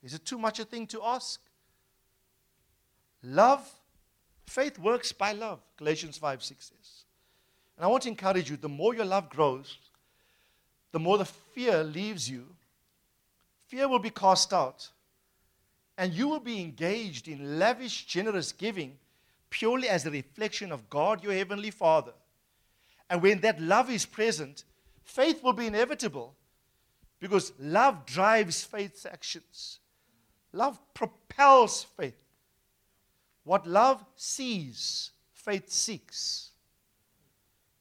Is 0.03 0.13
it 0.13 0.25
too 0.25 0.37
much 0.37 0.59
a 0.59 0.65
thing 0.65 0.85
to 0.87 1.01
ask? 1.03 1.41
Love, 3.23 3.67
faith 4.45 4.77
works 4.77 5.11
by 5.11 5.31
love, 5.31 5.59
Galatians 5.77 6.17
5 6.17 6.43
6 6.43 6.65
says. 6.65 7.02
And 7.77 7.85
I 7.85 7.87
want 7.87 8.03
to 8.03 8.09
encourage 8.09 8.49
you 8.49 8.57
the 8.57 8.69
more 8.69 8.93
your 8.93 9.05
love 9.05 9.29
grows, 9.29 9.77
the 10.91 10.99
more 10.99 11.17
the 11.17 11.25
fear 11.25 11.83
leaves 11.83 12.29
you. 12.29 12.45
Fear 13.67 13.87
will 13.87 13.99
be 13.99 14.11
cast 14.11 14.53
out. 14.53 14.89
And 15.97 16.13
you 16.13 16.27
will 16.27 16.39
be 16.39 16.61
engaged 16.61 17.27
in 17.27 17.59
lavish, 17.59 18.05
generous 18.05 18.51
giving 18.51 18.97
purely 19.49 19.87
as 19.87 20.03
a 20.05 20.11
reflection 20.11 20.71
of 20.71 20.89
God, 20.89 21.23
your 21.23 21.33
Heavenly 21.33 21.69
Father. 21.69 22.13
And 23.07 23.21
when 23.21 23.39
that 23.41 23.61
love 23.61 23.91
is 23.91 24.03
present, 24.03 24.63
faith 25.03 25.43
will 25.43 25.53
be 25.53 25.67
inevitable 25.67 26.33
because 27.19 27.53
love 27.59 28.05
drives 28.07 28.63
faith's 28.63 29.05
actions. 29.05 29.79
Love 30.51 30.79
propels 30.95 31.83
faith. 31.83 32.17
What 33.43 33.67
love 33.67 34.03
sees, 34.15 35.11
faith 35.33 35.69
seeks. 35.69 36.49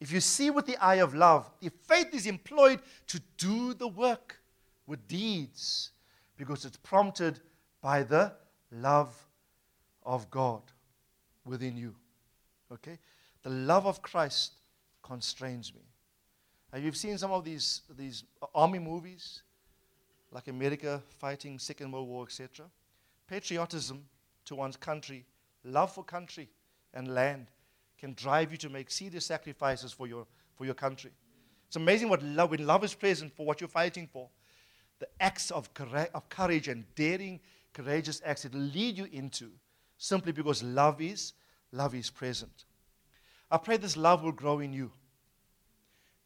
If 0.02 0.10
you 0.10 0.18
see 0.18 0.50
with 0.50 0.66
the 0.66 0.76
eye 0.78 0.96
of 0.96 1.14
love, 1.14 1.48
if 1.60 1.72
faith 1.86 2.12
is 2.12 2.26
employed 2.26 2.80
to 3.06 3.20
do 3.38 3.72
the 3.72 3.86
work 3.86 4.36
with 4.84 5.06
deeds, 5.06 5.92
because 6.36 6.64
it's 6.64 6.76
prompted 6.78 7.38
by 7.80 8.02
the 8.02 8.32
love 8.72 9.14
of 10.02 10.28
God 10.28 10.62
within 11.44 11.76
you. 11.76 11.94
Okay? 12.72 12.98
The 13.44 13.50
love 13.50 13.86
of 13.86 14.02
Christ 14.02 14.54
constrains 15.04 15.72
me. 15.72 15.82
You've 16.82 16.96
seen 16.96 17.16
some 17.16 17.30
of 17.30 17.44
these, 17.44 17.82
these 17.96 18.24
army 18.56 18.80
movies, 18.80 19.42
like 20.32 20.48
America 20.48 21.00
fighting 21.20 21.60
Second 21.60 21.92
World 21.92 22.08
War, 22.08 22.24
etc. 22.24 22.66
Patriotism 23.28 24.04
to 24.46 24.56
one's 24.56 24.76
country, 24.76 25.24
love 25.62 25.94
for 25.94 26.02
country 26.02 26.48
and 26.92 27.14
land 27.14 27.46
can 28.02 28.14
drive 28.14 28.50
you 28.50 28.58
to 28.58 28.68
make 28.68 28.90
serious 28.90 29.24
sacrifices 29.24 29.92
for 29.92 30.08
your, 30.08 30.26
for 30.56 30.64
your 30.64 30.74
country. 30.74 31.12
It's 31.68 31.76
amazing 31.76 32.08
what 32.08 32.20
love, 32.20 32.50
when 32.50 32.66
love 32.66 32.82
is 32.82 32.94
present 32.94 33.32
for 33.32 33.46
what 33.46 33.60
you're 33.60 33.68
fighting 33.68 34.08
for, 34.12 34.28
the 34.98 35.06
acts 35.20 35.52
of, 35.52 35.70
of 36.12 36.28
courage 36.28 36.66
and 36.66 36.84
daring, 36.96 37.38
courageous 37.72 38.20
acts 38.24 38.44
it 38.44 38.56
lead 38.56 38.98
you 38.98 39.06
into 39.12 39.50
simply 39.98 40.32
because 40.32 40.64
love 40.64 41.00
is, 41.00 41.34
love 41.70 41.94
is 41.94 42.10
present. 42.10 42.64
I 43.48 43.58
pray 43.58 43.76
this 43.76 43.96
love 43.96 44.24
will 44.24 44.32
grow 44.32 44.58
in 44.58 44.72
you. 44.72 44.90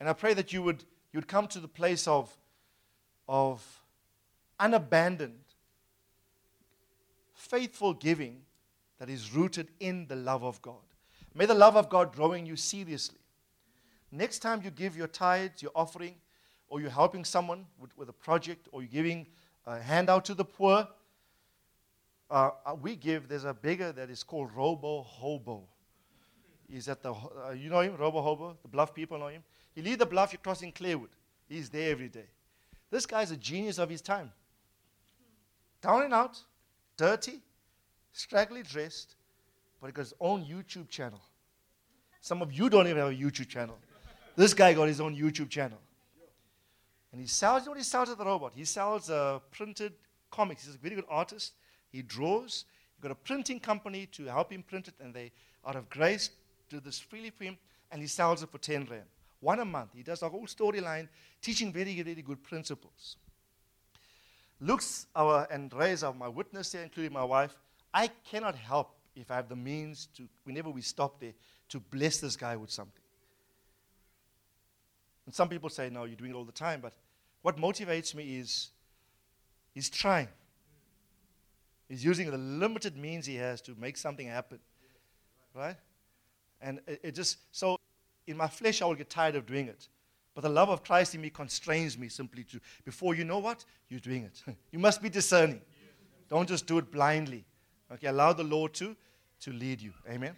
And 0.00 0.08
I 0.08 0.14
pray 0.14 0.32
that 0.32 0.54
you 0.54 0.62
would, 0.62 0.82
you 1.12 1.18
would 1.18 1.28
come 1.28 1.46
to 1.48 1.60
the 1.60 1.68
place 1.68 2.08
of, 2.08 2.34
of 3.28 3.82
unabandoned, 4.58 5.44
faithful 7.34 7.92
giving 7.92 8.40
that 8.98 9.10
is 9.10 9.34
rooted 9.34 9.68
in 9.78 10.06
the 10.06 10.16
love 10.16 10.42
of 10.42 10.62
God. 10.62 10.76
May 11.36 11.44
the 11.44 11.54
love 11.54 11.76
of 11.76 11.90
God 11.90 12.14
grow 12.14 12.32
in 12.32 12.46
you 12.46 12.56
seriously. 12.56 13.18
Next 14.10 14.38
time 14.38 14.62
you 14.64 14.70
give 14.70 14.96
your 14.96 15.06
tithes, 15.06 15.62
your 15.62 15.72
offering, 15.74 16.14
or 16.68 16.80
you're 16.80 16.88
helping 16.88 17.26
someone 17.26 17.66
with, 17.78 17.96
with 17.98 18.08
a 18.08 18.12
project, 18.12 18.68
or 18.72 18.80
you're 18.80 18.90
giving 18.90 19.26
a 19.66 19.78
handout 19.78 20.24
to 20.24 20.34
the 20.34 20.44
poor, 20.44 20.88
uh, 22.30 22.50
we 22.80 22.96
give, 22.96 23.28
there's 23.28 23.44
a 23.44 23.52
beggar 23.52 23.92
that 23.92 24.08
is 24.08 24.22
called 24.22 24.50
Robo 24.56 25.02
Hobo. 25.02 25.64
He's 26.68 26.88
at 26.88 27.02
the, 27.02 27.12
uh, 27.12 27.50
you 27.50 27.68
know 27.68 27.80
him, 27.80 27.96
Robo 27.96 28.22
Hobo? 28.22 28.56
The 28.62 28.68
bluff 28.68 28.94
people 28.94 29.18
know 29.18 29.28
him. 29.28 29.44
He 29.74 29.82
lead 29.82 29.98
the 29.98 30.06
bluff, 30.06 30.32
you're 30.32 30.40
crossing 30.42 30.72
Clearwood. 30.72 31.10
He's 31.48 31.68
there 31.68 31.90
every 31.90 32.08
day. 32.08 32.24
This 32.90 33.04
guy's 33.04 33.30
a 33.30 33.36
genius 33.36 33.78
of 33.78 33.90
his 33.90 34.00
time. 34.00 34.32
Down 35.82 36.02
and 36.02 36.14
out, 36.14 36.40
dirty, 36.96 37.42
straggly 38.12 38.62
dressed, 38.62 39.16
but 39.80 39.88
he 39.88 39.92
got 39.92 40.02
his 40.02 40.14
own 40.20 40.44
YouTube 40.44 40.88
channel. 40.88 41.20
Some 42.20 42.42
of 42.42 42.52
you 42.52 42.68
don't 42.68 42.86
even 42.86 42.98
have 42.98 43.12
a 43.12 43.14
YouTube 43.14 43.48
channel. 43.48 43.78
This 44.36 44.52
guy 44.52 44.74
got 44.74 44.88
his 44.88 45.00
own 45.00 45.16
YouTube 45.16 45.48
channel. 45.48 45.78
And 47.12 47.20
he 47.20 47.26
sells, 47.26 47.62
you 47.62 47.66
know 47.66 47.70
what 47.70 47.78
he 47.78 47.84
sells 47.84 48.10
at 48.10 48.18
the 48.18 48.24
robot? 48.24 48.52
He 48.54 48.64
sells 48.64 49.08
uh, 49.08 49.38
printed 49.50 49.92
comics. 50.30 50.66
He's 50.66 50.74
a 50.74 50.78
very 50.78 50.96
good 50.96 51.04
artist. 51.08 51.52
He 51.90 52.02
draws. 52.02 52.64
He 52.96 53.02
got 53.02 53.10
a 53.10 53.14
printing 53.14 53.60
company 53.60 54.06
to 54.12 54.24
help 54.24 54.52
him 54.52 54.62
print 54.62 54.88
it, 54.88 54.94
and 55.00 55.14
they, 55.14 55.32
out 55.66 55.76
of 55.76 55.88
grace, 55.88 56.30
do 56.68 56.80
this 56.80 56.98
freely 56.98 57.30
for 57.30 57.44
him, 57.44 57.56
and 57.90 58.02
he 58.02 58.08
sells 58.08 58.42
it 58.42 58.50
for 58.50 58.58
10 58.58 58.86
rand. 58.90 59.04
One 59.40 59.60
a 59.60 59.64
month. 59.64 59.90
He 59.94 60.02
does 60.02 60.22
a 60.22 60.28
whole 60.28 60.46
storyline 60.46 61.08
teaching 61.40 61.72
very, 61.72 62.02
very 62.02 62.22
good 62.22 62.42
principles. 62.42 63.16
Luke's 64.60 65.06
our, 65.14 65.46
and 65.50 65.72
Ray's 65.72 66.02
are 66.02 66.12
my 66.12 66.28
witness 66.28 66.72
here, 66.72 66.82
including 66.82 67.12
my 67.12 67.24
wife. 67.24 67.56
I 67.92 68.08
cannot 68.30 68.56
help 68.56 68.95
if 69.16 69.30
I 69.30 69.36
have 69.36 69.48
the 69.48 69.56
means 69.56 70.08
to, 70.16 70.28
whenever 70.44 70.70
we 70.70 70.82
stop 70.82 71.18
there, 71.18 71.32
to 71.70 71.80
bless 71.80 72.18
this 72.18 72.36
guy 72.36 72.56
with 72.56 72.70
something. 72.70 73.02
And 75.24 75.34
some 75.34 75.48
people 75.48 75.68
say, 75.68 75.90
no, 75.90 76.04
you're 76.04 76.16
doing 76.16 76.30
it 76.30 76.34
all 76.34 76.44
the 76.44 76.52
time. 76.52 76.80
But 76.80 76.94
what 77.42 77.56
motivates 77.56 78.14
me 78.14 78.38
is 78.38 78.68
he's 79.74 79.90
trying. 79.90 80.28
He's 81.88 82.04
using 82.04 82.30
the 82.30 82.38
limited 82.38 82.96
means 82.96 83.26
he 83.26 83.36
has 83.36 83.60
to 83.62 83.74
make 83.78 83.96
something 83.96 84.26
happen. 84.26 84.58
Right? 85.54 85.76
And 86.60 86.80
it, 86.86 87.00
it 87.02 87.14
just, 87.14 87.38
so 87.50 87.76
in 88.26 88.36
my 88.36 88.48
flesh, 88.48 88.82
I 88.82 88.86
will 88.86 88.94
get 88.94 89.10
tired 89.10 89.34
of 89.34 89.46
doing 89.46 89.66
it. 89.66 89.88
But 90.34 90.42
the 90.42 90.50
love 90.50 90.68
of 90.68 90.84
Christ 90.84 91.14
in 91.14 91.22
me 91.22 91.30
constrains 91.30 91.96
me 91.96 92.08
simply 92.08 92.44
to, 92.44 92.60
before 92.84 93.14
you 93.14 93.24
know 93.24 93.38
what, 93.38 93.64
you're 93.88 94.00
doing 94.00 94.24
it. 94.24 94.42
you 94.70 94.78
must 94.78 95.02
be 95.02 95.08
discerning. 95.08 95.62
Don't 96.28 96.48
just 96.48 96.66
do 96.66 96.78
it 96.78 96.90
blindly. 96.90 97.44
Okay, 97.92 98.08
allow 98.08 98.32
the 98.32 98.44
Lord 98.44 98.74
to, 98.74 98.96
to 99.46 99.52
lead 99.52 99.80
you. 99.80 99.92
Amen. 100.10 100.34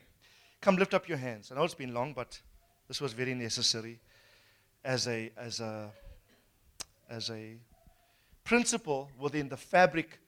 Come 0.61 0.77
lift 0.77 0.93
up 0.93 1.09
your 1.09 1.17
hands. 1.17 1.51
I 1.51 1.55
know 1.55 1.65
it's 1.65 1.73
been 1.73 1.95
long, 1.95 2.13
but 2.13 2.39
this 2.89 3.01
was 3.01 3.15
very 3.15 3.33
necessary 3.33 4.01
as 4.85 5.09
a, 5.09 5.33
as 5.35 5.61
a, 5.61 5.91
as 7.09 7.31
a 7.31 7.57
principle 8.45 9.11
within 9.19 9.49
the 9.49 9.57
fabric 9.57 10.21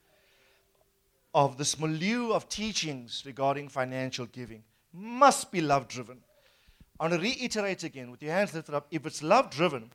of 1.35 1.59
this 1.59 1.79
milieu 1.79 2.31
of 2.31 2.49
teachings 2.49 3.21
regarding 3.23 3.69
financial 3.69 4.25
giving. 4.25 4.63
Must 4.91 5.51
be 5.51 5.61
love 5.61 5.87
driven. 5.87 6.17
I 6.99 7.03
want 7.03 7.13
to 7.13 7.19
reiterate 7.19 7.83
again 7.83 8.09
with 8.09 8.23
your 8.23 8.33
hands 8.33 8.55
lifted 8.55 8.73
up. 8.73 8.87
If 8.89 9.05
it's 9.05 9.21
love 9.21 9.51
driven, 9.51 9.91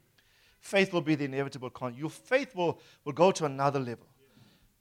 faith 0.61 0.93
will 0.93 1.01
be 1.01 1.17
the 1.17 1.25
inevitable 1.25 1.71
con. 1.71 1.93
Your 1.95 2.11
faith 2.11 2.55
will, 2.55 2.79
will 3.05 3.13
go 3.13 3.33
to 3.33 3.47
another 3.47 3.81
level 3.81 4.07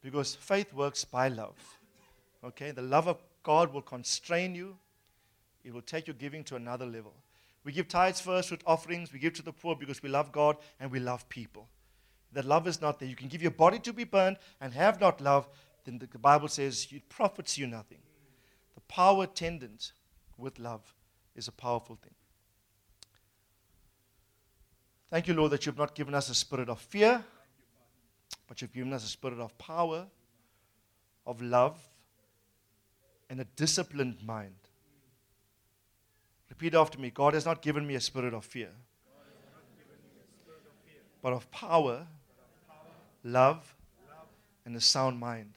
because 0.03 0.35
faith 0.35 0.71
works 0.75 1.03
by 1.03 1.27
love. 1.27 1.55
Okay? 2.43 2.69
The 2.69 2.83
love 2.83 3.07
of 3.07 3.17
God 3.45 3.71
will 3.71 3.83
constrain 3.83 4.55
you, 4.55 4.75
it 5.63 5.71
will 5.71 5.83
take 5.83 6.07
your 6.07 6.15
giving 6.15 6.43
to 6.45 6.55
another 6.55 6.85
level. 6.85 7.13
We 7.63 7.71
give 7.71 7.87
tithes 7.87 8.19
first 8.19 8.49
with 8.49 8.63
offerings, 8.65 9.13
we 9.13 9.19
give 9.19 9.33
to 9.33 9.43
the 9.43 9.53
poor 9.53 9.75
because 9.75 10.01
we 10.01 10.09
love 10.09 10.31
God 10.31 10.57
and 10.79 10.91
we 10.91 10.99
love 10.99 11.29
people. 11.29 11.69
That 12.33 12.45
love 12.45 12.67
is 12.67 12.81
not 12.81 12.99
there. 12.99 13.07
You 13.07 13.15
can 13.15 13.27
give 13.27 13.43
your 13.43 13.51
body 13.51 13.77
to 13.79 13.93
be 13.93 14.03
burned 14.03 14.37
and 14.59 14.73
have 14.73 14.99
not 14.99 15.21
love, 15.21 15.47
then 15.85 15.99
the 15.99 16.17
Bible 16.17 16.47
says 16.47 16.87
it 16.89 17.07
profits 17.07 17.55
you 17.55 17.67
nothing. 17.67 17.99
The 18.73 18.81
power 18.81 19.25
attendant 19.25 19.91
with 20.37 20.57
love 20.57 20.81
is 21.35 21.47
a 21.47 21.51
powerful 21.51 21.97
thing. 22.01 22.15
Thank 25.11 25.27
you, 25.27 25.35
Lord, 25.35 25.51
that 25.51 25.67
you've 25.67 25.77
not 25.77 25.93
given 25.93 26.15
us 26.15 26.29
a 26.29 26.35
spirit 26.35 26.67
of 26.67 26.81
fear, 26.81 27.23
but 28.47 28.59
you've 28.59 28.73
given 28.73 28.91
us 28.91 29.05
a 29.05 29.09
spirit 29.09 29.39
of 29.39 29.55
power, 29.59 30.07
of 31.27 31.43
love, 31.43 31.77
and 33.29 33.39
a 33.39 33.45
disciplined 33.55 34.17
mind. 34.25 34.55
Repeat 36.49 36.75
after 36.75 36.99
me 36.99 37.09
God 37.09 37.33
has 37.33 37.45
not 37.45 37.61
given 37.61 37.85
me 37.85 37.95
a 37.95 37.99
spirit 37.99 38.33
of 38.33 38.45
fear, 38.45 38.69
but 41.21 41.33
of 41.33 41.49
power, 41.51 42.05
love, 43.23 43.75
and 44.65 44.75
a 44.75 44.81
sound 44.81 45.19
mind. 45.19 45.53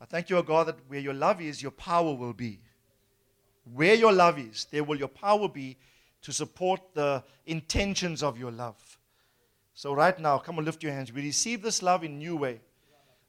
I 0.00 0.06
thank 0.06 0.30
you, 0.30 0.38
O 0.38 0.42
God, 0.42 0.66
that 0.66 0.76
where 0.88 1.00
your 1.00 1.14
love 1.14 1.40
is, 1.40 1.62
your 1.62 1.72
power 1.72 2.14
will 2.14 2.32
be. 2.32 2.60
Where 3.74 3.94
your 3.94 4.12
love 4.12 4.38
is, 4.38 4.66
there 4.70 4.82
will 4.82 4.98
your 4.98 5.08
power 5.08 5.48
be 5.48 5.76
to 6.22 6.32
support 6.32 6.80
the 6.94 7.22
intentions 7.46 8.22
of 8.22 8.38
your 8.38 8.50
love. 8.50 8.98
So, 9.74 9.92
right 9.92 10.18
now, 10.18 10.38
come 10.38 10.58
and 10.58 10.66
lift 10.66 10.82
your 10.82 10.92
hands. 10.92 11.12
We 11.12 11.22
receive 11.22 11.62
this 11.62 11.82
love 11.82 12.04
in 12.04 12.18
new 12.18 12.36
way. 12.36 12.60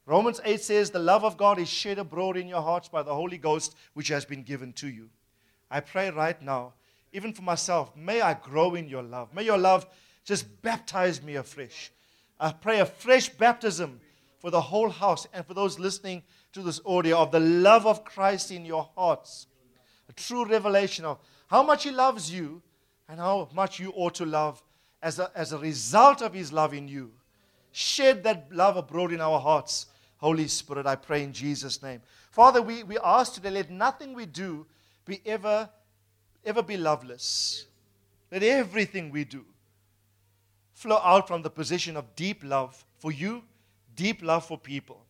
Romans 0.06 0.40
8 0.44 0.60
says, 0.60 0.90
The 0.90 0.98
love 0.98 1.24
of 1.24 1.36
God 1.36 1.58
is 1.58 1.68
shed 1.68 1.98
abroad 1.98 2.36
in 2.36 2.48
your 2.48 2.62
hearts 2.62 2.88
by 2.88 3.02
the 3.02 3.14
Holy 3.14 3.38
Ghost, 3.38 3.76
which 3.94 4.08
has 4.08 4.24
been 4.24 4.42
given 4.42 4.72
to 4.74 4.88
you. 4.88 5.08
I 5.70 5.80
pray 5.80 6.10
right 6.10 6.40
now, 6.42 6.74
even 7.12 7.32
for 7.32 7.42
myself, 7.42 7.96
may 7.96 8.20
I 8.20 8.34
grow 8.34 8.74
in 8.74 8.88
your 8.88 9.02
love. 9.02 9.32
May 9.34 9.44
your 9.44 9.58
love 9.58 9.86
just 10.24 10.62
baptize 10.62 11.22
me 11.22 11.36
afresh. 11.36 11.92
I 12.38 12.52
pray 12.52 12.80
a 12.80 12.86
fresh 12.86 13.28
baptism 13.28 14.00
for 14.38 14.50
the 14.50 14.60
whole 14.60 14.88
house 14.90 15.26
and 15.32 15.46
for 15.46 15.54
those 15.54 15.78
listening 15.78 16.22
to 16.52 16.62
this 16.62 16.80
audio 16.84 17.18
of 17.18 17.30
the 17.30 17.40
love 17.40 17.86
of 17.86 18.04
Christ 18.04 18.50
in 18.50 18.64
your 18.64 18.90
hearts 18.96 19.46
a 20.12 20.20
true 20.20 20.44
revelation 20.44 21.04
of 21.04 21.18
how 21.48 21.62
much 21.62 21.84
He 21.84 21.90
loves 21.90 22.32
you 22.32 22.62
and 23.08 23.18
how 23.18 23.48
much 23.54 23.78
you 23.80 23.92
ought 23.94 24.14
to 24.16 24.26
love 24.26 24.62
as 25.02 25.18
a, 25.18 25.30
as 25.34 25.52
a 25.52 25.58
result 25.58 26.22
of 26.22 26.34
His 26.34 26.52
love 26.52 26.74
in 26.74 26.88
you. 26.88 27.12
Shed 27.72 28.22
that 28.24 28.48
love 28.52 28.76
abroad 28.76 29.12
in 29.12 29.20
our 29.20 29.40
hearts. 29.40 29.86
Holy 30.22 30.48
Spirit, 30.48 30.86
I 30.86 30.96
pray 30.96 31.22
in 31.22 31.32
Jesus' 31.32 31.82
name. 31.82 32.00
Father, 32.30 32.62
we, 32.62 32.82
we 32.84 32.96
ask 33.04 33.34
today, 33.34 33.50
let 33.50 33.70
nothing 33.70 34.14
we 34.14 34.24
do 34.24 34.66
be 35.04 35.20
ever, 35.26 35.68
ever 36.44 36.62
be 36.62 36.76
loveless. 36.76 37.66
Let 38.30 38.42
everything 38.42 39.10
we 39.10 39.24
do 39.24 39.44
flow 40.72 41.00
out 41.04 41.28
from 41.28 41.42
the 41.42 41.50
position 41.50 41.96
of 41.96 42.16
deep 42.16 42.42
love 42.42 42.84
for 42.98 43.12
you, 43.12 43.42
deep 43.94 44.22
love 44.22 44.46
for 44.46 44.56
people. 44.56 45.04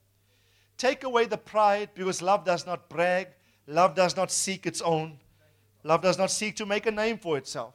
Take 0.77 1.05
away 1.05 1.27
the 1.27 1.39
pride 1.39 1.91
because 1.95 2.21
love 2.21 2.45
does 2.45 2.67
not 2.67 2.89
brag, 2.89 3.29
Love 3.67 3.95
does 3.95 4.17
not 4.17 4.31
seek 4.31 4.67
its 4.67 4.81
own. 4.81 5.19
Love 5.85 6.03
does 6.03 6.19
not 6.19 6.31
seek 6.31 6.57
to 6.57 6.67
make 6.67 6.87
a 6.87 6.91
name 6.91 7.19
for 7.19 7.37
itself. 7.39 7.75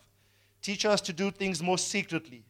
Teach 0.61 0.85
us 0.85 1.01
to 1.01 1.13
do 1.13 1.31
things 1.31 1.61
more 1.61 1.77
secretly. 1.77 2.43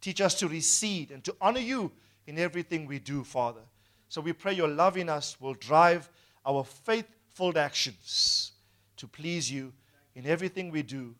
Teach 0.00 0.20
us 0.20 0.34
to 0.36 0.48
recede 0.48 1.10
and 1.10 1.22
to 1.24 1.34
honor 1.40 1.60
you 1.60 1.92
in 2.26 2.38
everything 2.38 2.86
we 2.86 2.98
do, 2.98 3.22
Father. 3.24 3.60
So 4.10 4.20
we 4.20 4.32
pray 4.32 4.52
your 4.54 4.68
love 4.68 4.96
in 4.96 5.08
us 5.08 5.40
will 5.40 5.54
drive 5.54 6.10
our 6.44 6.64
faithful 6.64 7.56
actions 7.56 8.52
to 8.96 9.06
please 9.06 9.50
you 9.50 9.72
in 10.16 10.26
everything 10.26 10.72
we 10.72 10.82
do, 10.82 11.14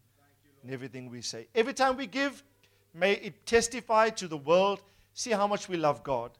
in 0.64 0.74
everything 0.74 1.08
we 1.08 1.22
say. 1.22 1.46
Every 1.54 1.72
time 1.72 1.96
we 1.96 2.08
give, 2.08 2.42
may 2.92 3.12
it 3.12 3.46
testify 3.46 4.10
to 4.10 4.26
the 4.26 4.36
world. 4.36 4.82
See 5.14 5.30
how 5.30 5.46
much 5.46 5.68
we 5.68 5.76
love 5.76 6.02
God. 6.02 6.32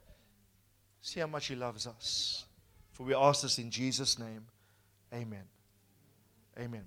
See 1.03 1.21
how 1.21 1.29
much 1.29 1.47
He 1.47 1.55
loves 1.55 1.87
us. 1.87 2.45
For 2.93 3.05
we 3.05 3.15
ask 3.15 3.43
this 3.43 3.61
in 3.61 3.71
Jesus' 3.71 4.19
name. 4.19 4.45
Amen. 5.15 5.45
Amen. 6.59 6.85